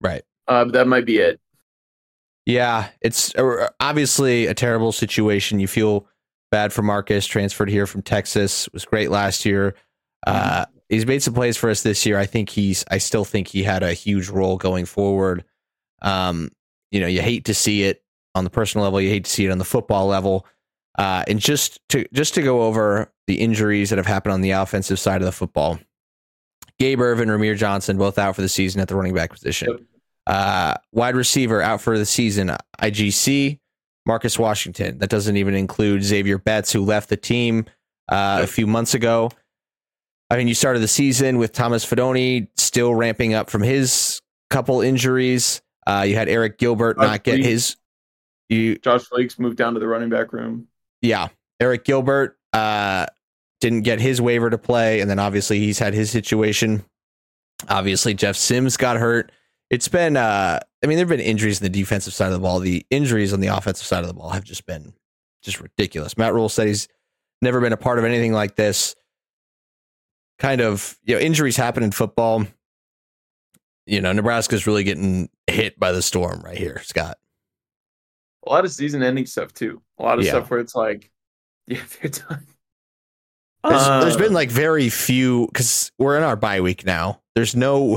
Right. 0.00 0.22
Uh, 0.48 0.64
but 0.64 0.74
that 0.74 0.88
might 0.88 1.06
be 1.06 1.18
it. 1.18 1.40
Yeah, 2.46 2.88
it's 3.00 3.32
obviously 3.80 4.46
a 4.46 4.54
terrible 4.54 4.92
situation. 4.92 5.60
You 5.60 5.68
feel 5.68 6.06
bad 6.50 6.72
for 6.72 6.82
Marcus, 6.82 7.26
transferred 7.26 7.70
here 7.70 7.86
from 7.86 8.02
Texas, 8.02 8.68
was 8.72 8.84
great 8.84 9.10
last 9.10 9.46
year. 9.46 9.74
Uh, 10.26 10.66
mm-hmm. 10.66 10.76
he's 10.90 11.06
made 11.06 11.22
some 11.22 11.32
plays 11.32 11.56
for 11.56 11.70
us 11.70 11.82
this 11.82 12.04
year. 12.04 12.18
I 12.18 12.26
think 12.26 12.50
he's. 12.50 12.84
I 12.90 12.98
still 12.98 13.24
think 13.24 13.48
he 13.48 13.62
had 13.62 13.82
a 13.82 13.94
huge 13.94 14.28
role 14.28 14.58
going 14.58 14.84
forward. 14.84 15.44
Um, 16.02 16.50
you 16.90 17.00
know, 17.00 17.06
you 17.06 17.22
hate 17.22 17.46
to 17.46 17.54
see 17.54 17.84
it 17.84 18.02
on 18.34 18.44
the 18.44 18.50
personal 18.50 18.84
level. 18.84 19.00
You 19.00 19.08
hate 19.08 19.24
to 19.24 19.30
see 19.30 19.46
it 19.46 19.50
on 19.50 19.58
the 19.58 19.64
football 19.64 20.06
level. 20.06 20.46
Uh, 20.96 21.24
and 21.26 21.40
just 21.40 21.80
to 21.88 22.06
just 22.12 22.34
to 22.34 22.42
go 22.42 22.62
over 22.62 23.12
the 23.26 23.40
injuries 23.40 23.90
that 23.90 23.98
have 23.98 24.06
happened 24.06 24.32
on 24.32 24.40
the 24.40 24.52
offensive 24.52 24.98
side 24.98 25.20
of 25.20 25.26
the 25.26 25.32
football, 25.32 25.78
Gabe 26.78 27.00
Ervin, 27.00 27.28
Rahmir 27.28 27.56
Johnson, 27.56 27.98
both 27.98 28.18
out 28.18 28.36
for 28.36 28.42
the 28.42 28.48
season 28.48 28.80
at 28.80 28.88
the 28.88 28.96
running 28.96 29.14
back 29.14 29.30
position. 29.30 29.86
Uh, 30.26 30.74
wide 30.92 31.16
receiver 31.16 31.60
out 31.60 31.80
for 31.80 31.98
the 31.98 32.06
season, 32.06 32.52
IGC, 32.80 33.58
Marcus 34.06 34.38
Washington. 34.38 34.98
That 34.98 35.10
doesn't 35.10 35.36
even 35.36 35.54
include 35.54 36.02
Xavier 36.02 36.38
Betts, 36.38 36.72
who 36.72 36.84
left 36.84 37.08
the 37.08 37.16
team 37.16 37.66
uh, 38.08 38.40
a 38.42 38.46
few 38.46 38.66
months 38.66 38.94
ago. 38.94 39.30
I 40.30 40.36
mean, 40.36 40.48
you 40.48 40.54
started 40.54 40.80
the 40.80 40.88
season 40.88 41.38
with 41.38 41.52
Thomas 41.52 41.84
Fidone 41.84 42.48
still 42.56 42.94
ramping 42.94 43.34
up 43.34 43.50
from 43.50 43.62
his 43.62 44.20
couple 44.50 44.80
injuries. 44.80 45.60
Uh, 45.86 46.04
you 46.06 46.14
had 46.16 46.28
Eric 46.28 46.58
Gilbert 46.58 46.96
Josh 46.96 47.06
not 47.06 47.22
get 47.24 47.40
his. 47.40 47.76
You 48.48 48.78
Josh 48.78 49.04
Fleeks 49.08 49.38
moved 49.38 49.58
down 49.58 49.74
to 49.74 49.80
the 49.80 49.86
running 49.86 50.08
back 50.08 50.32
room. 50.32 50.68
Yeah, 51.04 51.28
Eric 51.60 51.84
Gilbert 51.84 52.38
uh, 52.54 53.04
didn't 53.60 53.82
get 53.82 54.00
his 54.00 54.22
waiver 54.22 54.48
to 54.48 54.56
play, 54.56 55.00
and 55.00 55.10
then 55.10 55.18
obviously 55.18 55.58
he's 55.58 55.78
had 55.78 55.92
his 55.92 56.10
situation. 56.10 56.82
Obviously, 57.68 58.14
Jeff 58.14 58.36
Sims 58.36 58.78
got 58.78 58.96
hurt. 58.96 59.30
It's 59.68 59.86
been, 59.86 60.16
uh, 60.16 60.60
I 60.82 60.86
mean, 60.86 60.96
there 60.96 61.04
have 61.04 61.10
been 61.10 61.20
injuries 61.20 61.60
in 61.60 61.64
the 61.70 61.78
defensive 61.78 62.14
side 62.14 62.28
of 62.28 62.32
the 62.32 62.38
ball. 62.38 62.58
The 62.58 62.86
injuries 62.88 63.34
on 63.34 63.40
the 63.40 63.48
offensive 63.48 63.86
side 63.86 64.00
of 64.00 64.06
the 64.06 64.14
ball 64.14 64.30
have 64.30 64.44
just 64.44 64.64
been 64.64 64.94
just 65.42 65.60
ridiculous. 65.60 66.16
Matt 66.16 66.32
Rhule 66.32 66.48
said 66.48 66.68
he's 66.68 66.88
never 67.42 67.60
been 67.60 67.74
a 67.74 67.76
part 67.76 67.98
of 67.98 68.06
anything 68.06 68.32
like 68.32 68.56
this. 68.56 68.94
Kind 70.38 70.62
of, 70.62 70.98
you 71.04 71.16
know, 71.16 71.20
injuries 71.20 71.58
happen 71.58 71.82
in 71.82 71.90
football. 71.92 72.46
You 73.86 74.00
know, 74.00 74.12
Nebraska's 74.12 74.66
really 74.66 74.84
getting 74.84 75.28
hit 75.48 75.78
by 75.78 75.92
the 75.92 76.00
storm 76.00 76.40
right 76.42 76.56
here, 76.56 76.80
Scott. 76.82 77.18
A 78.46 78.50
lot 78.50 78.64
of 78.64 78.72
season 78.72 79.02
ending 79.02 79.26
stuff 79.26 79.52
too. 79.52 79.82
A 79.98 80.02
lot 80.02 80.18
of 80.18 80.24
yeah. 80.24 80.32
stuff 80.32 80.50
where 80.50 80.60
it's 80.60 80.74
like, 80.74 81.10
yeah, 81.66 81.80
they're 82.00 82.10
done. 82.10 82.46
There's, 83.62 83.82
uh, 83.82 84.00
there's 84.00 84.16
been 84.16 84.34
like 84.34 84.50
very 84.50 84.90
few 84.90 85.46
because 85.46 85.90
we're 85.98 86.18
in 86.18 86.22
our 86.22 86.36
bye 86.36 86.60
week 86.60 86.84
now. 86.84 87.22
There's 87.34 87.56
no 87.56 87.96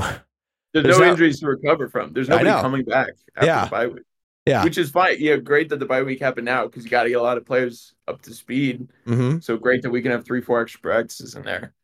there's, 0.72 0.84
there's 0.84 0.98
no 0.98 1.04
not, 1.04 1.12
injuries 1.12 1.40
to 1.40 1.46
recover 1.46 1.88
from. 1.88 2.12
There's 2.12 2.28
nobody 2.28 2.50
coming 2.50 2.84
back 2.84 3.10
after 3.36 3.46
yeah. 3.46 3.64
the 3.64 3.70
bye 3.70 3.86
week. 3.88 4.02
Yeah. 4.46 4.64
Which 4.64 4.78
is 4.78 4.90
fine. 4.90 5.16
Yeah, 5.18 5.36
great 5.36 5.68
that 5.68 5.78
the 5.78 5.84
bye 5.84 6.02
week 6.02 6.20
happened 6.20 6.46
now 6.46 6.64
because 6.64 6.82
you 6.82 6.90
got 6.90 7.02
to 7.02 7.10
get 7.10 7.18
a 7.18 7.22
lot 7.22 7.36
of 7.36 7.44
players 7.44 7.92
up 8.06 8.22
to 8.22 8.32
speed. 8.32 8.88
Mm-hmm. 9.06 9.40
So 9.40 9.58
great 9.58 9.82
that 9.82 9.90
we 9.90 10.00
can 10.00 10.10
have 10.10 10.24
three, 10.24 10.40
four 10.40 10.62
extra 10.62 10.80
practices 10.80 11.34
in 11.34 11.42
there. 11.42 11.74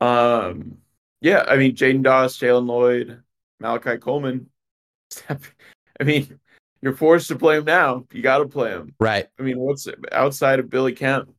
Um, 0.00 0.78
yeah, 1.20 1.44
I 1.48 1.56
mean, 1.56 1.74
Jaidyn 1.74 2.04
Doss, 2.04 2.38
Jaylen 2.38 2.66
Lloyd, 2.66 3.22
Malachi 3.58 3.96
Coleman. 3.96 4.50
I 5.28 6.04
mean, 6.04 6.38
you're 6.82 6.94
forced 6.94 7.28
to 7.28 7.36
play 7.36 7.56
him 7.56 7.64
now. 7.64 8.04
You 8.12 8.22
got 8.22 8.38
to 8.38 8.46
play 8.46 8.70
him. 8.70 8.94
Right. 9.00 9.26
I 9.38 9.42
mean, 9.42 9.58
what's 9.58 9.88
outside 10.12 10.58
of 10.58 10.70
Billy 10.70 10.92
Kemp? 10.92 11.30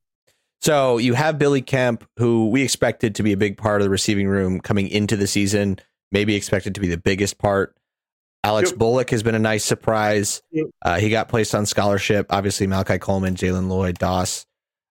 So 0.62 0.98
you 0.98 1.14
have 1.14 1.38
Billy 1.38 1.62
Kemp, 1.62 2.08
who 2.18 2.50
we 2.50 2.64
expected 2.64 3.16
to 3.16 3.24
be 3.24 3.32
a 3.32 3.38
big 3.38 3.58
part 3.58 3.82
of 3.82 3.86
the 3.86 3.90
receiving 3.90 4.28
room 4.28 4.60
coming 4.60 4.88
into 4.88 5.16
the 5.16 5.28
season, 5.28 5.80
maybe 6.12 6.36
expected 6.36 6.76
to 6.76 6.82
be 6.82 6.88
the 6.88 6.98
biggest 6.98 7.38
part. 7.38 7.76
Alex 8.44 8.72
yep. 8.72 8.80
Bullock 8.80 9.10
has 9.12 9.24
been 9.24 9.36
a 9.36 9.40
nice 9.40 9.64
surprise. 9.64 10.42
Yep. 10.52 10.68
Uh, 10.82 11.00
he 11.00 11.10
got 11.10 11.30
placed 11.30 11.54
on 11.54 11.66
scholarship. 11.66 12.28
Obviously, 12.30 12.66
Malachi 12.66 12.98
Coleman, 12.98 13.36
Jaylen 13.36 13.68
Lloyd, 13.68 13.98
Doss. 13.98 14.46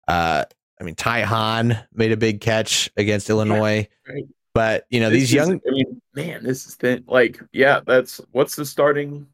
Uh, 0.08 0.46
I 0.80 0.84
mean, 0.84 0.96
Ty 0.96 1.22
Hahn 1.22 1.78
made 1.94 2.12
a 2.12 2.18
big 2.18 2.42
catch 2.42 2.90
against 2.98 3.30
Illinois. 3.30 3.88
Yeah, 4.08 4.14
right. 4.14 4.26
But 4.54 4.86
you 4.90 5.00
know, 5.00 5.10
this 5.10 5.22
these 5.22 5.34
young. 5.34 5.62
I 5.68 5.72
mean, 5.72 6.02
man, 6.14 6.44
this 6.44 6.66
is 6.66 6.76
thin. 6.76 7.04
Like, 7.08 7.42
yeah, 7.52 7.82
that's 7.86 8.22
what's 8.32 8.56
the 8.56 8.66
starting 8.66 9.28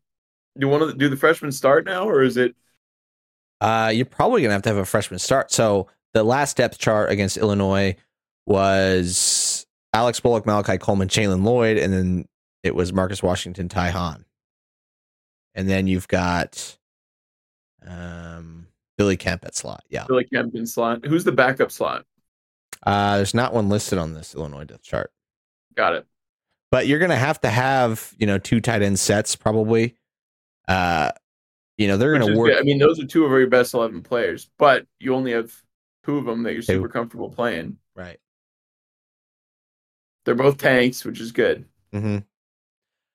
do 0.58 0.66
you 0.66 0.72
want 0.72 0.90
to 0.90 0.98
do 0.98 1.10
the 1.10 1.18
freshman 1.18 1.52
start 1.52 1.86
now, 1.86 2.08
or 2.08 2.22
is 2.22 2.38
it? 2.38 2.56
Uh, 3.60 3.92
you're 3.94 4.06
probably 4.06 4.42
gonna 4.42 4.54
have 4.54 4.64
to 4.64 4.70
have 4.70 4.78
a 4.78 4.86
freshman 4.86 5.20
start. 5.20 5.52
So 5.52 5.88
the 6.14 6.24
last 6.24 6.58
depth 6.58 6.78
chart 6.78 7.12
against 7.12 7.38
Illinois 7.38 7.96
was 8.46 9.66
Alex 9.94 10.20
Bullock, 10.20 10.46
Malachi 10.46 10.78
Coleman, 10.78 11.08
Jaylen 11.08 11.44
Lloyd, 11.44 11.78
and 11.78 11.94
then 11.94 12.28
it 12.64 12.76
was 12.76 12.94
Marcus 12.94 13.22
Washington, 13.24 13.70
Ty 13.70 13.90
Hahn. 13.90 14.26
And 15.54 15.70
then 15.70 15.88
you've 15.88 16.08
got 16.08 16.78
um, 17.86 18.68
Billy 18.98 19.18
Kemp 19.18 19.46
at 19.46 19.56
slot. 19.56 19.84
Yeah. 19.90 20.06
Billy 20.08 20.26
Kemp 20.26 20.56
in 20.56 20.66
slot. 20.66 21.06
Who's 21.06 21.24
the 21.24 21.32
backup 21.32 21.72
slot? 21.72 22.06
Uh, 22.84 23.18
there's 23.18 23.34
not 23.34 23.54
one 23.54 23.70
listed 23.70 23.98
on 23.98 24.14
this 24.14 24.34
Illinois 24.34 24.64
depth 24.64 24.84
chart. 24.84 25.12
Got 25.76 25.96
it. 25.96 26.06
But 26.72 26.88
you're 26.88 27.00
going 27.00 27.12
to 27.12 27.18
have 27.18 27.42
to 27.42 27.50
have, 27.50 28.14
you 28.18 28.26
know, 28.26 28.38
two 28.38 28.62
tight 28.62 28.82
end 28.82 29.00
sets 29.00 29.36
probably. 29.36 29.96
Uh, 30.72 31.12
you 31.78 31.88
know, 31.88 31.98
they're 31.98 32.18
going 32.18 32.32
to 32.32 32.38
work. 32.38 32.50
Good. 32.50 32.60
I 32.60 32.62
mean, 32.62 32.78
those 32.78 33.00
are 33.00 33.06
two 33.06 33.26
of 33.26 33.32
your 33.32 33.48
best 33.48 33.74
11 33.74 34.04
players, 34.04 34.50
but 34.58 34.86
you 35.00 35.14
only 35.14 35.32
have 35.34 35.54
two 36.06 36.18
of 36.18 36.26
them 36.26 36.44
that 36.44 36.54
you're 36.54 36.62
super 36.62 36.88
comfortable 36.88 37.30
playing. 37.30 37.78
Right. 37.94 38.20
They're 40.24 40.36
both 40.36 40.58
tanks, 40.58 41.04
which 41.04 41.20
is 41.20 41.34
good. 41.34 41.66
Mm-hmm. 41.94 42.20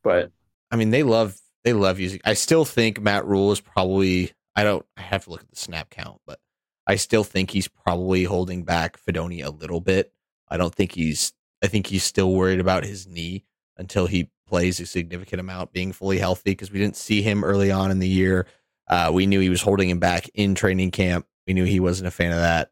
But 0.02 0.32
I 0.70 0.76
mean, 0.76 0.90
they 0.90 1.02
love 1.02 1.38
they 1.64 1.72
love 1.72 1.98
using. 1.98 2.20
I 2.24 2.34
still 2.34 2.64
think 2.64 3.00
Matt 3.00 3.24
Rhule 3.24 3.52
is 3.52 3.60
probably. 3.60 4.32
I 4.54 4.64
don't. 4.64 4.84
I 4.96 5.02
have 5.02 5.24
to 5.24 5.30
look 5.30 5.40
at 5.40 5.50
the 5.50 5.56
snap 5.56 5.88
count, 5.90 6.20
but 6.26 6.40
I 6.86 6.96
still 6.96 7.24
think 7.24 7.50
he's 7.50 7.68
probably 7.68 8.24
holding 8.24 8.64
back 8.64 8.98
Fidone 9.00 9.44
a 9.44 9.50
little 9.50 9.80
bit. 9.80 10.12
I 10.48 10.56
don't 10.56 10.74
think 10.74 10.92
he's. 10.92 11.32
I 11.62 11.68
think 11.68 11.86
he's 11.86 12.04
still 12.04 12.32
worried 12.34 12.60
about 12.60 12.84
his 12.84 13.06
knee 13.06 13.44
until 13.76 14.06
he 14.06 14.30
plays 14.46 14.80
a 14.80 14.86
significant 14.86 15.40
amount 15.40 15.72
being 15.72 15.92
fully 15.92 16.18
healthy 16.18 16.52
because 16.52 16.70
we 16.70 16.78
didn't 16.78 16.96
see 16.96 17.22
him 17.22 17.44
early 17.44 17.70
on 17.70 17.90
in 17.90 17.98
the 17.98 18.08
year. 18.08 18.46
Uh, 18.88 19.10
we 19.12 19.26
knew 19.26 19.40
he 19.40 19.50
was 19.50 19.62
holding 19.62 19.90
him 19.90 19.98
back 19.98 20.28
in 20.34 20.54
training 20.54 20.90
camp. 20.90 21.26
We 21.46 21.54
knew 21.54 21.64
he 21.64 21.80
wasn't 21.80 22.08
a 22.08 22.12
fan 22.12 22.32
of 22.32 22.38
that. 22.38 22.70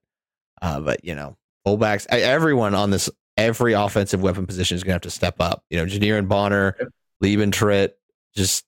Uh, 0.62 0.80
but 0.80 1.04
you 1.04 1.14
know, 1.14 1.36
fullbacks, 1.66 2.06
everyone 2.06 2.74
on 2.74 2.90
this, 2.90 3.10
every 3.36 3.72
offensive 3.72 4.22
weapon 4.22 4.46
position 4.46 4.76
is 4.76 4.84
going 4.84 4.92
to 4.92 4.94
have 4.94 5.02
to 5.02 5.10
step 5.10 5.36
up. 5.40 5.64
You 5.70 5.78
know, 5.78 5.86
Janiran 5.86 6.28
Bonner, 6.28 6.76
Lieben 7.20 7.50
Tritt, 7.50 7.90
just, 8.34 8.64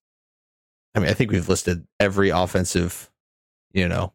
I 0.94 0.98
mean, 0.98 1.08
I 1.08 1.14
think 1.14 1.30
we've 1.30 1.48
listed 1.48 1.86
every 2.00 2.30
offensive, 2.30 3.10
you 3.72 3.88
know. 3.88 4.12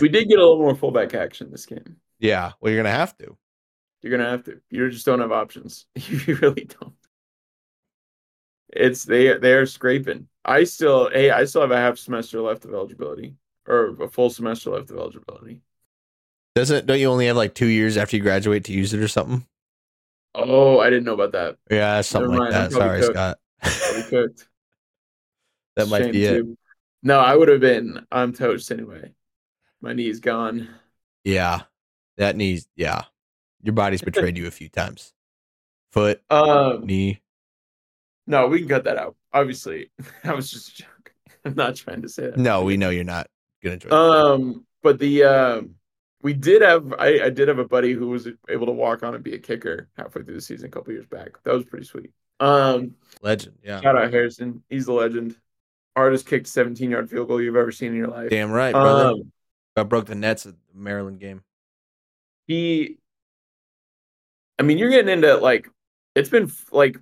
we 0.00 0.08
did 0.08 0.28
get 0.28 0.38
a 0.38 0.42
little 0.42 0.58
more 0.58 0.74
fullback 0.74 1.14
action 1.14 1.50
this 1.50 1.66
game. 1.66 1.96
Yeah. 2.18 2.52
Well, 2.60 2.72
you're 2.72 2.82
going 2.82 2.92
to 2.92 2.98
have 2.98 3.16
to. 3.18 3.36
You're 4.02 4.16
going 4.16 4.24
to 4.24 4.30
have 4.30 4.44
to. 4.44 4.60
You 4.70 4.90
just 4.90 5.06
don't 5.06 5.20
have 5.20 5.32
options. 5.32 5.86
you 5.94 6.36
really 6.36 6.64
don't. 6.80 6.94
It's 8.72 9.04
they 9.04 9.36
they're 9.38 9.66
scraping. 9.66 10.28
I 10.44 10.64
still 10.64 11.10
hey, 11.10 11.30
I 11.30 11.44
still 11.44 11.62
have 11.62 11.70
a 11.70 11.76
half 11.76 11.98
semester 11.98 12.40
left 12.40 12.64
of 12.64 12.72
eligibility. 12.72 13.36
Or 13.66 13.90
a 14.02 14.08
full 14.08 14.30
semester 14.30 14.70
left 14.70 14.90
of 14.90 14.96
eligibility. 14.96 15.60
Doesn't 16.54 16.86
don't 16.86 16.98
you 16.98 17.08
only 17.08 17.26
have 17.26 17.36
like 17.36 17.54
two 17.54 17.66
years 17.66 17.96
after 17.96 18.16
you 18.16 18.22
graduate 18.22 18.64
to 18.64 18.72
use 18.72 18.92
it 18.92 19.00
or 19.00 19.08
something? 19.08 19.46
Oh, 20.34 20.78
I 20.78 20.90
didn't 20.90 21.04
know 21.04 21.14
about 21.14 21.32
that. 21.32 21.56
Yeah, 21.70 22.00
something 22.00 22.36
like 22.36 22.50
that. 22.50 22.72
Sorry, 22.72 23.00
cooked. 23.00 23.12
Scott. 23.12 23.38
Cooked. 24.08 24.48
that 25.76 25.88
might 25.88 26.04
Shame 26.04 26.12
be 26.12 26.24
it. 26.24 26.38
Too. 26.38 26.58
No, 27.02 27.18
I 27.18 27.34
would 27.34 27.48
have 27.48 27.60
been 27.60 28.06
I'm 28.10 28.32
toast 28.32 28.70
anyway. 28.70 29.12
My 29.80 29.92
knee's 29.92 30.20
gone. 30.20 30.68
Yeah. 31.24 31.62
That 32.18 32.36
knee's 32.36 32.68
yeah. 32.76 33.04
Your 33.62 33.74
body's 33.74 34.02
betrayed 34.02 34.36
you 34.36 34.46
a 34.46 34.52
few 34.52 34.68
times. 34.68 35.12
Foot, 35.92 36.22
um, 36.30 36.86
knee. 36.86 37.20
No, 38.26 38.46
we 38.46 38.60
can 38.60 38.68
cut 38.68 38.84
that 38.84 38.96
out. 38.96 39.16
Obviously, 39.32 39.90
that 40.24 40.36
was 40.36 40.50
just 40.50 40.68
a 40.68 40.82
joke. 40.82 41.12
I'm 41.44 41.54
not 41.54 41.76
trying 41.76 42.02
to 42.02 42.08
say 42.08 42.24
that. 42.24 42.36
No, 42.36 42.62
we 42.64 42.76
know 42.76 42.90
you're 42.90 43.04
not 43.04 43.26
gonna 43.62 43.74
enjoy. 43.74 43.90
Um, 43.90 44.66
but 44.82 44.98
the 44.98 45.24
um, 45.24 45.74
we 46.22 46.34
did 46.34 46.62
have 46.62 46.92
I, 46.98 47.24
I 47.24 47.30
did 47.30 47.48
have 47.48 47.58
a 47.58 47.66
buddy 47.66 47.92
who 47.92 48.08
was 48.08 48.28
able 48.48 48.66
to 48.66 48.72
walk 48.72 49.02
on 49.02 49.14
and 49.14 49.24
be 49.24 49.34
a 49.34 49.38
kicker 49.38 49.88
halfway 49.96 50.22
through 50.22 50.34
the 50.34 50.40
season 50.40 50.66
a 50.66 50.70
couple 50.70 50.92
years 50.92 51.06
back. 51.06 51.42
That 51.44 51.54
was 51.54 51.64
pretty 51.64 51.86
sweet. 51.86 52.12
Um, 52.40 52.94
legend. 53.22 53.58
Yeah. 53.62 53.80
Shout 53.80 53.96
out 53.96 54.12
Harrison. 54.12 54.62
He's 54.68 54.86
the 54.86 54.92
legend. 54.92 55.36
Artist 55.96 56.26
kicked 56.26 56.46
17 56.46 56.90
yard 56.90 57.10
field 57.10 57.28
goal 57.28 57.40
you've 57.42 57.56
ever 57.56 57.72
seen 57.72 57.88
in 57.88 57.96
your 57.96 58.08
life. 58.08 58.30
Damn 58.30 58.50
right, 58.50 58.72
brother. 58.72 59.10
Um, 59.10 59.32
I 59.76 59.82
broke 59.82 60.06
the 60.06 60.14
nets 60.14 60.46
at 60.46 60.54
the 60.54 60.78
Maryland 60.78 61.20
game. 61.20 61.42
he, 62.46 62.98
I 64.58 64.62
mean, 64.62 64.78
you're 64.78 64.90
getting 64.90 65.12
into 65.12 65.36
like 65.36 65.68
it's 66.14 66.28
been 66.28 66.50
like. 66.70 66.98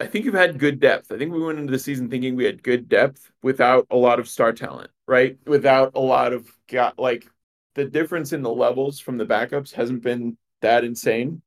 I 0.00 0.06
think 0.06 0.24
you've 0.24 0.34
had 0.34 0.58
good 0.58 0.80
depth. 0.80 1.12
I 1.12 1.18
think 1.18 1.32
we 1.32 1.42
went 1.42 1.58
into 1.58 1.70
the 1.72 1.78
season 1.78 2.08
thinking 2.08 2.34
we 2.34 2.44
had 2.46 2.62
good 2.62 2.88
depth 2.88 3.30
without 3.42 3.86
a 3.90 3.96
lot 3.96 4.18
of 4.18 4.28
star 4.28 4.52
talent, 4.52 4.90
right? 5.06 5.36
Without 5.46 5.92
a 5.94 6.00
lot 6.00 6.32
of 6.32 6.50
got 6.68 6.98
like 6.98 7.26
the 7.74 7.84
difference 7.84 8.32
in 8.32 8.42
the 8.42 8.50
levels 8.50 8.98
from 8.98 9.18
the 9.18 9.26
backups 9.26 9.72
hasn't 9.72 10.02
been 10.02 10.38
that 10.62 10.84
insane. 10.84 11.42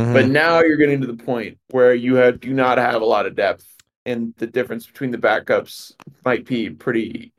Mhm. 0.00 0.12
But 0.14 0.28
now 0.28 0.62
you're 0.62 0.78
getting 0.78 1.00
to 1.02 1.06
the 1.06 1.22
point 1.22 1.58
where 1.70 1.94
you 1.94 2.16
have 2.16 2.40
do 2.40 2.52
not 2.52 2.78
have 2.78 3.02
a 3.02 3.06
lot 3.06 3.26
of 3.26 3.36
depth, 3.36 3.66
and 4.04 4.34
the 4.36 4.46
difference 4.48 4.84
between 4.86 5.12
the 5.12 5.18
backups 5.18 5.92
might 6.24 6.44
be 6.44 6.70
pretty 6.70 7.32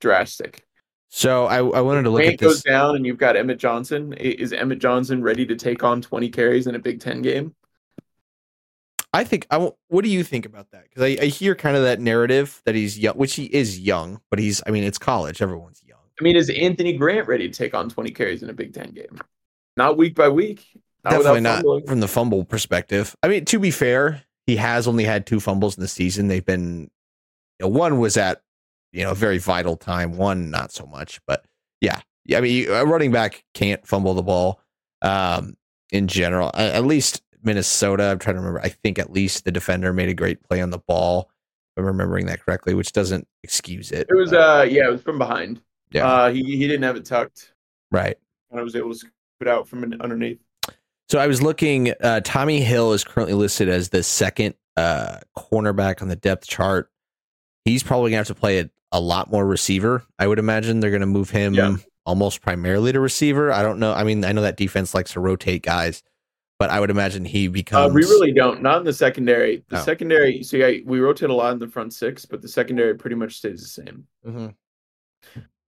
drastic. 0.00 0.64
so 1.08 1.46
I, 1.46 1.56
I 1.58 1.80
wanted 1.80 2.02
to 2.02 2.10
look 2.10 2.20
Grant 2.22 2.34
at 2.34 2.40
goes 2.40 2.62
down, 2.62 2.96
and 2.96 3.06
you've 3.06 3.18
got 3.18 3.36
Emmett 3.36 3.58
Johnson. 3.58 4.12
Is 4.14 4.52
Emmett 4.52 4.78
Johnson 4.78 5.22
ready 5.22 5.46
to 5.46 5.56
take 5.56 5.82
on 5.82 6.00
20 6.00 6.28
carries 6.28 6.66
in 6.66 6.74
a 6.74 6.78
Big 6.78 7.00
Ten 7.00 7.22
game? 7.22 7.54
I 9.14 9.22
think 9.24 9.46
I. 9.50 9.70
What 9.88 10.04
do 10.04 10.10
you 10.10 10.24
think 10.24 10.44
about 10.44 10.72
that? 10.72 10.84
Because 10.84 11.02
I, 11.02 11.16
I 11.22 11.26
hear 11.26 11.54
kind 11.54 11.76
of 11.76 11.84
that 11.84 12.00
narrative 12.00 12.60
that 12.64 12.74
he's 12.74 12.98
young, 12.98 13.16
which 13.16 13.34
he 13.34 13.44
is 13.44 13.78
young, 13.78 14.20
but 14.28 14.40
he's. 14.40 14.60
I 14.66 14.70
mean, 14.70 14.82
it's 14.82 14.98
college. 14.98 15.40
Everyone's 15.40 15.82
young. 15.86 16.00
I 16.20 16.24
mean, 16.24 16.36
is 16.36 16.50
Anthony 16.50 16.96
Grant 16.96 17.28
ready 17.28 17.48
to 17.48 17.54
take 17.56 17.74
on 17.74 17.88
20 17.88 18.10
carries 18.10 18.42
in 18.42 18.50
a 18.50 18.52
Big 18.52 18.74
Ten 18.74 18.90
game? 18.90 19.20
Not 19.76 19.96
week 19.96 20.16
by 20.16 20.28
week. 20.28 20.66
Not 21.04 21.10
Definitely 21.10 21.40
not 21.42 21.56
fumbling. 21.56 21.86
from 21.86 22.00
the 22.00 22.08
fumble 22.08 22.44
perspective. 22.44 23.14
I 23.22 23.28
mean, 23.28 23.44
to 23.46 23.58
be 23.58 23.70
fair, 23.70 24.22
he 24.46 24.56
has 24.56 24.88
only 24.88 25.04
had 25.04 25.26
two 25.26 25.38
fumbles 25.38 25.76
in 25.76 25.80
the 25.80 25.88
season. 25.88 26.28
They've 26.28 26.44
been, 26.44 26.90
you 27.60 27.66
know, 27.66 27.68
one 27.68 27.98
was 27.98 28.16
at, 28.16 28.42
you 28.92 29.04
know, 29.04 29.10
a 29.10 29.14
very 29.14 29.38
vital 29.38 29.76
time. 29.76 30.16
One 30.16 30.50
not 30.50 30.72
so 30.72 30.86
much, 30.86 31.20
but 31.26 31.44
yeah, 31.80 32.00
yeah. 32.24 32.38
I 32.38 32.40
mean, 32.40 32.68
a 32.70 32.84
running 32.84 33.12
back 33.12 33.44
can't 33.54 33.86
fumble 33.86 34.14
the 34.14 34.22
ball. 34.22 34.60
Um, 35.02 35.56
in 35.92 36.08
general, 36.08 36.50
at 36.54 36.84
least 36.84 37.22
Minnesota. 37.44 38.04
I'm 38.04 38.18
trying 38.18 38.36
to 38.36 38.40
remember. 38.40 38.60
I 38.60 38.68
think 38.70 38.98
at 38.98 39.12
least 39.12 39.44
the 39.44 39.52
defender 39.52 39.92
made 39.92 40.08
a 40.08 40.14
great 40.14 40.42
play 40.42 40.60
on 40.60 40.70
the 40.70 40.78
ball. 40.78 41.30
If 41.76 41.80
I'm 41.80 41.86
remembering 41.86 42.26
that 42.26 42.40
correctly, 42.44 42.74
which 42.74 42.92
doesn't 42.92 43.26
excuse 43.42 43.90
it. 43.90 44.06
It 44.08 44.14
was, 44.16 44.32
uh, 44.32 44.64
yeah, 44.70 44.86
it 44.88 44.92
was 44.92 45.02
from 45.02 45.18
behind. 45.18 45.60
yeah, 45.90 46.06
Uh, 46.06 46.30
he, 46.32 46.42
he 46.44 46.68
didn't 46.68 46.84
have 46.84 46.94
it 46.96 47.04
tucked, 47.04 47.52
right. 47.90 48.16
and 48.50 48.60
I 48.60 48.62
was 48.62 48.76
able 48.76 48.90
to 48.92 48.94
scoop 48.98 49.12
it 49.40 49.48
out 49.48 49.66
from 49.66 49.82
underneath. 50.00 50.38
So 51.08 51.18
I 51.18 51.26
was 51.26 51.42
looking. 51.42 51.92
Uh, 52.00 52.20
Tommy 52.24 52.60
Hill 52.60 52.92
is 52.92 53.02
currently 53.02 53.34
listed 53.34 53.68
as 53.68 53.88
the 53.88 54.02
second 54.04 54.54
uh, 54.76 55.18
cornerback 55.36 56.00
on 56.00 56.06
the 56.08 56.16
depth 56.16 56.46
chart. 56.46 56.90
He's 57.64 57.82
probably 57.82 58.10
gonna 58.12 58.18
have 58.18 58.26
to 58.28 58.34
play 58.36 58.60
a, 58.60 58.70
a 58.92 59.00
lot 59.00 59.30
more 59.30 59.44
receiver. 59.44 60.04
I 60.18 60.26
would 60.28 60.38
imagine 60.38 60.78
they're 60.80 60.90
gonna 60.92 61.06
move 61.06 61.30
him 61.30 61.54
Yeah. 61.54 61.76
almost 62.06 62.40
primarily 62.40 62.92
to 62.92 63.00
receiver. 63.00 63.50
I 63.52 63.62
don't 63.62 63.78
know. 63.80 63.92
I 63.92 64.04
mean, 64.04 64.24
I 64.24 64.30
know 64.32 64.42
that 64.42 64.56
defense 64.56 64.94
likes 64.94 65.12
to 65.14 65.20
rotate 65.20 65.62
guys, 65.62 66.02
but 66.58 66.70
I 66.70 66.80
would 66.80 66.90
imagine 66.90 67.24
he 67.24 67.48
Uh, 67.48 67.50
becomes. 67.50 67.94
we 67.94 68.02
really 68.02 68.32
don't. 68.32 68.62
Not 68.62 68.78
in 68.78 68.84
the 68.84 68.92
secondary. 68.92 69.64
The 69.68 69.80
Oh. 69.80 69.84
secondary. 69.84 70.42
So 70.42 70.56
yeah, 70.56 70.80
we 70.84 71.00
rotate 71.00 71.30
a 71.30 71.34
lot 71.34 71.52
in 71.52 71.58
the 71.58 71.68
front 71.68 71.92
six, 71.92 72.24
but 72.24 72.42
the 72.42 72.48
secondary 72.48 72.94
pretty 72.96 73.16
much 73.16 73.36
stays 73.36 73.60
the 73.60 73.82
same. 73.82 74.06
Mhm. 74.26 74.54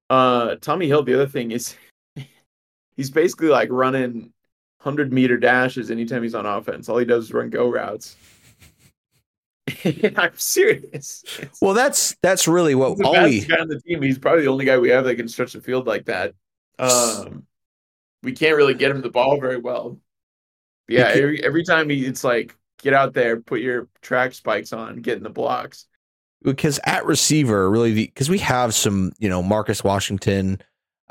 Uh, 0.08 0.56
Tommy 0.60 0.86
Hill. 0.86 1.02
The 1.02 1.14
other 1.14 1.26
thing 1.26 1.50
is, 1.50 1.74
he's 2.96 3.10
basically 3.10 3.48
like 3.48 3.68
running 3.70 4.32
hundred 4.80 5.12
meter 5.12 5.36
dashes 5.36 5.90
anytime 5.90 6.22
he's 6.22 6.34
on 6.34 6.46
offense. 6.46 6.88
All 6.88 6.98
he 6.98 7.04
does 7.04 7.24
is 7.24 7.32
run 7.32 7.50
go 7.50 7.68
routes. 7.68 8.16
I'm 10.16 10.36
serious. 10.36 11.24
It's- 11.38 11.58
Well, 11.60 11.74
that's 11.74 12.16
that's 12.22 12.46
really 12.46 12.76
what 12.76 12.90
he's 12.90 12.98
the 12.98 13.04
all 13.04 13.24
we. 13.24 13.40
guy 13.44 13.56
on 13.58 13.66
the 13.68 13.80
team. 13.80 14.00
He's 14.02 14.18
probably 14.18 14.42
the 14.42 14.48
only 14.50 14.64
guy 14.64 14.78
we 14.78 14.90
have 14.90 15.04
that 15.04 15.16
can 15.16 15.26
stretch 15.28 15.54
the 15.54 15.60
field 15.60 15.88
like 15.88 16.04
that. 16.04 16.34
Um, 16.78 17.46
we 18.22 18.30
can't 18.32 18.56
really 18.56 18.74
get 18.74 18.90
him 18.92 19.00
the 19.00 19.10
ball 19.10 19.40
very 19.40 19.56
well. 19.58 19.98
Yeah, 20.88 21.10
every, 21.12 21.42
every 21.44 21.64
time 21.64 21.88
he, 21.88 22.06
it's 22.06 22.22
like 22.24 22.56
get 22.78 22.94
out 22.94 23.12
there, 23.14 23.40
put 23.40 23.60
your 23.60 23.88
track 24.02 24.34
spikes 24.34 24.72
on, 24.72 24.96
get 25.00 25.16
in 25.16 25.22
the 25.22 25.30
blocks. 25.30 25.86
because 26.42 26.78
at 26.84 27.04
receiver 27.06 27.70
really 27.70 27.92
because 27.94 28.28
we 28.30 28.38
have 28.38 28.74
some 28.74 29.12
you 29.18 29.28
know 29.28 29.42
Marcus 29.42 29.82
Washington, 29.82 30.60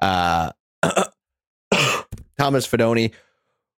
uh, 0.02 0.52
Thomas 2.38 2.68
Fidone. 2.68 3.14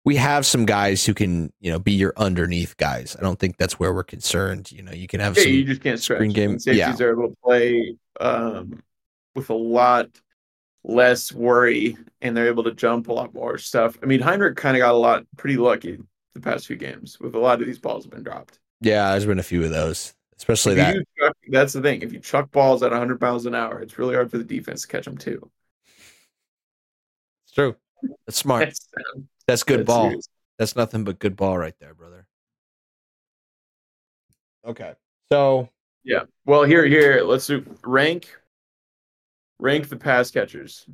We 0.06 0.16
have 0.16 0.46
some 0.46 0.66
guys 0.66 1.06
who 1.06 1.14
can 1.14 1.52
you 1.60 1.72
know 1.72 1.80
be 1.80 1.92
your 1.94 2.14
underneath 2.16 2.78
guys. 2.78 3.16
I 3.20 3.24
don't 3.24 3.38
think 3.40 3.58
that's 3.58 3.78
where 3.80 3.94
we're 3.94 4.04
concerned. 4.04 4.72
You 4.72 4.84
know, 4.84 4.94
you 4.94 5.08
can 5.08 5.20
have 5.20 5.36
Yeah, 5.38 5.44
some. 5.44 5.52
you 5.52 5.64
just 5.66 5.82
can't 5.82 6.00
stretch. 6.00 6.18
screen 6.20 6.32
game, 6.32 6.52
And 6.52 6.62
Safeties 6.62 7.02
are 7.02 7.12
able 7.12 7.30
to 7.30 7.36
play 7.44 7.96
um, 8.20 8.82
with 9.36 9.50
a 9.50 9.54
lot 9.54 10.08
less 10.88 11.32
worry, 11.34 11.98
and 12.22 12.36
they're 12.36 12.48
able 12.48 12.64
to 12.64 12.74
jump 12.74 13.10
a 13.10 13.14
lot 13.14 13.34
more 13.34 13.58
stuff. 13.60 13.98
I 14.02 14.06
mean, 14.08 14.22
Heinrich 14.22 14.56
kind 14.56 14.76
of 14.76 14.82
got 14.82 14.94
a 14.94 14.98
lot 14.98 15.26
pretty 15.38 15.58
lucky 15.58 16.00
the 16.34 16.40
past 16.40 16.66
few 16.66 16.76
games 16.78 17.20
with 17.20 17.36
a 17.36 17.40
lot 17.40 17.60
of 17.60 17.68
these 17.68 17.78
balls 17.80 18.06
have 18.06 18.12
been 18.12 18.24
dropped. 18.24 18.60
yeah, 18.82 19.12
there's 19.12 19.26
been 19.26 19.40
a 19.40 19.44
few 19.44 19.64
of 19.64 19.70
those, 19.70 20.14
especially 20.38 20.74
If 20.74 20.78
that. 20.78 21.04
chuck, 21.20 21.38
that's 21.50 21.74
the 21.74 21.82
thing. 21.82 22.02
If 22.02 22.14
you 22.14 22.20
chuck 22.20 22.52
balls 22.52 22.82
at 22.84 22.92
100 22.92 23.20
miles 23.20 23.46
an 23.46 23.54
hour, 23.56 23.82
it's 23.82 23.98
really 24.00 24.16
hard 24.16 24.32
for 24.32 24.38
the 24.38 24.44
defense 24.44 24.84
to 24.84 24.88
catch 24.88 25.06
them 25.06 25.18
too. 25.18 25.52
It's 27.46 27.54
true. 27.54 27.76
That's 28.26 28.38
smart. 28.38 28.66
That's, 28.66 28.88
um, 29.16 29.28
That's 29.48 29.64
good 29.64 29.80
that's 29.82 29.88
ball. 29.88 30.10
serious. 30.10 30.30
That's 30.60 30.76
nothing 30.76 31.04
but 31.04 31.20
good 31.20 31.36
ball 31.36 31.58
right 31.58 31.76
there, 31.80 31.94
brother. 31.94 32.26
Okay, 34.66 34.94
so 35.32 35.70
Yeah. 36.04 36.24
Well, 36.46 36.64
here, 36.64 36.86
here, 36.86 37.24
let's 37.24 37.48
do 37.48 37.64
rank, 37.84 38.36
rank 39.60 39.90
the 39.90 39.98
pass 39.98 40.32
catchers 40.32 40.88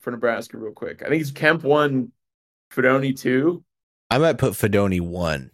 for 0.00 0.10
Nebraska 0.10 0.58
real 0.58 0.72
quick. 0.72 1.02
I 1.02 1.08
think 1.08 1.22
it's 1.22 1.30
Kemp 1.30 1.62
one, 1.62 2.12
Fidone 2.72 3.18
two. 3.18 3.64
I 4.10 4.18
might 4.18 4.38
put 4.38 4.54
Fidone 4.54 5.00
one. 5.00 5.50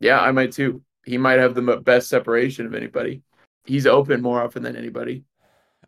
Yeah, 0.00 0.20
I 0.20 0.30
might 0.32 0.52
too. 0.52 0.82
He 1.04 1.18
might 1.18 1.38
have 1.38 1.54
the 1.54 1.62
best 1.78 2.08
separation 2.08 2.66
of 2.66 2.74
anybody. 2.74 3.22
He's 3.64 3.86
open 3.86 4.22
more 4.22 4.42
often 4.42 4.62
than 4.62 4.76
anybody. 4.76 5.24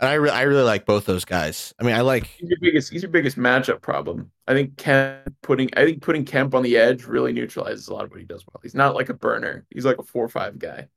And 0.00 0.08
I, 0.08 0.14
re- 0.14 0.30
I 0.30 0.42
really 0.42 0.62
like 0.62 0.86
both 0.86 1.04
those 1.04 1.26
guys. 1.26 1.74
I 1.78 1.84
mean, 1.84 1.94
I 1.94 2.00
like 2.00 2.24
He's 2.24 2.48
your 2.48 2.58
biggest. 2.60 2.90
He's 2.90 3.02
your 3.02 3.10
biggest 3.10 3.36
matchup 3.36 3.82
problem. 3.82 4.30
I 4.48 4.54
think 4.54 4.78
Kemp 4.78 5.34
putting. 5.42 5.68
I 5.76 5.84
think 5.84 6.00
putting 6.00 6.24
Kemp 6.24 6.54
on 6.54 6.62
the 6.62 6.78
edge 6.78 7.04
really 7.04 7.34
neutralizes 7.34 7.88
a 7.88 7.94
lot 7.94 8.04
of 8.04 8.10
what 8.10 8.18
he 8.18 8.24
does 8.24 8.44
well. 8.46 8.60
He's 8.62 8.74
not 8.74 8.94
like 8.94 9.10
a 9.10 9.14
burner. 9.14 9.66
He's 9.68 9.84
like 9.84 9.98
a 9.98 10.02
four 10.02 10.24
or 10.24 10.30
five 10.30 10.58
guy. 10.58 10.88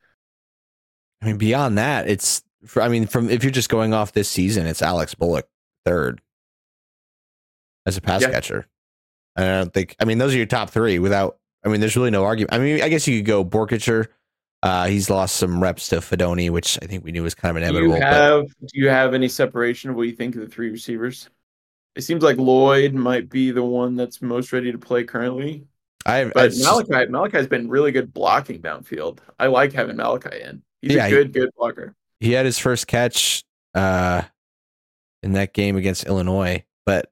I 1.22 1.26
mean, 1.26 1.38
beyond 1.38 1.78
that, 1.78 2.08
it's. 2.08 2.44
For, 2.66 2.82
I 2.82 2.88
mean, 2.88 3.08
from 3.08 3.30
if 3.30 3.44
you're 3.44 3.52
just 3.52 3.70
going 3.70 3.94
off 3.94 4.14
this 4.14 4.30
season, 4.30 4.66
it's 4.66 4.82
Alex 4.82 5.14
Bullock 5.16 5.48
third 5.86 6.22
as 7.86 7.98
a 7.98 8.02
pass 8.02 8.22
Yeah. 8.22 8.32
catcher. 8.32 8.68
I 9.36 9.42
don't 9.46 9.74
think. 9.74 9.96
I 10.00 10.06
mean, 10.06 10.18
those 10.20 10.34
are 10.34 10.38
your 10.38 10.46
top 10.46 10.70
three. 10.70 11.00
Without, 11.00 11.38
I 11.66 11.70
mean, 11.70 11.80
there's 11.82 11.96
really 11.98 12.12
no 12.12 12.24
argument. 12.24 12.54
I 12.54 12.60
mean, 12.60 12.82
I 12.82 12.90
guess 12.90 13.08
you 13.08 13.20
could 13.20 13.26
go 13.26 13.44
Boerkircher. 13.44 14.08
Uh, 14.62 14.86
he's 14.88 15.10
lost 15.10 15.36
some 15.36 15.62
reps 15.62 15.90
to 15.90 15.98
Fidone, 15.98 16.50
which 16.52 16.80
I 16.82 16.86
think 16.86 17.04
we 17.04 17.12
knew 17.12 17.24
was 17.24 17.36
kind 17.36 17.58
of 17.58 17.64
Do 17.64 17.74
you 17.74 17.94
inevitable. 17.96 18.48
but 18.62 18.70
Do 18.70 18.80
you 18.80 18.88
have 18.88 19.14
any 19.14 19.28
separation 19.28 19.90
of 19.90 19.98
what 19.98 20.04
you 20.04 20.14
think 20.14 20.36
of 20.36 20.42
the 20.42 20.48
three 20.48 20.70
receivers? 20.70 21.30
It 21.96 22.04
seems 22.04 22.24
like 22.24 22.38
Lloyd 22.38 22.94
might 22.94 23.30
be 23.30 23.52
the 23.52 23.64
one 23.64 23.96
that's 23.98 24.22
most 24.22 24.54
ready 24.54 24.72
to 24.72 24.78
play 24.78 25.04
currently. 25.04 25.66
I, 26.06 26.26
But 26.34 26.50
just- 26.52 26.64
Malachi, 26.64 27.12
Malachi's 27.12 27.48
been 27.48 27.68
really 27.68 27.92
good 27.92 28.14
blocking 28.14 28.62
downfield. 28.62 29.20
I 29.38 29.48
like 29.48 29.74
having 29.74 29.98
Malachi 29.98 30.42
in. 30.42 30.62
He's 30.82 30.94
Yeah, 30.94 31.06
a 31.06 31.10
he- 31.10 31.16
good, 31.16 31.34
good 31.34 31.50
blocker. 31.58 31.94
He 32.24 32.32
had 32.32 32.46
his 32.46 32.58
first 32.58 32.88
catch 32.88 33.44
uh, 33.76 34.22
in 35.22 35.34
that 35.34 35.54
game 35.54 35.76
against 35.76 36.06
Illinois. 36.06 36.64
But 36.86 37.12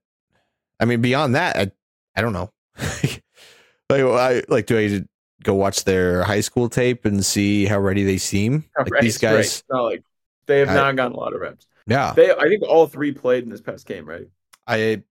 I 0.79 0.85
mean, 0.85 1.01
beyond 1.01 1.35
that, 1.35 1.57
I, 1.57 1.71
I 2.15 2.21
don't 2.21 2.33
know. 2.33 2.51
like, 3.89 4.01
I 4.01 4.43
like 4.47 4.65
do 4.67 4.77
I 4.77 5.01
go 5.43 5.53
watch 5.53 5.83
their 5.83 6.23
high 6.23 6.39
school 6.41 6.69
tape 6.69 7.03
and 7.05 7.25
see 7.25 7.65
how 7.65 7.79
ready 7.79 8.03
they 8.03 8.17
seem? 8.17 8.65
Like 8.77 8.89
Right, 8.91 9.01
these 9.01 9.17
guys, 9.17 9.63
not 9.69 9.83
like 9.83 10.03
they 10.45 10.59
have 10.59 10.69
I- 10.69 10.75
not 10.75 10.95
gotten 10.95 11.13
a 11.13 11.19
lot 11.19 11.33
of 11.33 11.41
reps. 11.41 11.67
yeah. 11.87 12.13
They, 12.13 12.31
I 12.31 12.47
think 12.47 12.63
all 12.63 12.87
three 12.87 13.11
played 13.11 13.43
in 13.43 13.49
this 13.49 13.61
past 13.61 13.85
game, 13.85 14.05
right? 14.07 14.27
I 14.65 15.03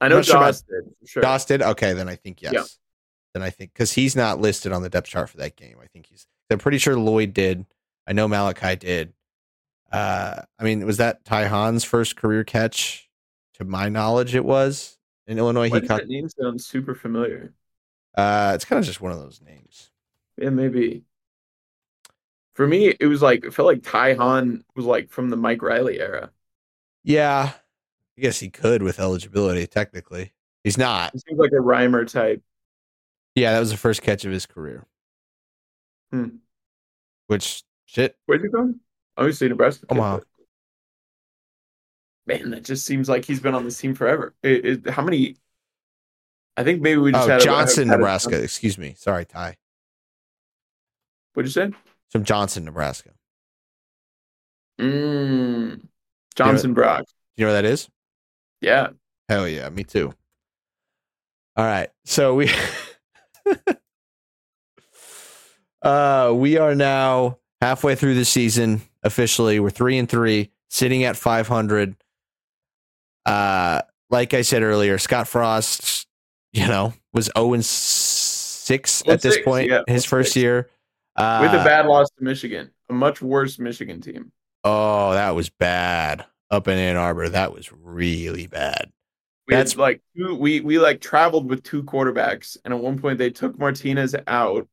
I 0.00 0.08
know 0.08 0.16
not 0.16 0.24
sure 0.24 0.36
about- 0.36 0.46
Doss 0.46 0.62
did. 0.62 1.08
Sure. 1.08 1.22
Doss 1.22 1.44
did 1.44 1.62
okay. 1.62 1.92
Then 1.92 2.08
I 2.08 2.16
think 2.16 2.42
yes. 2.42 2.52
Yeah. 2.52 2.64
Then 3.34 3.42
I 3.42 3.50
think 3.50 3.72
because 3.72 3.92
he's 3.92 4.16
not 4.16 4.40
listed 4.40 4.72
on 4.72 4.82
the 4.82 4.88
depth 4.88 5.06
chart 5.08 5.28
for 5.30 5.36
that 5.36 5.54
game. 5.54 5.76
I 5.82 5.86
think 5.86 6.06
he's. 6.06 6.26
I'm 6.50 6.58
pretty 6.58 6.78
sure 6.78 6.98
Lloyd 6.98 7.32
did. 7.34 7.64
I 8.08 8.12
know 8.14 8.26
Malachi 8.26 8.74
did. 8.76 9.12
Uh, 9.92 10.42
I 10.58 10.64
mean, 10.64 10.84
was 10.86 10.96
that 10.96 11.24
Ty 11.26 11.46
Hahn's 11.46 11.84
first 11.84 12.16
career 12.16 12.42
catch? 12.42 13.04
To 13.54 13.64
my 13.64 13.88
knowledge, 13.88 14.36
it 14.36 14.44
was 14.44 14.96
in 15.26 15.36
Illinois. 15.36 15.68
Why 15.68 15.80
he 15.80 15.88
caught. 15.88 16.02
that 16.02 16.08
name 16.08 16.28
sound 16.28 16.60
super 16.60 16.94
familiar? 16.94 17.52
Uh, 18.16 18.52
it's 18.54 18.64
kind 18.64 18.78
of 18.78 18.86
just 18.86 19.00
one 19.00 19.10
of 19.10 19.18
those 19.18 19.40
names. 19.44 19.90
Yeah, 20.36 20.50
maybe. 20.50 21.02
For 22.54 22.68
me, 22.68 22.94
it 23.00 23.06
was 23.06 23.20
like 23.20 23.44
it 23.44 23.52
felt 23.52 23.66
like 23.66 23.82
Ty 23.82 24.14
Hahn 24.14 24.64
was 24.76 24.84
like 24.84 25.10
from 25.10 25.30
the 25.30 25.36
Mike 25.36 25.60
Riley 25.60 25.98
era. 26.00 26.30
Yeah, 27.02 27.50
I 28.16 28.20
guess 28.20 28.38
he 28.38 28.48
could 28.48 28.82
with 28.82 29.00
eligibility. 29.00 29.66
Technically, 29.66 30.34
he's 30.62 30.78
not. 30.78 31.12
He 31.12 31.18
seems 31.18 31.40
like 31.40 31.52
a 31.52 31.56
Reimer 31.56 32.10
type. 32.10 32.42
Yeah, 33.34 33.52
that 33.52 33.60
was 33.60 33.72
the 33.72 33.76
first 33.76 34.02
catch 34.02 34.24
of 34.24 34.30
his 34.30 34.46
career. 34.46 34.86
Hmm. 36.12 36.36
Which 37.26 37.64
shit? 37.88 38.16
Where's 38.26 38.42
he 38.42 38.48
from? 38.48 38.80
Obviously 39.16 39.48
Nebraska. 39.48 39.86
Omaha. 39.90 40.20
Man, 42.26 42.50
that 42.50 42.62
just 42.64 42.84
seems 42.84 43.08
like 43.08 43.24
he's 43.24 43.40
been 43.40 43.54
on 43.54 43.64
this 43.64 43.78
team 43.80 43.94
forever. 43.94 44.34
It, 44.42 44.64
it, 44.86 44.90
how 44.90 45.02
many? 45.02 45.36
I 46.56 46.62
think 46.64 46.82
maybe 46.82 46.98
we 47.00 47.10
just 47.12 47.26
Oh, 47.26 47.30
had 47.32 47.40
a- 47.40 47.44
Johnson, 47.44 47.88
had 47.88 47.94
a- 47.94 47.98
Nebraska. 47.98 48.42
Excuse 48.42 48.76
me. 48.78 48.94
Sorry, 48.98 49.24
Ty. 49.24 49.56
What'd 51.34 51.48
you 51.48 51.52
say? 51.52 51.70
From 52.10 52.24
Johnson, 52.24 52.64
Nebraska. 52.64 53.10
Mm, 54.80 55.86
Johnson 56.36 56.74
Brock. 56.74 57.04
You 57.36 57.44
know 57.46 57.52
where 57.52 57.62
that 57.62 57.68
is? 57.68 57.88
Yeah. 58.60 58.88
Hell 59.28 59.48
yeah, 59.48 59.68
me 59.70 59.84
too. 59.84 60.12
All 61.56 61.64
right. 61.64 61.88
So 62.04 62.34
we 62.34 62.50
uh 65.82 66.32
we 66.34 66.56
are 66.58 66.74
now 66.74 67.38
halfway 67.60 67.94
through 67.94 68.14
the 68.14 68.24
season 68.24 68.82
officially. 69.02 69.60
We're 69.60 69.70
3 69.70 69.98
and 69.98 70.08
3, 70.08 70.50
sitting 70.68 71.04
at 71.04 71.16
500. 71.16 71.96
Uh 73.26 73.82
like 74.10 74.32
I 74.32 74.40
said 74.42 74.62
earlier, 74.62 74.96
Scott 74.96 75.28
Frost, 75.28 76.06
you 76.52 76.66
know, 76.66 76.94
was 77.12 77.30
0 77.36 77.52
and 77.54 77.64
6 77.64 79.02
at 79.06 79.20
this 79.20 79.36
0-6, 79.38 79.44
point 79.44 79.68
yeah, 79.68 79.82
his 79.86 80.04
first 80.06 80.34
0-6. 80.34 80.40
year. 80.40 80.70
Uh, 81.14 81.40
With 81.42 81.60
a 81.60 81.64
bad 81.64 81.84
loss 81.86 82.08
to 82.16 82.24
Michigan, 82.24 82.70
a 82.88 82.92
much 82.94 83.20
worse 83.20 83.58
Michigan 83.58 84.00
team. 84.00 84.32
Oh, 84.64 85.12
that 85.12 85.30
was 85.34 85.50
bad. 85.50 86.24
Up 86.50 86.68
in 86.68 86.78
Ann 86.78 86.96
Arbor, 86.96 87.28
that 87.28 87.52
was 87.52 87.70
really 87.72 88.46
bad. 88.46 88.90
We 89.46 89.54
That's- 89.54 89.76
like 89.76 90.00
two, 90.16 90.34
we 90.34 90.60
we 90.60 90.78
like 90.78 91.00
traveled 91.02 91.48
with 91.50 91.62
two 91.62 91.82
quarterbacks, 91.82 92.56
and 92.64 92.72
at 92.72 92.80
one 92.80 92.98
point 92.98 93.18
they 93.18 93.30
took 93.30 93.58
Martinez 93.58 94.14
out, 94.26 94.66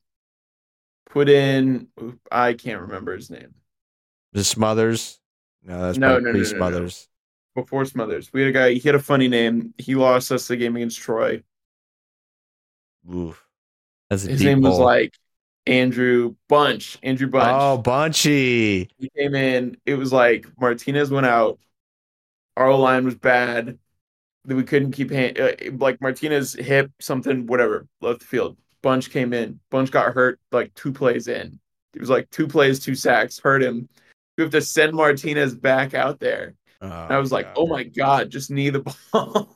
put 1.16 1.30
in 1.30 1.88
I 2.30 2.54
can't 2.54 2.82
remember 2.82 3.16
his 3.16 3.30
name 3.30 3.56
The 4.34 4.44
Smothers? 4.44 5.20
No, 5.64 5.82
that's 5.82 5.98
No, 5.98 6.20
no, 6.20 6.32
no, 6.32 6.32
pre 6.32 6.60
no, 6.60 6.70
no. 6.70 6.90
Before 7.56 7.86
Smothers. 7.86 8.34
We 8.34 8.42
had 8.42 8.50
a 8.50 8.52
guy. 8.52 8.74
He 8.74 8.82
had 8.82 8.96
a 8.96 9.00
funny 9.00 9.30
name. 9.30 9.74
He 9.78 9.96
lost 9.96 10.30
us 10.34 10.50
the 10.50 10.58
game 10.58 10.76
against 10.76 11.00
Troy. 11.00 11.42
Oof. 13.10 13.42
That's 14.10 14.26
a 14.26 14.32
His 14.32 14.42
name 14.42 14.62
was 14.62 14.78
like 14.78 15.14
Andrew 15.66 16.36
Bunch. 16.50 17.00
Andrew 17.02 17.28
Bunch. 17.28 17.48
Oh, 17.50 17.78
Bunchy. 17.78 18.90
He 19.00 19.10
came 19.18 19.36
in. 19.36 19.78
It 19.86 19.96
was 19.96 20.12
like 20.12 20.48
Martinez 20.60 21.10
went 21.10 21.28
out. 21.28 21.60
Our 22.58 22.76
line 22.76 23.06
was 23.06 23.16
bad. 23.16 23.80
We 24.46 24.64
couldn't 24.64 24.92
keep 24.92 25.10
hand, 25.10 25.40
uh, 25.40 25.54
like 25.78 26.02
Martinez 26.02 26.54
hip 26.54 26.92
something 27.00 27.48
whatever 27.48 27.88
left 28.02 28.20
the 28.20 28.26
field. 28.26 28.58
Bunch 28.86 29.10
came 29.10 29.34
in. 29.34 29.60
Bunch 29.72 29.90
got 29.90 30.14
hurt 30.14 30.40
like 30.52 30.72
two 30.76 30.94
plays 30.94 31.28
in. 31.28 31.60
It 31.96 32.00
was 32.00 32.12
like 32.12 32.30
two 32.30 32.48
plays, 32.48 32.80
two 32.80 32.94
sacks, 32.94 33.40
hurt 33.40 33.64
him. 33.64 33.90
We 34.38 34.44
have 34.44 34.52
to 34.52 34.62
send 34.62 34.94
Martinez 34.94 35.56
back 35.56 35.96
out 35.96 36.20
there. 36.20 36.54
Oh, 36.84 36.88
I 36.90 37.18
was 37.18 37.32
like, 37.32 37.48
God. 37.48 37.54
oh 37.58 37.66
my 37.66 37.82
god, 37.84 38.30
just 38.30 38.52
knee 38.52 38.70
the 38.70 38.82
ball. 39.12 39.50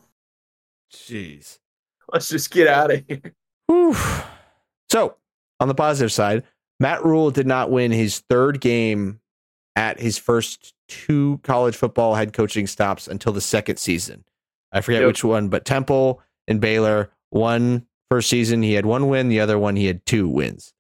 jeez. 0.91 1.59
Let's 2.11 2.27
just 2.27 2.49
get 2.49 2.67
out 2.67 2.91
of 2.91 3.03
here. 3.07 3.21
Whew. 3.67 3.95
So, 4.89 5.15
on 5.59 5.67
the 5.67 5.75
positive 5.75 6.11
side, 6.11 6.43
Matt 6.79 7.05
Rhule 7.05 7.29
did 7.29 7.45
not 7.45 7.69
win 7.69 7.91
his 7.91 8.21
third 8.29 8.59
game 8.59 9.19
at 9.75 9.99
his 9.99 10.17
first 10.17 10.73
two 10.87 11.39
college 11.43 11.75
football 11.75 12.15
head 12.15 12.33
coaching 12.33 12.65
stops 12.65 13.07
until 13.07 13.31
the 13.31 13.41
second 13.41 13.77
season. 13.77 14.23
I 14.71 14.81
forget 14.81 15.01
Yep. 15.01 15.07
which 15.07 15.23
one, 15.23 15.49
but 15.49 15.65
Temple 15.65 16.19
and 16.47 16.59
Baylor, 16.59 17.11
one 17.29 17.85
first 18.09 18.29
season, 18.29 18.61
he 18.61 18.73
had 18.73 18.85
one 18.85 19.07
win, 19.07 19.29
the 19.29 19.39
other 19.39 19.57
one, 19.57 19.75
he 19.75 19.85
had 19.85 20.05
two 20.05 20.27
wins. 20.27 20.73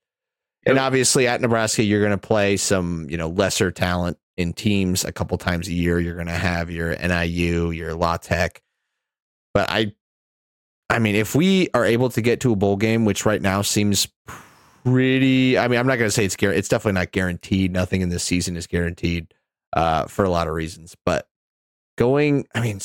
And 0.65 0.77
obviously, 0.77 1.27
at 1.27 1.41
Nebraska, 1.41 1.83
you're 1.83 2.01
going 2.01 2.11
to 2.11 2.17
play 2.17 2.57
some, 2.57 3.07
you 3.09 3.17
know, 3.17 3.29
lesser 3.29 3.71
talent 3.71 4.17
in 4.37 4.53
teams 4.53 5.05
a 5.05 5.11
couple 5.11 5.37
times 5.37 5.67
a 5.67 5.73
year. 5.73 5.99
You're 5.99 6.15
going 6.15 6.27
to 6.27 6.33
have 6.33 6.69
your 6.69 6.95
NIU, 6.95 7.71
your 7.71 7.93
La 7.93 8.17
Tech. 8.17 8.61
But 9.53 9.69
I, 9.69 9.93
I 10.89 10.99
mean, 10.99 11.15
if 11.15 11.33
we 11.33 11.69
are 11.73 11.85
able 11.85 12.09
to 12.09 12.21
get 12.21 12.41
to 12.41 12.51
a 12.51 12.55
bowl 12.55 12.75
game, 12.75 13.05
which 13.05 13.25
right 13.25 13.41
now 13.41 13.61
seems 13.61 14.07
pretty, 14.83 15.57
I 15.57 15.67
mean, 15.67 15.79
I'm 15.79 15.87
not 15.87 15.97
going 15.97 16.07
to 16.07 16.11
say 16.11 16.25
it's 16.25 16.35
guaranteed. 16.35 16.59
It's 16.59 16.69
definitely 16.69 16.99
not 16.99 17.11
guaranteed. 17.11 17.71
Nothing 17.71 18.01
in 18.01 18.09
this 18.09 18.23
season 18.23 18.55
is 18.57 18.67
guaranteed 18.67 19.33
uh, 19.73 20.05
for 20.05 20.25
a 20.25 20.29
lot 20.29 20.47
of 20.47 20.53
reasons. 20.53 20.95
But 21.05 21.27
going, 21.97 22.47
I 22.53 22.61
mean, 22.61 22.79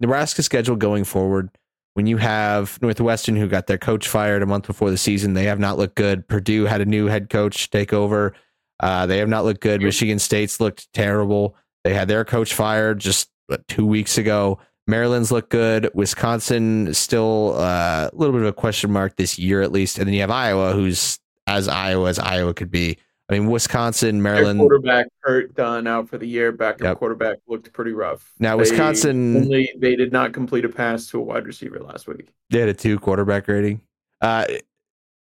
Nebraska 0.00 0.42
schedule 0.42 0.76
going 0.76 1.04
forward, 1.04 1.50
when 1.94 2.06
you 2.06 2.16
have 2.18 2.80
Northwestern 2.80 3.36
who 3.36 3.48
got 3.48 3.66
their 3.66 3.78
coach 3.78 4.08
fired 4.08 4.42
a 4.42 4.46
month 4.46 4.66
before 4.66 4.90
the 4.90 4.96
season, 4.96 5.34
they 5.34 5.44
have 5.44 5.58
not 5.58 5.76
looked 5.76 5.96
good. 5.96 6.26
Purdue 6.28 6.64
had 6.64 6.80
a 6.80 6.86
new 6.86 7.06
head 7.06 7.30
coach 7.30 7.70
take 7.70 7.92
over. 7.92 8.34
Uh, 8.78 9.06
they 9.06 9.18
have 9.18 9.28
not 9.28 9.44
looked 9.44 9.60
good. 9.60 9.82
Michigan 9.82 10.18
State's 10.18 10.60
looked 10.60 10.92
terrible. 10.92 11.56
They 11.84 11.94
had 11.94 12.08
their 12.08 12.24
coach 12.24 12.54
fired 12.54 13.00
just 13.00 13.28
what, 13.46 13.66
two 13.68 13.84
weeks 13.84 14.18
ago. 14.18 14.58
Maryland's 14.86 15.30
looked 15.30 15.50
good. 15.50 15.90
Wisconsin 15.94 16.88
is 16.88 16.98
still 16.98 17.54
uh, 17.56 18.08
a 18.12 18.16
little 18.16 18.32
bit 18.32 18.42
of 18.42 18.48
a 18.48 18.52
question 18.52 18.90
mark 18.90 19.16
this 19.16 19.38
year, 19.38 19.60
at 19.62 19.72
least. 19.72 19.98
And 19.98 20.06
then 20.06 20.14
you 20.14 20.20
have 20.20 20.30
Iowa, 20.30 20.72
who's 20.72 21.18
as 21.46 21.68
Iowa 21.68 22.08
as 22.08 22.18
Iowa 22.18 22.54
could 22.54 22.70
be. 22.70 22.98
I 23.30 23.34
mean, 23.38 23.48
Wisconsin, 23.48 24.16
Their 24.22 24.34
Maryland. 24.34 24.58
quarterback 24.58 25.06
hurt, 25.20 25.54
done 25.54 25.86
out 25.86 26.08
for 26.08 26.18
the 26.18 26.26
year. 26.26 26.50
Backup 26.50 26.80
Yep. 26.82 26.98
quarterback 26.98 27.38
looked 27.46 27.72
pretty 27.72 27.92
rough. 27.92 28.32
Now, 28.40 28.56
They 28.56 28.62
Wisconsin- 28.62 29.36
only 29.36 29.72
they 29.78 29.94
did 29.94 30.10
not 30.12 30.32
complete 30.32 30.64
a 30.64 30.68
pass 30.68 31.06
to 31.10 31.18
a 31.18 31.22
wide 31.22 31.46
receiver 31.46 31.78
last 31.78 32.08
week. 32.08 32.28
They 32.50 32.58
had 32.58 32.68
a 32.68 32.74
two 32.74 32.98
quarterback 32.98 33.46
rating. 33.46 33.82
Uh, 34.20 34.46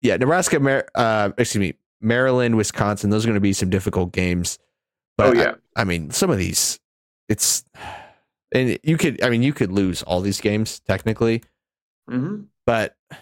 yeah, 0.02 0.17
Nebraska, 0.17 0.60
Mar- 0.60 0.88
uh, 0.95 1.32
excuse 1.38 1.60
me, 1.62 1.76
Maryland, 2.02 2.58
Wisconsin. 2.58 3.12
Those 3.12 3.26
are 3.26 3.28
going 3.28 3.36
to 3.36 3.41
be 3.41 3.54
some 3.54 3.69
difficult 3.69 4.12
games. 4.12 4.58
But 5.15 5.28
oh 5.38 5.39
yeah, 5.39 5.56
I, 5.76 5.84
mean, 5.84 6.10
some 6.12 6.30
of 6.32 6.38
these, 6.39 6.80
it's, 7.28 7.63
and 8.54 8.80
you 8.84 8.98
could, 8.98 9.22
I 9.24 9.30
mean, 9.30 9.43
you 9.43 9.54
could 9.54 9.72
lose 9.72 10.02
all 10.04 10.22
these 10.22 10.41
games 10.41 10.80
technically, 10.80 11.43
hmm 12.08 12.41
but 12.65 12.95
I 13.12 13.17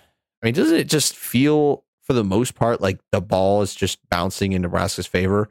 mean, 0.46 0.54
doesn't 0.54 0.76
it 0.78 0.88
just 0.88 1.16
feel 1.16 1.84
for 2.08 2.14
the 2.14 2.24
most 2.24 2.56
part 2.56 2.82
like 2.82 3.00
the 3.12 3.22
ball 3.22 3.62
is 3.62 3.76
just 3.76 4.00
bouncing 4.10 4.54
in 4.54 4.62
Nebraska's 4.64 5.06
favor? 5.08 5.50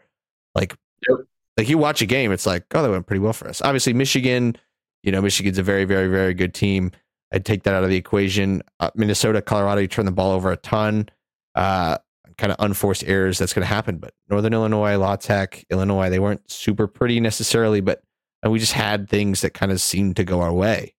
Like, 0.54 0.74
Yep. 1.08 1.18
like 1.58 1.68
you 1.68 1.78
watch 1.78 2.00
a 2.02 2.06
game, 2.06 2.32
it's 2.32 2.46
like, 2.46 2.64
oh, 2.74 2.82
that 2.82 2.90
went 2.90 3.06
pretty 3.06 3.20
well 3.20 3.32
for 3.34 3.46
us. 3.48 3.62
Obviously, 3.62 3.92
Michigan, 3.92 4.56
you 5.02 5.12
know, 5.12 5.20
Michigan's 5.22 5.58
a 5.58 5.62
very, 5.62 5.84
very, 5.84 6.08
very 6.08 6.34
good 6.34 6.54
team. 6.54 6.90
I'd 7.32 7.44
take 7.44 7.64
that 7.64 7.74
out 7.74 7.84
of 7.84 7.90
the 7.90 7.96
equation. 7.96 8.62
Uh, 8.80 8.90
Minnesota, 8.94 9.42
Colorado, 9.42 9.80
you 9.82 9.88
turn 9.88 10.06
the 10.06 10.12
ball 10.12 10.32
over 10.32 10.50
a 10.50 10.56
ton. 10.56 11.08
Uh, 11.54 11.98
kind 12.38 12.52
of 12.52 12.56
unforced 12.60 13.02
errors 13.06 13.38
that's 13.38 13.52
going 13.54 13.62
to 13.62 13.66
happen. 13.74 13.96
But 13.98 14.12
Northern 14.28 14.52
Illinois, 14.52 14.96
La 14.98 15.16
Tech, 15.16 15.64
Illinois, 15.70 16.10
they 16.10 16.18
weren't 16.18 16.50
super 16.50 16.86
pretty 16.86 17.18
necessarily, 17.20 17.80
but 17.80 18.02
and 18.42 18.52
we 18.52 18.58
just 18.58 18.74
had 18.74 19.08
things 19.08 19.40
that 19.40 19.54
kind 19.54 19.72
of 19.72 19.80
seemed 19.80 20.16
to 20.16 20.24
go 20.24 20.40
our 20.40 20.52
way. 20.52 20.94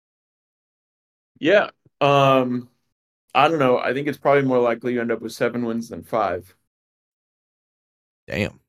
yeah. 1.40 1.70
Um, 2.02 2.70
I 3.38 3.48
don't 3.48 3.60
know. 3.60 3.78
I 3.78 3.94
think 3.94 4.08
it's 4.08 4.18
probably 4.18 4.42
more 4.42 4.58
likely 4.58 4.94
you 4.94 5.02
end 5.02 5.12
up 5.12 5.22
with 5.22 5.32
seven 5.32 5.64
wins 5.64 5.90
than 5.90 6.02
five. 6.02 6.56
Damn. 8.28 8.60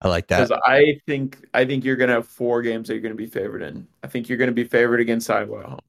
I 0.00 0.08
like 0.08 0.26
that. 0.28 0.48
Because 0.48 0.58
I 0.64 0.98
think 1.06 1.46
I 1.52 1.66
think 1.66 1.84
you're 1.84 1.96
gonna 1.96 2.14
have 2.14 2.26
four 2.26 2.62
games 2.62 2.88
that 2.88 2.94
you're 2.94 3.02
gonna 3.02 3.14
be 3.14 3.26
favored 3.26 3.60
in. 3.60 3.86
I 4.02 4.06
think 4.06 4.30
you're 4.30 4.38
gonna 4.38 4.52
be 4.52 4.64
favored 4.64 5.00
against 5.00 5.28
Iowa 5.28 5.60
at 5.60 5.66
home. 5.66 5.80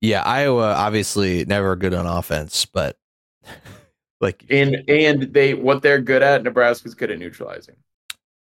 Yeah, 0.00 0.22
Iowa 0.22 0.72
obviously 0.72 1.44
never 1.44 1.76
good 1.76 1.94
on 1.94 2.04
offense, 2.04 2.66
but 2.66 2.98
like 4.20 4.44
And 4.50 4.82
and 4.90 5.32
they 5.32 5.54
what 5.54 5.82
they're 5.82 6.00
good 6.00 6.24
at, 6.24 6.42
Nebraska's 6.42 6.94
good 6.94 7.12
at 7.12 7.20
neutralizing. 7.20 7.76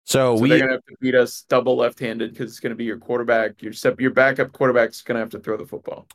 So, 0.07 0.35
So 0.35 0.41
we 0.41 0.49
they're 0.49 0.59
gonna 0.59 0.71
have 0.73 0.85
to 0.85 0.95
beat 1.01 1.15
us 1.15 1.43
double 1.49 1.75
left-handed 1.75 2.31
because 2.31 2.51
it's 2.51 2.59
gonna 2.59 2.75
be 2.75 2.85
your 2.85 2.97
quarterback. 2.97 3.61
Your 3.61 3.73
your 3.99 4.11
backup 4.11 4.51
quarterback's 4.53 5.01
gonna 5.01 5.19
have 5.19 5.29
to 5.31 5.39
throw 5.39 5.57
the 5.57 5.65
football. 5.65 6.07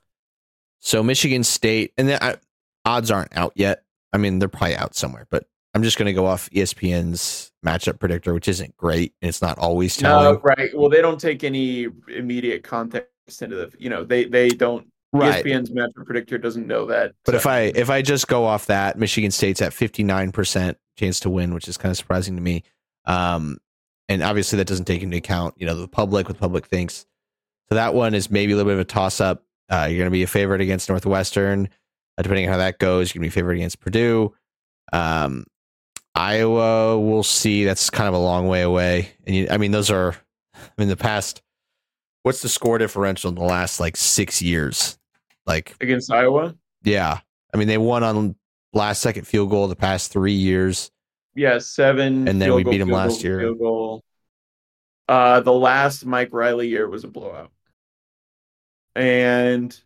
so 0.80 1.02
Michigan 1.02 1.44
State 1.44 1.92
and 1.96 2.08
then 2.08 2.18
I, 2.22 2.36
odds 2.84 3.10
aren't 3.10 3.36
out 3.36 3.52
yet. 3.54 3.84
I 4.12 4.18
mean, 4.18 4.38
they're 4.38 4.48
probably 4.48 4.76
out 4.76 4.94
somewhere, 4.94 5.26
but 5.30 5.46
I'm 5.74 5.82
just 5.82 5.96
going 5.96 6.06
to 6.06 6.12
go 6.12 6.26
off 6.26 6.50
ESPN's 6.50 7.50
matchup 7.64 7.98
predictor, 7.98 8.34
which 8.34 8.48
isn't 8.48 8.76
great 8.76 9.14
and 9.22 9.28
it's 9.28 9.40
not 9.40 9.58
always 9.58 9.96
telling. 9.96 10.34
No, 10.34 10.40
right. 10.40 10.70
Well, 10.74 10.90
they 10.90 11.00
don't 11.00 11.20
take 11.20 11.44
any 11.44 11.86
immediate 12.08 12.62
context 12.62 13.08
into 13.40 13.56
the. 13.56 13.72
You 13.78 13.90
know, 13.90 14.04
they 14.04 14.24
they 14.24 14.50
don't. 14.50 14.86
Right. 15.14 15.44
ESPN's 15.44 15.70
matchup 15.70 16.04
predictor 16.06 16.38
doesn't 16.38 16.66
know 16.66 16.86
that. 16.86 17.12
But 17.24 17.34
if 17.34 17.46
I 17.46 17.72
if 17.74 17.90
I 17.90 18.02
just 18.02 18.28
go 18.28 18.44
off 18.44 18.66
that, 18.66 18.98
Michigan 18.98 19.30
State's 19.30 19.62
at 19.62 19.72
59% 19.72 20.76
chance 20.98 21.20
to 21.20 21.30
win, 21.30 21.54
which 21.54 21.68
is 21.68 21.76
kind 21.76 21.90
of 21.90 21.96
surprising 21.96 22.36
to 22.36 22.42
me. 22.42 22.64
Um, 23.06 23.58
and 24.08 24.22
obviously 24.22 24.56
that 24.58 24.66
doesn't 24.66 24.84
take 24.84 25.02
into 25.02 25.16
account, 25.16 25.54
you 25.58 25.66
know, 25.66 25.74
the 25.74 25.88
public, 25.88 26.28
what 26.28 26.36
the 26.36 26.40
public 26.40 26.66
thinks. 26.66 27.06
So 27.68 27.76
that 27.76 27.94
one 27.94 28.14
is 28.14 28.30
maybe 28.30 28.52
a 28.52 28.56
little 28.56 28.70
bit 28.70 28.74
of 28.74 28.80
a 28.80 28.84
toss 28.84 29.20
up. 29.20 29.44
Uh, 29.70 29.86
you're 29.88 29.98
going 29.98 30.06
to 30.06 30.10
be 30.10 30.22
a 30.22 30.26
favorite 30.26 30.60
against 30.60 30.88
Northwestern, 30.88 31.68
uh, 32.18 32.22
depending 32.22 32.46
on 32.46 32.52
how 32.52 32.58
that 32.58 32.78
goes. 32.78 33.14
You're 33.14 33.20
going 33.20 33.30
to 33.30 33.34
be 33.34 33.40
favored 33.40 33.56
against 33.56 33.80
Purdue. 33.80 34.34
Um, 34.92 35.46
Iowa, 36.14 37.00
we'll 37.00 37.22
see. 37.22 37.64
That's 37.64 37.88
kind 37.88 38.08
of 38.08 38.14
a 38.14 38.18
long 38.18 38.48
way 38.48 38.62
away. 38.62 39.10
And 39.26 39.34
you, 39.34 39.48
I 39.50 39.56
mean, 39.56 39.70
those 39.70 39.90
are 39.90 40.14
I 40.54 40.70
mean, 40.78 40.88
the 40.88 40.96
past, 40.96 41.42
what's 42.22 42.42
the 42.42 42.48
score 42.48 42.78
differential 42.78 43.28
in 43.28 43.34
the 43.34 43.42
last 43.42 43.80
like 43.80 43.96
six 43.96 44.42
years? 44.42 44.98
Like, 45.46 45.74
against 45.80 46.12
Iowa. 46.12 46.54
yeah. 46.84 47.20
I 47.52 47.56
mean, 47.56 47.68
they 47.68 47.78
won 47.78 48.02
on 48.02 48.36
last 48.72 49.02
second 49.02 49.26
field 49.26 49.50
goal 49.50 49.68
the 49.68 49.76
past 49.76 50.12
three 50.12 50.32
years. 50.32 50.90
Yeah, 51.34 51.58
seven. 51.58 52.28
And 52.28 52.40
then 52.40 52.54
we 52.54 52.62
goal, 52.62 52.72
beat 52.72 52.80
'em 52.80 52.88
field 52.88 52.96
last 52.98 53.22
goal, 53.22 53.30
year. 53.30 53.40
Field 53.40 53.58
goal. 53.58 54.04
Uh, 55.08 55.40
the 55.40 55.52
last 55.52 56.04
Mike 56.06 56.30
Riley 56.32 56.68
year 56.68 56.88
was 56.88 57.04
a 57.04 57.08
blowout. 57.08 57.50
And 58.94 59.78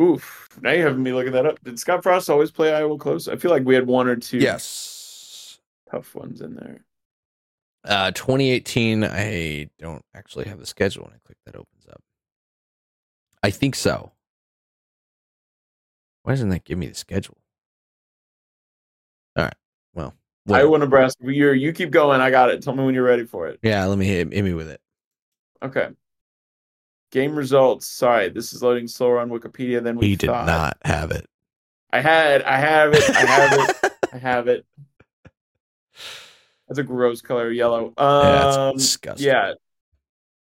oof, 0.00 0.48
now 0.62 0.70
you're 0.70 0.88
having 0.88 1.02
me 1.02 1.12
looking 1.12 1.32
that 1.32 1.46
up. 1.46 1.62
Did 1.62 1.78
Scott 1.78 2.02
Frost 2.02 2.30
always 2.30 2.50
play 2.50 2.72
Iowa 2.72 2.98
close? 2.98 3.28
I 3.28 3.36
feel 3.36 3.50
like 3.50 3.64
we 3.64 3.74
had 3.74 3.86
one 3.86 4.08
or 4.08 4.16
two 4.16 4.38
Yes. 4.38 5.58
tough 5.90 6.14
ones 6.14 6.40
in 6.40 6.54
there. 6.54 6.84
Uh, 7.84 8.10
2018. 8.12 9.04
I 9.04 9.70
don't 9.78 10.04
actually 10.14 10.46
have 10.46 10.58
the 10.58 10.66
schedule 10.66 11.04
when 11.04 11.14
I 11.14 11.18
click 11.24 11.38
that 11.46 11.56
opens 11.56 11.86
up. 11.88 12.00
I 13.42 13.50
think 13.50 13.74
so. 13.74 14.12
Why 16.22 16.32
doesn't 16.32 16.50
that 16.50 16.64
give 16.64 16.76
me 16.78 16.86
the 16.86 16.94
schedule? 16.94 17.38
All 19.38 19.44
right. 19.44 19.54
Well, 19.94 20.14
whatever. 20.44 20.66
Iowa, 20.66 20.78
Nebraska. 20.78 21.24
You 21.32 21.52
you 21.52 21.72
keep 21.72 21.90
going. 21.90 22.20
I 22.20 22.30
got 22.30 22.50
it. 22.50 22.62
Tell 22.62 22.74
me 22.74 22.84
when 22.84 22.94
you're 22.94 23.04
ready 23.04 23.24
for 23.24 23.46
it. 23.48 23.58
yeah. 23.62 23.84
Let 23.86 23.96
me 23.98 24.04
hit, 24.06 24.32
hit 24.32 24.42
me 24.44 24.52
with 24.52 24.68
it. 24.68 24.80
Okay. 25.62 25.88
Game 27.10 27.34
results. 27.36 27.86
Sorry, 27.86 28.28
this 28.28 28.52
is 28.52 28.62
loading 28.62 28.86
slower 28.88 29.18
on 29.20 29.30
Wikipedia 29.30 29.82
than 29.82 29.96
we 29.96 30.08
He 30.08 30.16
did 30.16 30.26
thought. 30.26 30.46
not 30.46 30.76
have 30.84 31.10
it. 31.10 31.24
I 31.90 32.00
had. 32.00 32.42
I 32.42 32.56
have 32.58 32.92
it. 32.92 33.08
I 33.10 33.20
have 33.20 33.52
it. 33.82 33.92
I 34.12 34.18
have 34.18 34.48
it. 34.48 34.66
That's 36.66 36.78
a 36.78 36.82
gross 36.84 37.22
color, 37.22 37.50
yellow. 37.50 37.94
Yeah, 37.96 38.68
Um, 38.68 38.76
disgusting. 38.76 39.26
yeah. 39.26 39.54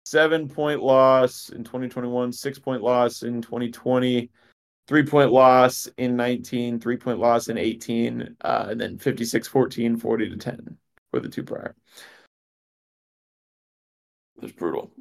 Seven 0.05 0.47
point 0.47 0.81
loss 0.81 1.49
in 1.49 1.63
2021, 1.63 2.31
six 2.31 2.57
point 2.59 2.81
loss 2.83 3.23
in 3.23 3.41
2020, 3.41 4.29
three 4.87 5.05
point 5.05 5.31
loss 5.31 5.87
in 5.97 6.15
19, 6.15 6.79
three 6.79 6.97
point 6.97 7.19
loss 7.19 7.47
in 7.47 7.57
18, 7.57 8.35
uh, 8.41 8.67
and 8.69 8.79
then 8.79 8.97
56 8.97 9.47
14, 9.47 9.97
40 9.97 10.29
to 10.29 10.37
10 10.37 10.77
for 11.11 11.19
the 11.19 11.29
two 11.29 11.43
prior. 11.43 11.75
It 14.37 14.43
was 14.43 14.51
brutal. 14.51 14.91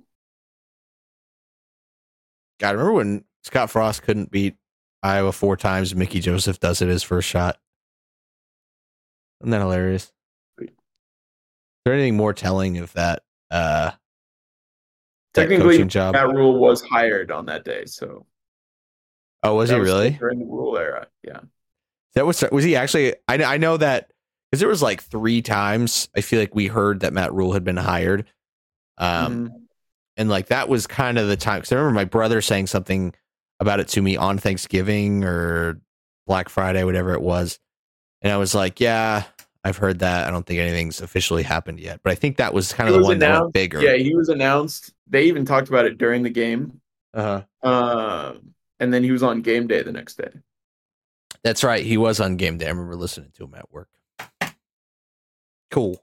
God, 2.60 2.76
remember 2.76 2.92
when 2.92 3.24
Scott 3.42 3.70
Frost 3.70 4.02
couldn't 4.02 4.30
beat 4.30 4.56
Iowa 5.02 5.32
four 5.32 5.56
times? 5.56 5.94
Mickey 5.94 6.20
Joseph 6.20 6.60
does 6.60 6.80
it 6.80 6.88
his 6.88 7.02
first 7.02 7.28
shot. 7.28 7.58
Isn't 9.40 9.50
that 9.50 9.60
hilarious? 9.60 10.12
Is 10.60 10.68
there 11.84 11.94
anything 11.94 12.16
more 12.16 12.32
telling 12.32 12.78
of 12.78 12.92
that? 12.94 13.22
Uh, 13.50 13.90
that 15.34 15.48
Technically, 15.48 15.74
coaching 15.74 15.88
job. 15.88 16.14
That 16.14 16.32
Rhule 16.32 16.58
was 16.58 16.80
hired 16.80 17.30
on 17.30 17.46
that 17.46 17.64
day, 17.64 17.84
so 17.86 18.24
oh, 19.44 19.54
was 19.54 19.68
that 19.68 19.76
he 19.76 19.80
was 19.80 19.88
really? 19.88 20.10
during 20.10 20.40
the 20.40 20.44
Rhule 20.46 20.76
era? 20.76 21.06
Yeah. 21.22 21.40
That 22.14 22.26
was 22.26 22.42
was 22.52 22.64
he 22.64 22.74
actually? 22.76 23.14
I 23.28 23.42
I 23.42 23.56
know 23.58 23.76
that 23.76 24.10
because 24.50 24.60
there 24.60 24.68
was 24.68 24.82
like 24.82 25.02
three 25.02 25.42
times 25.42 26.08
I 26.16 26.20
feel 26.20 26.38
like 26.40 26.54
we 26.54 26.66
heard 26.66 27.00
that 27.00 27.12
Matt 27.12 27.32
Rhule 27.32 27.52
had 27.52 27.64
been 27.64 27.76
hired, 27.76 28.24
um, 28.98 29.48
Mhm. 29.48 29.52
and 30.16 30.28
like 30.28 30.46
that 30.46 30.68
was 30.68 30.86
kind 30.86 31.18
of 31.18 31.28
the 31.28 31.36
time 31.36 31.58
because 31.58 31.72
I 31.72 31.76
remember 31.76 31.94
my 31.94 32.04
brother 32.04 32.40
saying 32.40 32.68
something 32.68 33.14
about 33.60 33.80
it 33.80 33.88
to 33.88 34.02
me 34.02 34.16
on 34.16 34.38
Thanksgiving 34.38 35.24
or 35.24 35.80
Black 36.26 36.48
Friday, 36.48 36.84
whatever 36.84 37.14
it 37.14 37.20
was, 37.22 37.58
and 38.22 38.32
I 38.32 38.36
was 38.36 38.54
like, 38.54 38.78
yeah, 38.80 39.24
I've 39.64 39.76
heard 39.78 39.98
that. 39.98 40.28
I 40.28 40.30
don't 40.30 40.46
think 40.46 40.60
anything's 40.60 41.00
officially 41.00 41.42
happened 41.42 41.80
yet, 41.80 41.98
but 42.04 42.12
I 42.12 42.14
think 42.14 42.36
that 42.36 42.54
was 42.54 42.72
kind 42.72 42.88
of 42.88 42.94
the 42.94 43.02
one 43.02 43.18
that 43.18 43.40
went 43.40 43.52
bigger. 43.52 43.80
Yeah, 43.82 43.96
he 43.96 44.14
was 44.14 44.28
announced. 44.28 44.92
They 45.08 45.24
even 45.24 45.44
talked 45.44 45.68
about 45.68 45.84
it 45.84 45.98
during 45.98 46.22
the 46.22 46.30
game. 46.30 46.80
uh-huh. 47.12 47.42
Um, 47.68 48.53
and 48.80 48.92
then 48.92 49.02
he 49.02 49.10
was 49.10 49.22
on 49.22 49.42
game 49.42 49.66
day 49.66 49.82
the 49.82 49.92
next 49.92 50.16
day. 50.16 50.30
That's 51.42 51.62
right. 51.62 51.84
He 51.84 51.96
was 51.96 52.20
on 52.20 52.36
game 52.36 52.58
day. 52.58 52.66
I 52.66 52.70
remember 52.70 52.96
listening 52.96 53.30
to 53.34 53.44
him 53.44 53.54
at 53.54 53.70
work. 53.70 53.88
Cool. 55.70 56.02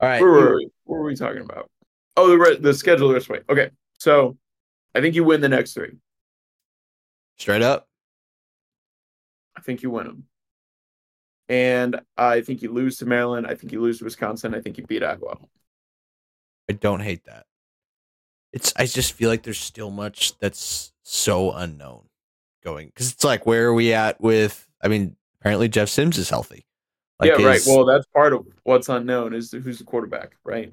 All 0.00 0.08
right. 0.08 0.20
Where 0.20 0.30
were 0.30 0.56
we? 0.56 0.70
What 0.84 0.98
were 0.98 1.04
we 1.04 1.16
talking 1.16 1.42
about? 1.42 1.70
Oh, 2.16 2.28
the 2.28 2.38
re- 2.38 2.58
the 2.58 2.74
schedule 2.74 3.12
rest 3.12 3.28
way. 3.28 3.40
Okay, 3.48 3.70
so 3.98 4.36
I 4.94 5.00
think 5.00 5.14
you 5.14 5.24
win 5.24 5.40
the 5.40 5.48
next 5.48 5.74
three. 5.74 5.92
Straight 7.36 7.62
up. 7.62 7.88
I 9.56 9.60
think 9.60 9.82
you 9.82 9.90
win 9.90 10.06
them, 10.06 10.24
and 11.48 12.00
I 12.16 12.40
think 12.40 12.62
you 12.62 12.72
lose 12.72 12.98
to 12.98 13.06
Maryland. 13.06 13.46
I 13.46 13.54
think 13.54 13.72
you 13.72 13.80
lose 13.80 13.98
to 13.98 14.04
Wisconsin. 14.04 14.54
I 14.54 14.60
think 14.60 14.78
you 14.78 14.86
beat 14.86 15.02
Iowa. 15.02 15.38
I 16.68 16.74
don't 16.74 17.00
hate 17.00 17.24
that. 17.24 17.46
It's 18.52 18.72
I 18.76 18.86
just 18.86 19.12
feel 19.12 19.28
like 19.28 19.42
there's 19.42 19.58
still 19.58 19.90
much 19.90 20.38
that's 20.38 20.92
so 21.02 21.52
unknown 21.52 22.04
going 22.64 22.86
because 22.88 23.12
it's 23.12 23.24
like 23.24 23.46
where 23.46 23.66
are 23.68 23.74
we 23.74 23.92
at 23.92 24.20
with? 24.20 24.66
I 24.82 24.88
mean, 24.88 25.16
apparently 25.40 25.68
Jeff 25.68 25.88
Sims 25.88 26.18
is 26.18 26.30
healthy. 26.30 26.66
Like 27.20 27.38
yeah, 27.38 27.44
right. 27.44 27.60
Well, 27.66 27.84
that's 27.84 28.06
part 28.06 28.32
of 28.32 28.46
what's 28.62 28.88
unknown 28.88 29.34
is 29.34 29.50
who's 29.50 29.78
the 29.78 29.84
quarterback, 29.84 30.36
right? 30.44 30.72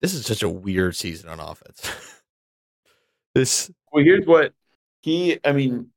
this 0.00 0.14
is 0.14 0.24
such 0.24 0.42
a 0.42 0.48
weird 0.48 0.94
season 0.94 1.28
on 1.28 1.40
offense. 1.40 1.90
this 3.34 3.70
Well, 3.92 4.04
here's 4.04 4.26
what 4.26 4.52
he. 5.00 5.38
I 5.44 5.52
mean, 5.52 5.88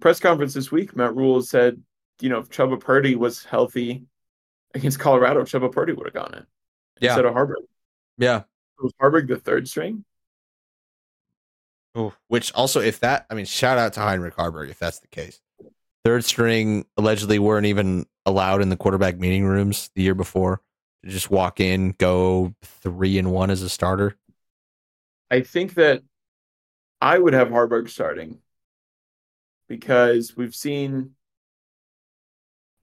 press 0.00 0.20
conference 0.20 0.54
this 0.54 0.70
week. 0.70 0.94
Matt 0.94 1.16
Rhule 1.16 1.42
said, 1.42 1.82
you 2.20 2.28
know, 2.28 2.38
if 2.38 2.50
Chuba 2.50 2.78
Purdy 2.78 3.16
was 3.16 3.44
healthy 3.44 4.04
against 4.74 4.98
Colorado, 4.98 5.42
Chuba 5.42 5.72
Purdy 5.72 5.92
would 5.92 6.06
have 6.06 6.14
gone 6.14 6.34
in 6.34 6.46
Yeah. 7.00 7.10
instead 7.10 7.24
of 7.24 7.34
Haarberg. 7.34 7.64
yeah. 8.18 8.42
Was 8.80 8.92
Haarberg 9.00 9.28
the 9.28 9.36
third 9.36 9.68
string? 9.68 10.04
Which 12.28 12.52
also, 12.54 12.80
if 12.80 13.00
that, 13.00 13.26
I 13.30 13.34
mean, 13.34 13.44
shout 13.44 13.76
out 13.76 13.92
to 13.94 14.00
Heinrich 14.00 14.36
Haarberg 14.36 14.70
if 14.70 14.78
that's 14.78 15.00
the 15.00 15.08
case. 15.08 15.40
Third 16.04 16.24
string 16.24 16.86
allegedly 16.96 17.38
weren't 17.38 17.66
even 17.66 18.06
allowed 18.24 18.62
in 18.62 18.68
the 18.68 18.76
quarterback 18.76 19.18
meeting 19.18 19.44
rooms 19.44 19.90
the 19.94 20.02
year 20.02 20.14
before 20.14 20.62
to 21.04 21.10
just 21.10 21.30
walk 21.30 21.60
in, 21.60 21.94
go 21.98 22.54
three 22.62 23.18
and 23.18 23.32
one 23.32 23.50
as 23.50 23.62
a 23.62 23.68
starter. 23.68 24.16
I 25.30 25.40
think 25.40 25.74
that 25.74 26.02
I 27.00 27.18
would 27.18 27.34
have 27.34 27.48
Haarberg 27.48 27.88
starting 27.90 28.38
because 29.68 30.36
we've 30.36 30.54
seen 30.54 31.14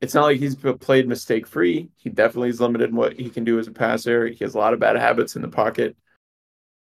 it's 0.02 0.14
not 0.14 0.24
like 0.24 0.40
he's 0.40 0.56
played 0.56 1.08
mistake 1.08 1.48
free. 1.48 1.90
He 1.98 2.10
definitely 2.10 2.50
is 2.50 2.62
limited 2.62 2.90
in 2.90 2.96
what 2.96 3.14
he 3.14 3.30
can 3.30 3.44
do 3.44 3.60
as 3.60 3.68
a 3.68 3.72
passer. 3.72 4.28
He 4.28 4.44
has 4.44 4.54
a 4.54 4.58
lot 4.58 4.74
of 4.74 4.80
bad 4.80 4.96
habits 4.96 5.36
in 5.36 5.42
the 5.42 5.48
pocket, 5.48 5.96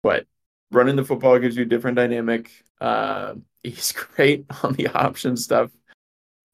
but 0.02 0.26
running 0.70 0.96
the 0.96 1.04
football 1.04 1.38
gives 1.38 1.56
you 1.56 1.62
a 1.62 1.66
different 1.66 1.96
dynamic. 1.96 2.50
Uh, 2.80 3.34
he's 3.62 3.92
great 3.92 4.44
on 4.62 4.74
the 4.74 4.88
option 4.88 5.36
stuff. 5.36 5.70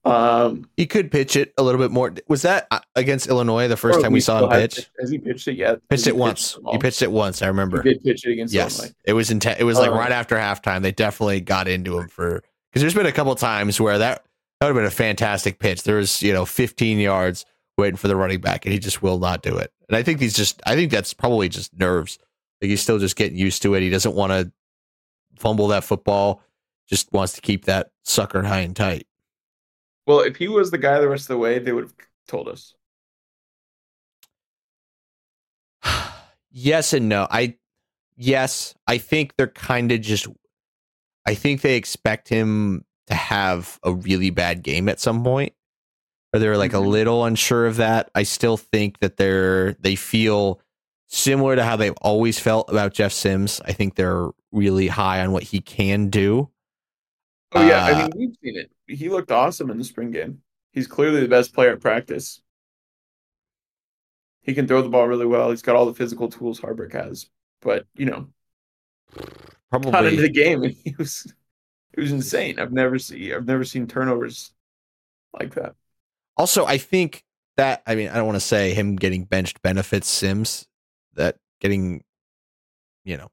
Um, 0.05 0.69
He 0.77 0.87
could 0.87 1.13
pitch 1.13 1.37
it 1.37 1.53
a 1.57 1.63
little 1.63 1.81
bit 1.81 1.93
more. 1.93 2.13
Was 2.27 2.43
that 2.43 2.67
uh, 2.73 2.81
against 2.97 3.29
Illinois 3.29 3.69
the 3.69 3.77
first 3.77 4.01
time 4.01 4.13
we 4.13 4.21
saw 4.21 4.45
him 4.45 4.51
pitch? 4.51 4.91
Has 5.01 5.11
he 5.11 5.19
pitched 5.19 5.47
it 5.47 5.57
yet? 5.57 5.79
Pitched 5.89 6.09
it 6.09 6.17
once. 6.17 6.55
the 6.55 6.71
He 6.73 6.79
pitched 6.79 7.03
it 7.03 7.13
once. 7.13 7.41
I 7.41 7.47
remember. 7.47 7.83
He 7.83 7.91
did 7.95 8.03
pitch 8.03 8.27
it 8.27 8.33
against 8.33 8.53
Yes, 8.53 8.79
Illinois. 8.79 8.95
it 9.05 9.13
was 9.13 9.31
intense. 9.31 9.61
It 9.61 9.65
was 9.65 9.79
like 9.79 9.91
Uh, 9.91 9.95
right 9.95 10.11
after 10.11 10.37
halftime. 10.37 10.83
They 10.83 10.91
definitely 10.91 11.41
got 11.41 11.69
into 11.69 11.99
him 11.99 12.09
for 12.09 12.43
because 12.71 12.83
there's 12.83 12.95
been 12.95 13.07
a 13.07 13.13
couple 13.13 13.33
times 13.37 13.81
where 13.81 13.99
that 13.99 14.25
that 14.63 14.69
would 14.69 14.77
have 14.77 14.93
been 14.93 15.09
a 15.09 15.09
fantastic 15.09 15.59
pitch. 15.59 15.83
There 15.83 15.97
was 15.97 16.23
you 16.23 16.33
know 16.33 16.47
15 16.47 17.01
yards 17.01 17.45
waiting 17.77 17.97
for 17.97 18.07
the 18.07 18.15
running 18.15 18.41
back, 18.41 18.65
and 18.65 18.73
he 18.73 18.79
just 18.79 19.03
will 19.03 19.19
not 19.19 19.43
do 19.43 19.57
it. 19.57 19.73
And 19.89 19.97
I 19.97 20.05
think 20.05 20.21
he's 20.21 20.35
just. 20.35 20.63
I 20.65 20.77
think 20.77 20.93
that's 20.93 21.13
probably 21.13 21.49
just 21.49 21.77
nerves. 21.77 22.17
Like 22.61 22.69
he's 22.69 22.81
still 22.81 23.01
just 23.01 23.17
getting 23.17 23.37
used 23.37 23.63
to 23.63 23.75
it. 23.75 23.81
He 23.81 23.91
doesn't 23.91 24.15
want 24.15 24.31
to 24.31 24.53
fumble 25.37 25.67
that 25.69 25.83
football. 25.83 26.45
Just 26.89 27.13
wants 27.13 27.33
to 27.33 27.41
keep 27.41 27.65
that 27.65 27.91
sucker 28.05 28.41
high 28.41 28.61
and 28.61 28.77
tight. 28.77 29.09
Well, 30.07 30.21
if 30.21 30.37
he 30.37 30.47
was 30.47 30.71
the 30.71 30.79
guy 30.79 31.01
the 31.01 31.09
rest 31.09 31.25
of 31.25 31.29
the 31.35 31.39
way, 31.39 31.59
they 31.59 31.73
would 31.73 31.85
have 31.85 31.95
told 32.29 32.47
us. 32.47 32.75
yes 36.53 36.93
and 36.93 37.09
no. 37.09 37.27
I 37.29 37.57
yes, 38.17 38.77
I 38.87 38.99
think 38.99 39.35
they're 39.37 39.49
kind 39.49 39.91
of 39.91 40.03
just 40.03 40.29
I 41.27 41.35
think 41.35 41.63
they 41.63 41.75
expect 41.75 42.29
him 42.29 42.85
have 43.15 43.79
a 43.83 43.93
really 43.93 44.31
bad 44.31 44.63
game 44.63 44.89
at 44.89 45.01
some 45.01 45.23
point. 45.25 45.55
Or 46.35 46.41
they're 46.41 46.57
like 46.59 46.73
Mhm. 46.73 46.79
a 46.79 46.81
little 46.81 47.25
unsure 47.25 47.67
of 47.67 47.77
that. 47.77 48.11
I 48.15 48.23
still 48.25 48.57
think 48.57 49.01
that 49.01 49.17
they're 49.19 49.75
they 49.75 49.97
feel 49.97 50.61
similar 51.09 51.57
to 51.57 51.65
how 51.65 51.77
they've 51.77 51.95
always 52.03 52.39
felt 52.39 52.71
about 52.71 52.95
Jeff 52.95 53.13
Sims. 53.13 53.61
I 53.67 53.73
think 53.73 53.97
they're 53.97 54.31
really 54.53 54.89
high 54.89 55.21
on 55.23 55.33
what 55.33 55.45
he 55.45 55.61
can 55.61 56.09
do. 56.11 56.51
Oh 57.55 57.63
yeah, 57.63 57.85
I 57.85 57.93
Uh, 57.93 57.95
mean 57.95 58.11
we've 58.17 58.37
seen 58.43 58.57
it. 58.59 58.71
He 58.87 59.09
looked 59.09 59.31
awesome 59.31 59.71
in 59.71 59.79
the 59.79 59.85
spring 59.85 60.11
game. 60.11 60.43
He's 60.73 60.87
clearly 60.87 61.21
the 61.21 61.29
best 61.29 61.55
player 61.55 61.73
at 61.73 61.81
practice. 61.81 62.41
He 64.43 64.55
can 64.55 64.67
throw 64.67 64.83
the 64.83 64.89
ball 64.89 65.07
really 65.07 65.27
well. 65.27 65.51
He's 65.51 65.63
got 65.63 65.77
all 65.77 65.87
the 65.87 65.95
physical 65.95 66.29
tools 66.29 66.61
Haarberg 66.61 66.93
has. 66.93 67.29
But 67.61 67.87
you 67.95 68.07
know, 68.07 68.29
got 69.91 70.07
into 70.07 70.23
the 70.23 70.29
game 70.31 70.63
and 70.63 70.75
he 70.85 70.95
was 70.99 71.33
it 71.95 72.01
was 72.01 72.13
insane. 72.13 72.59
I've 72.59 72.73
never 72.73 72.99
seen 72.99 73.33
I've 73.33 73.47
never 73.47 73.65
seen 73.65 73.87
turnovers 73.87 74.53
like 75.39 75.55
that. 75.55 75.75
Also, 76.37 76.65
I 76.65 76.79
think 76.79 77.25
that 77.57 77.83
I 77.87 77.95
mean 77.95 78.09
I 78.09 78.15
don't 78.15 78.27
want 78.27 78.37
to 78.37 78.41
say 78.41 78.75
him 78.75 78.97
getting 78.97 79.25
benched 79.25 79.63
benefits 79.63 80.09
Sims 80.09 80.67
that 81.15 81.37
getting, 81.61 82.05
you 83.05 83.17
know, 83.17 83.31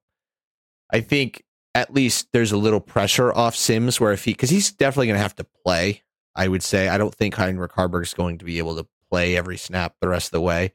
I 0.91 1.01
think 1.01 1.43
at 1.75 1.93
least 1.93 2.29
there's 2.33 2.51
a 2.51 2.57
little 2.57 2.79
pressure 2.79 3.33
off 3.33 3.55
Sims 3.55 3.99
where 3.99 4.11
if 4.13 4.25
he, 4.25 4.31
because 4.31 4.49
he's 4.49 4.71
definitely 4.71 5.07
going 5.07 5.17
to 5.17 5.21
have 5.23 5.35
to 5.35 5.45
play. 5.65 6.03
I 6.35 6.47
would 6.47 6.63
say 6.63 6.87
I 6.87 6.97
don't 6.97 7.13
think 7.13 7.35
Heinrich 7.35 7.73
Haarberg 7.73 8.03
is 8.03 8.13
going 8.13 8.37
to 8.39 8.45
be 8.45 8.59
able 8.59 8.75
to 8.77 8.87
play 9.09 9.35
every 9.35 9.57
snap 9.57 9.95
the 9.99 10.07
rest 10.07 10.27
of 10.27 10.31
the 10.31 10.41
way. 10.41 10.73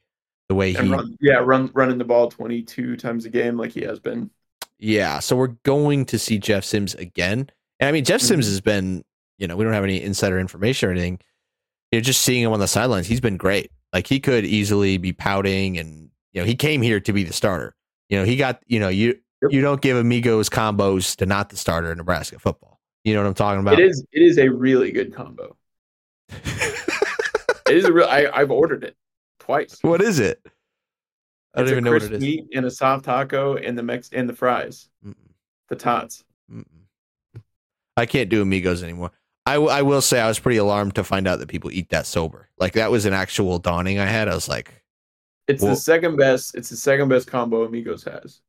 The 0.49 0.55
way 0.55 0.75
And 0.75 0.89
he, 0.89 0.93
run, 0.93 1.17
yeah, 1.21 1.37
run 1.37 1.71
running 1.75 1.99
the 1.99 2.05
ball 2.05 2.31
22 2.31 2.97
times 2.97 3.25
a 3.25 3.31
game 3.31 3.57
like 3.57 3.73
he 3.73 3.83
has 3.83 3.99
been. 4.01 4.31
yeah. 4.79 5.21
So 5.21 5.37
we're 5.37 5.57
going 5.65 6.05
to 6.07 6.19
see 6.19 6.39
Jeff 6.39 6.65
Sims 6.65 6.95
again, 6.95 7.51
and 7.81 7.89
I 7.89 7.93
mean 7.93 8.05
Jeff 8.05 8.21
Sims 8.21 8.47
Mhm. 8.47 8.51
has 8.51 8.61
been, 8.61 9.05
you 9.39 9.47
know, 9.47 9.57
we 9.57 9.65
don't 9.65 9.73
have 9.73 9.85
any 9.85 10.01
insider 10.03 10.39
information 10.39 10.89
or 10.89 10.93
anything. 10.93 11.19
You 11.93 11.99
know, 11.99 12.03
just 12.03 12.23
seeing 12.23 12.43
him 12.43 12.53
on 12.53 12.61
the 12.61 12.69
sidelines, 12.69 13.07
he's 13.07 13.21
been 13.21 13.37
great. 13.37 13.71
Like 13.93 14.07
he 14.07 14.19
could 14.21 14.45
easily 14.45 14.97
be 14.99 15.13
pouting, 15.13 15.79
and 15.79 16.11
you 16.33 16.41
know, 16.41 16.45
he 16.47 16.55
came 16.57 16.83
here 16.83 16.99
to 17.01 17.13
be 17.13 17.23
the 17.25 17.33
starter. 17.33 17.75
You 18.09 18.19
know, 18.19 18.25
he 18.25 18.37
got, 18.37 18.63
you 18.67 18.81
know, 18.81 18.89
you 18.89 19.19
Yep. 19.43 19.53
you 19.53 19.61
don't 19.61 19.81
give 19.83 19.97
amigos 19.97 20.49
combos 20.49 21.17
to 21.17 21.27
not 21.27 21.51
the 21.51 21.57
starter 21.57 21.91
in 21.93 21.99
Nebraska 21.99 22.39
football. 22.39 22.81
You 23.05 23.13
know 23.15 23.21
what 23.23 23.29
I'm 23.29 23.35
talking 23.35 23.61
about? 23.61 23.79
It 23.79 23.85
is 23.87 24.05
it 24.13 24.23
is 24.23 24.39
a 24.39 24.49
really 24.49 24.91
good 24.93 25.15
combo. 25.15 25.57
It 27.67 27.79
is 27.79 27.85
a 27.87 27.93
real. 27.93 28.07
I, 28.07 28.27
I've 28.33 28.51
ordered 28.51 28.85
it 28.85 28.95
twice. 29.41 29.79
what 29.81 30.03
is 30.03 30.19
it? 30.19 30.39
I 31.55 31.61
don't 31.61 31.65
It's 31.65 31.73
even 31.73 31.85
know 31.85 31.93
what 31.93 32.03
it 32.03 32.13
is. 32.13 32.21
meat 32.21 32.45
and 32.55 32.67
a 32.67 32.71
soft 32.71 33.07
taco 33.07 33.57
and 33.57 33.77
the 33.79 33.83
mex 33.83 34.11
and 34.13 34.29
the 34.29 34.35
fries, 34.35 34.91
Mm-mm. 35.05 35.15
the 35.71 35.77
tots. 35.77 36.25
Mm-mm. 36.53 36.65
I 37.97 38.07
can't 38.07 38.29
do 38.29 38.43
amigos 38.43 38.83
anymore. 38.83 39.13
I, 39.47 39.55
w- 39.55 39.71
I 39.71 39.83
will 39.83 40.01
say 40.01 40.21
I 40.21 40.29
was 40.29 40.39
pretty 40.39 40.57
alarmed 40.59 40.95
to 40.95 41.05
find 41.05 41.29
out 41.29 41.39
that 41.39 41.49
people 41.49 41.71
eat 41.71 41.91
that 41.91 42.07
sober. 42.07 42.49
Like 42.59 42.73
that 42.75 42.91
was 42.91 43.05
an 43.05 43.13
actual 43.13 43.59
dawning 43.59 43.99
I 43.99 44.07
had. 44.07 44.29
I 44.29 44.35
was 44.35 44.49
like, 44.49 44.83
It's 45.49 45.63
Well- 45.63 45.73
the 45.75 45.81
second 45.81 46.17
best. 46.17 46.55
It's 46.55 46.71
the 46.71 46.77
second 46.77 47.09
best 47.09 47.27
combo 47.27 47.65
Amigos 47.65 48.05
has. 48.05 48.41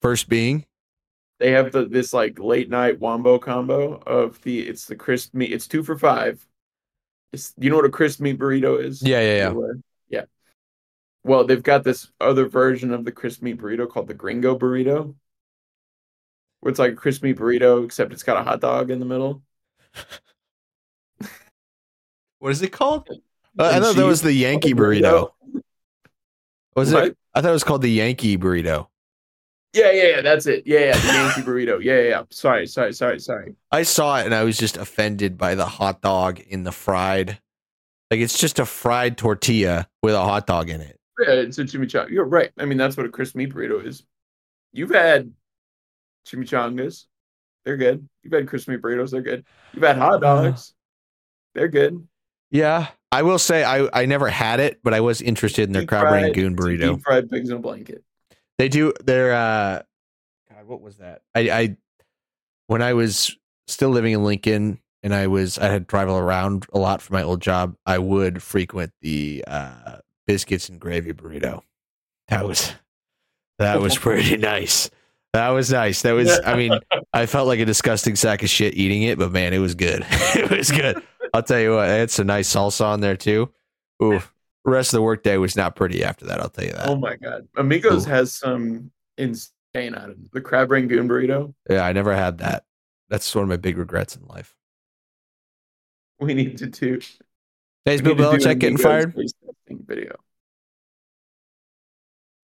first 0.00 0.28
being, 0.28 0.64
They 1.40 1.50
have 1.50 1.72
the 1.72 1.86
this 1.86 2.12
like 2.12 2.38
late 2.38 2.70
night 2.70 3.00
wombo 3.00 3.38
combo 3.38 3.94
of 4.06 4.40
the 4.42 4.60
it's 4.68 4.86
the 4.86 4.96
crisp 4.96 5.34
meat. 5.34 5.52
It's 5.52 5.66
two 5.66 5.82
for 5.82 5.98
five. 5.98 6.46
It's 7.32 7.52
you 7.58 7.68
know 7.70 7.76
what 7.76 7.84
a 7.84 7.90
crisp 7.90 8.20
meat 8.20 8.38
burrito 8.38 8.80
is? 8.82 9.02
yeah, 9.02 9.20
yeah, 9.20 9.50
yeah. 9.52 9.72
Yeah. 10.08 10.24
Well, 11.24 11.44
they've 11.44 11.62
got 11.62 11.82
this 11.82 12.12
other 12.20 12.46
version 12.46 12.92
of 12.92 13.04
the 13.04 13.10
crisp 13.12 13.42
meat 13.42 13.58
burrito 13.58 13.88
called 13.88 14.06
the 14.06 14.14
Gringo 14.14 14.56
burrito. 14.56 15.14
Where 16.64 16.70
it's 16.70 16.78
like 16.78 16.92
a 16.92 16.96
crispy 16.96 17.34
burrito, 17.34 17.84
except 17.84 18.14
it's 18.14 18.22
got 18.22 18.38
a 18.38 18.42
hot 18.42 18.62
dog 18.62 18.90
in 18.90 18.98
the 18.98 19.04
middle. 19.04 19.42
What 22.38 22.52
is 22.52 22.62
it 22.62 22.72
called? 22.72 23.06
Uh, 23.58 23.64
I 23.64 23.72
And 23.72 23.84
thought 23.84 23.96
that 23.96 24.06
was 24.06 24.22
the 24.22 24.32
Yankee 24.32 24.72
on 24.72 24.78
burrito. 24.78 25.30
Was 26.74 26.90
What? 26.90 27.04
it? 27.08 27.18
I 27.34 27.42
thought 27.42 27.50
it 27.50 27.52
was 27.52 27.64
called 27.64 27.82
the 27.82 27.90
Yankee 27.90 28.38
burrito. 28.38 28.86
Yeah, 29.74 29.90
yeah, 29.90 30.02
yeah, 30.04 30.20
that's 30.22 30.46
it. 30.46 30.66
Yeah, 30.66 30.80
yeah, 30.80 30.92
the 30.96 31.06
Yankee 31.08 31.42
burrito. 31.42 31.82
Yeah, 31.84 31.96
yeah, 32.00 32.08
yeah. 32.08 32.22
Sorry, 32.30 32.66
sorry, 32.66 32.94
sorry, 32.94 33.20
sorry. 33.20 33.56
I 33.70 33.82
saw 33.82 34.20
it 34.20 34.24
and 34.24 34.34
I 34.34 34.44
was 34.44 34.56
just 34.56 34.78
offended 34.78 35.36
by 35.36 35.54
the 35.54 35.66
hot 35.66 36.00
dog 36.00 36.40
in 36.40 36.62
the 36.62 36.72
fried. 36.72 37.40
Like 38.10 38.20
it's 38.20 38.38
just 38.38 38.58
a 38.58 38.64
fried 38.64 39.18
tortilla 39.18 39.86
with 40.02 40.14
a 40.14 40.22
hot 40.22 40.46
dog 40.46 40.70
in 40.70 40.80
it. 40.80 40.98
Yeah, 41.20 41.34
it's 41.34 41.58
a 41.58 41.64
chimichanga. 41.64 42.10
You're 42.10 42.24
right. 42.24 42.50
I 42.58 42.64
mean, 42.64 42.78
that's 42.78 42.96
what 42.96 43.06
a 43.06 43.10
crispy 43.10 43.46
burrito 43.46 43.84
is. 43.84 44.04
You've 44.72 44.90
had 44.90 45.32
chimichangas. 46.26 47.06
They're 47.64 47.76
good. 47.76 48.08
You've 48.22 48.32
had 48.32 48.46
crisp 48.48 48.68
meat 48.68 48.82
burritos. 48.82 49.10
They're 49.10 49.22
good. 49.22 49.44
You've 49.72 49.82
had 49.84 49.96
hot 49.96 50.20
dogs. 50.20 50.74
They're 51.54 51.68
good. 51.68 52.06
Yeah, 52.50 52.88
I 53.10 53.22
will 53.22 53.38
say 53.38 53.64
I 53.64 53.88
I 53.92 54.06
never 54.06 54.28
had 54.28 54.60
it, 54.60 54.80
but 54.84 54.92
I 54.94 55.00
was 55.00 55.20
interested 55.22 55.64
in 55.64 55.72
their 55.72 55.82
Deep 55.82 55.88
crab 55.88 56.02
fried- 56.02 56.22
rangoon 56.24 56.56
burrito. 56.56 56.96
Deep 56.96 57.02
fried 57.04 57.30
pigs 57.30 57.50
in 57.50 57.56
a 57.56 57.60
blanket. 57.60 58.04
They 58.58 58.68
do. 58.68 58.92
They're 59.02 59.32
uh, 59.32 59.82
God, 60.52 60.66
what 60.66 60.80
was 60.80 60.98
that? 60.98 61.22
I 61.34 61.40
I 61.50 61.76
when 62.66 62.82
I 62.82 62.92
was 62.92 63.36
still 63.66 63.90
living 63.90 64.12
in 64.12 64.22
Lincoln 64.24 64.78
and 65.02 65.14
I 65.14 65.26
was 65.26 65.58
I 65.58 65.66
had 65.66 65.88
travel 65.88 66.16
around 66.16 66.66
a 66.72 66.78
lot 66.78 67.02
for 67.02 67.12
my 67.12 67.22
old 67.22 67.40
job. 67.40 67.76
I 67.86 67.98
would 67.98 68.42
frequent 68.42 68.92
the 69.00 69.42
uh 69.46 69.98
biscuits 70.26 70.68
and 70.68 70.78
gravy 70.78 71.12
burrito. 71.12 71.62
That 72.28 72.46
was 72.46 72.72
that 73.58 73.80
was 73.80 73.96
pretty 73.98 74.36
nice. 74.36 74.90
That 75.34 75.48
was 75.48 75.72
nice. 75.72 76.02
That 76.02 76.12
was. 76.12 76.40
I 76.46 76.54
mean, 76.54 76.78
I 77.12 77.26
felt 77.26 77.48
like 77.48 77.58
a 77.58 77.64
disgusting 77.64 78.14
sack 78.14 78.44
of 78.44 78.48
shit 78.48 78.74
eating 78.74 79.02
it, 79.02 79.18
but 79.18 79.32
man, 79.32 79.52
it 79.52 79.58
was 79.58 79.74
good. 79.74 80.06
it 80.10 80.48
was 80.48 80.70
good. 80.70 81.02
I'll 81.34 81.42
tell 81.42 81.58
you 81.58 81.74
what. 81.74 81.88
They 81.88 81.98
had 81.98 82.10
some 82.12 82.28
nice 82.28 82.54
salsa 82.54 82.84
on 82.84 83.00
there 83.00 83.16
too. 83.16 83.52
Ooh, 84.00 84.20
rest 84.64 84.92
of 84.92 84.98
the 84.98 85.02
workday 85.02 85.36
was 85.36 85.56
not 85.56 85.74
pretty 85.74 86.04
after 86.04 86.24
that. 86.26 86.38
I'll 86.38 86.50
tell 86.50 86.64
you 86.64 86.70
that. 86.70 86.88
Oh 86.88 86.94
my 86.94 87.16
god, 87.16 87.48
Amigos 87.56 88.06
Ooh. 88.06 88.10
has 88.10 88.32
some 88.32 88.92
insane 89.18 89.48
items. 89.74 90.30
The 90.30 90.40
crab 90.40 90.70
rangoon 90.70 91.08
burrito. 91.08 91.52
Yeah, 91.68 91.84
I 91.84 91.92
never 91.92 92.14
had 92.14 92.38
that. 92.38 92.64
That's 93.08 93.34
one 93.34 93.42
of 93.42 93.48
my 93.48 93.56
big 93.56 93.76
regrets 93.76 94.14
in 94.14 94.24
life. 94.26 94.54
We 96.20 96.34
need 96.34 96.58
to 96.58 96.68
do. 96.68 97.00
Hey, 97.84 97.96
is 97.96 98.02
Bill 98.02 98.14
need 98.14 98.22
to 98.22 98.38
do 98.38 98.46
Belichick 98.46 98.58
getting 98.60 98.78
fired? 98.78 99.16
Video. 99.68 100.14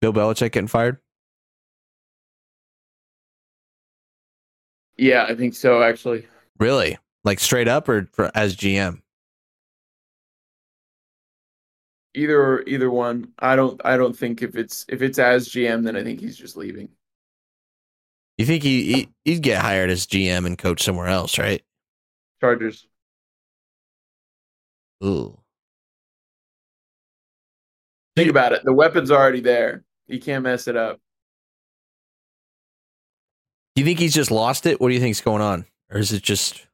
Bill 0.01 0.13
Belichick 0.13 0.51
getting 0.51 0.67
fired? 0.67 0.99
Yeah, 5.01 5.25
I 5.25 5.35
think 5.35 5.55
so. 5.55 5.83
Actually, 5.83 6.27
Really? 6.59 6.99
Like 7.25 7.41
straight 7.41 7.69
up 7.69 7.89
or 7.89 8.07
for, 8.13 8.31
as 8.35 8.55
GM? 8.55 9.01
either 12.15 12.63
either 12.63 12.91
one. 12.91 13.33
I 13.39 13.57
don't. 13.57 13.81
I 13.85 13.97
don't 13.97 14.17
think 14.17 14.43
if 14.43 14.57
it's 14.57 14.85
if 14.89 15.01
it's 15.01 15.19
as 15.19 15.49
GM, 15.49 15.85
then 15.85 15.97
I 15.97 16.05
think 16.05 16.21
he's 16.21 16.37
just 16.37 16.57
leaving. 16.57 16.91
You 18.37 18.45
think 18.45 18.63
he, 18.63 18.93
he 18.93 19.09
he'd 19.25 19.43
get 19.43 19.63
hired 19.63 19.91
as 19.91 20.07
GM 20.07 20.45
and 20.45 20.59
coach 20.59 20.83
somewhere 20.83 21.07
else, 21.07 21.39
right? 21.39 21.63
Chargers. 22.41 22.87
Ooh. 25.03 25.39
Think 28.17 28.29
about 28.29 28.53
it. 28.53 28.65
The 28.65 28.73
weapon's 28.73 29.11
already 29.11 29.41
there. 29.41 29.85
You 30.09 30.21
can't 30.21 30.43
mess 30.43 30.69
it 30.69 30.77
up. 30.77 31.01
Do 33.81 33.83
you 33.83 33.89
think 33.89 33.99
he's 33.99 34.13
just 34.13 34.31
lost 34.31 34.67
it? 34.67 34.79
What 34.79 34.89
do 34.89 34.95
you 34.95 35.01
think's 35.01 35.23
going 35.23 35.41
on? 35.41 35.65
Or 35.91 35.97
is 35.97 36.13
it 36.13 36.23
just 36.23 36.67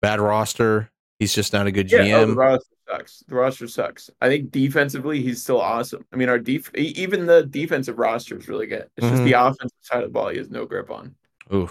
bad 0.00 0.20
roster? 0.20 0.92
He's 1.18 1.34
just 1.34 1.52
not 1.52 1.66
a 1.66 1.72
good 1.72 1.88
GM. 1.88 2.06
Yeah, 2.06 2.18
oh, 2.18 2.26
the 2.26 2.34
roster 2.36 2.74
sucks. 2.88 3.24
The 3.26 3.34
roster 3.34 3.66
sucks. 3.66 4.10
I 4.20 4.28
think 4.28 4.52
defensively, 4.52 5.20
he's 5.20 5.42
still 5.42 5.60
awesome. 5.60 6.04
I 6.12 6.16
mean, 6.16 6.28
our 6.28 6.38
def 6.38 6.72
even 6.76 7.26
the 7.26 7.42
defensive 7.46 7.98
roster 7.98 8.38
is 8.38 8.46
really 8.46 8.68
good. 8.68 8.88
It's 8.96 9.08
just 9.08 9.22
Mhm. 9.22 9.24
the 9.24 9.32
offensive 9.32 9.76
side 9.80 10.04
of 10.04 10.10
the 10.10 10.12
ball 10.12 10.28
he 10.28 10.38
has 10.38 10.50
no 10.50 10.64
grip 10.64 10.88
on. 10.88 11.16
Ooh. 11.52 11.68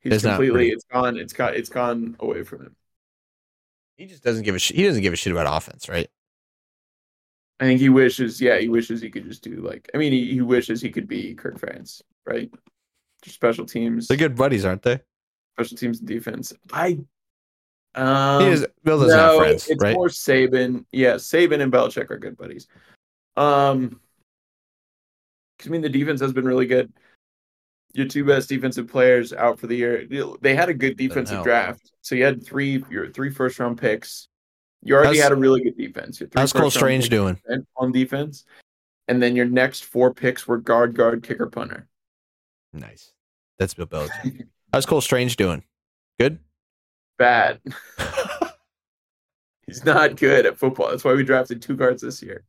He's 0.00 0.20
completely. 0.20 0.68
It's 0.68 0.84
gone. 0.84 1.16
It's 1.16 1.32
got. 1.32 1.56
It's 1.56 1.70
gone 1.70 2.14
away 2.20 2.42
from 2.42 2.60
him. 2.60 2.76
He 3.96 4.04
just 4.04 4.22
doesn't 4.22 4.42
give 4.42 4.54
a 4.54 4.58
shit. 4.58 4.76
He 4.76 4.84
doesn't 4.84 5.00
give 5.00 5.14
a 5.14 5.16
shit 5.16 5.32
about 5.32 5.46
offense, 5.50 5.88
right? 5.88 6.10
I 7.58 7.64
think 7.64 7.80
he 7.80 7.88
wishes. 7.88 8.38
Yeah, 8.38 8.58
he 8.58 8.68
wishes 8.68 9.00
he 9.00 9.08
could 9.08 9.24
just 9.24 9.42
do 9.42 9.62
like. 9.62 9.88
I 9.94 9.96
mean, 9.96 10.12
he, 10.12 10.30
he 10.30 10.42
wishes 10.42 10.82
he 10.82 10.90
could 10.90 11.08
be 11.08 11.34
Kirk 11.34 11.58
Ferentz, 11.58 12.02
right? 12.26 12.50
Special 13.26 13.64
teams. 13.66 14.08
They're 14.08 14.16
good 14.16 14.36
buddies, 14.36 14.64
aren't 14.64 14.82
they? 14.82 15.00
Special 15.56 15.76
teams 15.76 15.98
and 16.00 16.08
defense. 16.08 16.52
I. 16.72 16.98
Um, 17.96 18.42
he 18.42 18.48
is, 18.48 18.66
Bill 18.82 18.98
doesn't 19.00 19.16
have 19.16 19.36
friends, 19.36 19.68
it's 19.68 19.80
right? 19.82 19.94
more 19.94 20.08
Saban. 20.08 20.84
Yeah, 20.90 21.14
Saban 21.14 21.60
and 21.60 21.72
Belichick 21.72 22.10
are 22.10 22.18
good 22.18 22.36
buddies. 22.36 22.66
Um, 23.36 24.00
I 25.64 25.68
mean, 25.68 25.80
the 25.80 25.88
defense 25.88 26.20
has 26.20 26.32
been 26.32 26.44
really 26.44 26.66
good. 26.66 26.92
Your 27.92 28.08
two 28.08 28.24
best 28.24 28.48
defensive 28.48 28.88
players 28.88 29.32
out 29.32 29.60
for 29.60 29.68
the 29.68 29.76
year. 29.76 30.08
They 30.40 30.56
had 30.56 30.68
a 30.68 30.74
good 30.74 30.96
defensive 30.96 31.44
draft. 31.44 31.92
So 32.02 32.16
you 32.16 32.24
had 32.24 32.44
three 32.44 32.84
your 32.90 33.10
three 33.10 33.30
first 33.30 33.58
round 33.60 33.78
picks. 33.78 34.26
You 34.82 34.96
already 34.96 35.18
How's- 35.18 35.30
had 35.30 35.32
a 35.32 35.40
really 35.40 35.62
good 35.62 35.78
defense. 35.78 36.18
You 36.20 36.24
had 36.24 36.32
three 36.32 36.40
How's 36.40 36.52
Cole 36.52 36.70
Strange 36.70 37.08
doing? 37.08 37.40
on 37.76 37.92
defense, 37.92 38.44
and 39.06 39.22
then 39.22 39.36
your 39.36 39.46
next 39.46 39.84
four 39.84 40.12
picks 40.12 40.48
were 40.48 40.58
guard, 40.58 40.94
guard, 40.96 41.22
kicker, 41.22 41.46
punter. 41.46 41.86
Nice. 42.74 43.12
That's 43.58 43.74
Bill 43.74 43.86
Belichick. 43.86 44.46
How's 44.72 44.86
Cole 44.86 45.00
Strange 45.00 45.36
doing? 45.36 45.62
Good? 46.18 46.40
Bad. 47.16 47.60
He's 49.66 49.84
not 49.84 50.16
good 50.16 50.44
at 50.44 50.58
football. 50.58 50.90
That's 50.90 51.04
why 51.04 51.14
we 51.14 51.22
drafted 51.22 51.62
two 51.62 51.76
guards 51.76 52.02
this 52.02 52.22
year. 52.22 52.44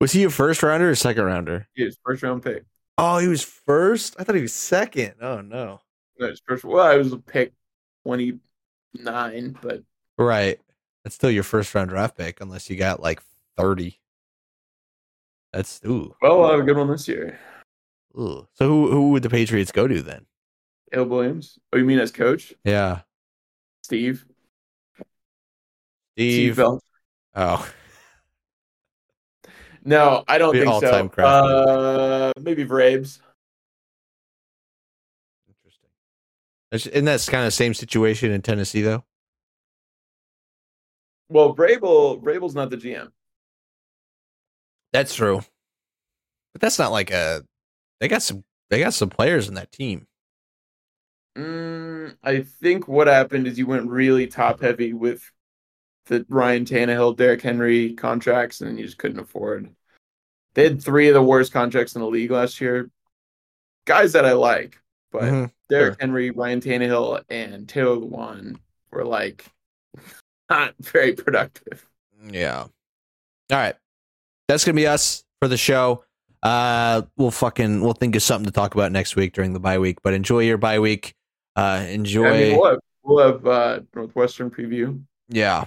Was 0.00 0.12
he 0.12 0.24
a 0.24 0.30
first 0.30 0.62
rounder 0.62 0.90
or 0.90 0.94
second 0.94 1.24
rounder? 1.24 1.66
He 1.74 1.84
was 1.84 1.98
first 2.04 2.22
round 2.22 2.42
pick. 2.42 2.64
Oh, 2.98 3.18
he 3.18 3.28
was 3.28 3.42
first? 3.42 4.16
I 4.18 4.24
thought 4.24 4.34
he 4.36 4.42
was 4.42 4.54
second. 4.54 5.14
Oh 5.20 5.40
no. 5.40 5.80
No, 6.18 6.28
his 6.28 6.40
first. 6.46 6.64
Well, 6.64 6.86
I 6.86 6.96
was 6.96 7.12
a 7.12 7.18
pick 7.18 7.52
twenty 8.04 8.38
nine, 8.94 9.58
but 9.60 9.82
Right. 10.18 10.60
That's 11.02 11.14
still 11.14 11.30
your 11.30 11.42
first 11.42 11.74
round 11.74 11.88
draft 11.88 12.16
pick, 12.16 12.40
unless 12.42 12.68
you 12.68 12.76
got 12.76 13.00
like 13.00 13.22
30. 13.56 13.98
That's 15.52 15.80
ooh. 15.86 16.14
well, 16.20 16.44
I'll 16.44 16.50
have 16.52 16.60
a 16.60 16.62
good 16.62 16.76
one 16.76 16.90
this 16.90 17.08
year. 17.08 17.38
Ooh. 18.18 18.46
So 18.54 18.66
who 18.66 18.90
who 18.90 19.10
would 19.10 19.22
the 19.22 19.30
Patriots 19.30 19.72
go 19.72 19.86
to 19.86 20.02
then? 20.02 20.26
Al 20.92 21.04
Williams. 21.04 21.58
Oh, 21.72 21.78
you 21.78 21.84
mean 21.84 21.98
as 21.98 22.10
coach? 22.10 22.52
Yeah. 22.64 23.02
Steve. 23.82 24.24
Steve. 26.16 26.56
Bel- 26.56 26.82
oh. 27.34 27.72
No, 29.84 30.24
I 30.28 30.36
don't 30.38 30.52
think 30.52 30.66
so. 30.66 30.72
all-time 30.72 31.08
craft 31.08 31.46
beer. 31.46 31.56
Uh, 31.56 32.32
maybe 32.40 32.64
Vrabes. 32.66 33.18
Interesting. 35.48 35.88
Is- 36.72 36.86
Isn't 36.88 37.04
that 37.06 37.26
kind 37.30 37.46
of 37.46 37.54
same 37.54 37.72
situation 37.72 38.30
in 38.30 38.42
Tennessee 38.42 38.82
though? 38.82 39.04
Well, 41.30 41.54
Vrabel, 41.54 42.20
Vrabel's 42.20 42.54
not 42.54 42.70
the 42.70 42.76
GM. 42.76 43.08
That's 44.92 45.14
true. 45.14 45.40
But 46.52 46.60
that's 46.60 46.78
not 46.78 46.90
like 46.90 47.10
a. 47.12 47.44
They 48.00 48.08
got 48.08 48.22
some. 48.22 48.44
They 48.70 48.80
got 48.80 48.94
some 48.94 49.10
players 49.10 49.48
in 49.48 49.54
that 49.54 49.72
team. 49.72 50.06
Mm, 51.36 52.16
I 52.22 52.42
think 52.42 52.88
what 52.88 53.06
happened 53.06 53.46
is 53.46 53.58
you 53.58 53.66
went 53.66 53.88
really 53.90 54.26
top 54.26 54.60
heavy 54.60 54.92
with 54.92 55.28
the 56.06 56.24
Ryan 56.28 56.64
Tannehill, 56.64 57.16
Derrick 57.16 57.42
Henry 57.42 57.94
contracts, 57.94 58.60
and 58.60 58.78
you 58.78 58.84
just 58.84 58.98
couldn't 58.98 59.20
afford. 59.20 59.70
They 60.54 60.64
had 60.64 60.82
three 60.82 61.08
of 61.08 61.14
the 61.14 61.22
worst 61.22 61.52
contracts 61.52 61.94
in 61.94 62.00
the 62.00 62.08
league 62.08 62.30
last 62.30 62.60
year. 62.60 62.90
Guys 63.86 64.12
that 64.12 64.24
I 64.26 64.32
like, 64.32 64.78
but 65.12 65.22
Mhm. 65.22 65.52
Derrick 65.68 65.92
Sure. 65.94 65.96
Henry, 66.00 66.30
Ryan 66.30 66.60
Tannehill, 66.60 67.24
and 67.28 67.68
Taylor 67.68 67.96
Lewan 67.96 68.58
were 68.90 69.04
like 69.04 69.44
not 70.50 70.74
very 70.80 71.12
productive. 71.14 71.86
Yeah. 72.28 72.62
All 72.62 72.70
right. 73.50 73.76
That's 74.48 74.64
gonna 74.64 74.74
be 74.76 74.86
us 74.86 75.24
for 75.40 75.48
the 75.48 75.56
show. 75.56 76.04
Uh, 76.42 77.02
we'll 77.16 77.30
fucking 77.30 77.82
we'll 77.82 77.92
think 77.92 78.16
of 78.16 78.22
something 78.22 78.46
to 78.46 78.52
talk 78.52 78.74
about 78.74 78.92
next 78.92 79.16
week 79.16 79.34
during 79.34 79.52
the 79.52 79.60
bye 79.60 79.78
week. 79.78 79.98
But 80.02 80.14
enjoy 80.14 80.40
your 80.40 80.58
bye 80.58 80.78
week. 80.78 81.14
Uh, 81.56 81.84
enjoy. 81.88 82.26
I 82.26 82.38
mean, 82.38 82.56
we'll 82.56 82.70
have, 82.70 82.78
we'll 83.02 83.26
have 83.26 83.46
uh, 83.46 83.80
Northwestern 83.94 84.50
preview. 84.50 85.02
Yeah. 85.28 85.66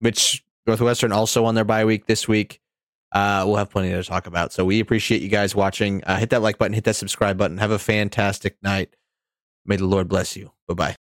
Which 0.00 0.44
Northwestern 0.66 1.12
also 1.12 1.44
on 1.44 1.54
their 1.54 1.64
bye 1.64 1.84
week 1.84 2.06
this 2.06 2.28
week. 2.28 2.60
Uh, 3.12 3.44
we'll 3.46 3.56
have 3.56 3.70
plenty 3.70 3.90
to 3.90 4.02
talk 4.02 4.26
about. 4.26 4.52
So 4.52 4.64
we 4.64 4.80
appreciate 4.80 5.22
you 5.22 5.28
guys 5.28 5.54
watching. 5.54 6.04
Uh, 6.04 6.18
hit 6.18 6.30
that 6.30 6.42
like 6.42 6.58
button, 6.58 6.74
hit 6.74 6.84
that 6.84 6.96
subscribe 6.96 7.38
button. 7.38 7.58
Have 7.58 7.70
a 7.70 7.78
fantastic 7.78 8.56
night. 8.62 8.94
May 9.64 9.76
the 9.76 9.86
Lord 9.86 10.08
bless 10.08 10.36
you. 10.36 10.52
Bye 10.68 10.74
bye. 10.74 10.94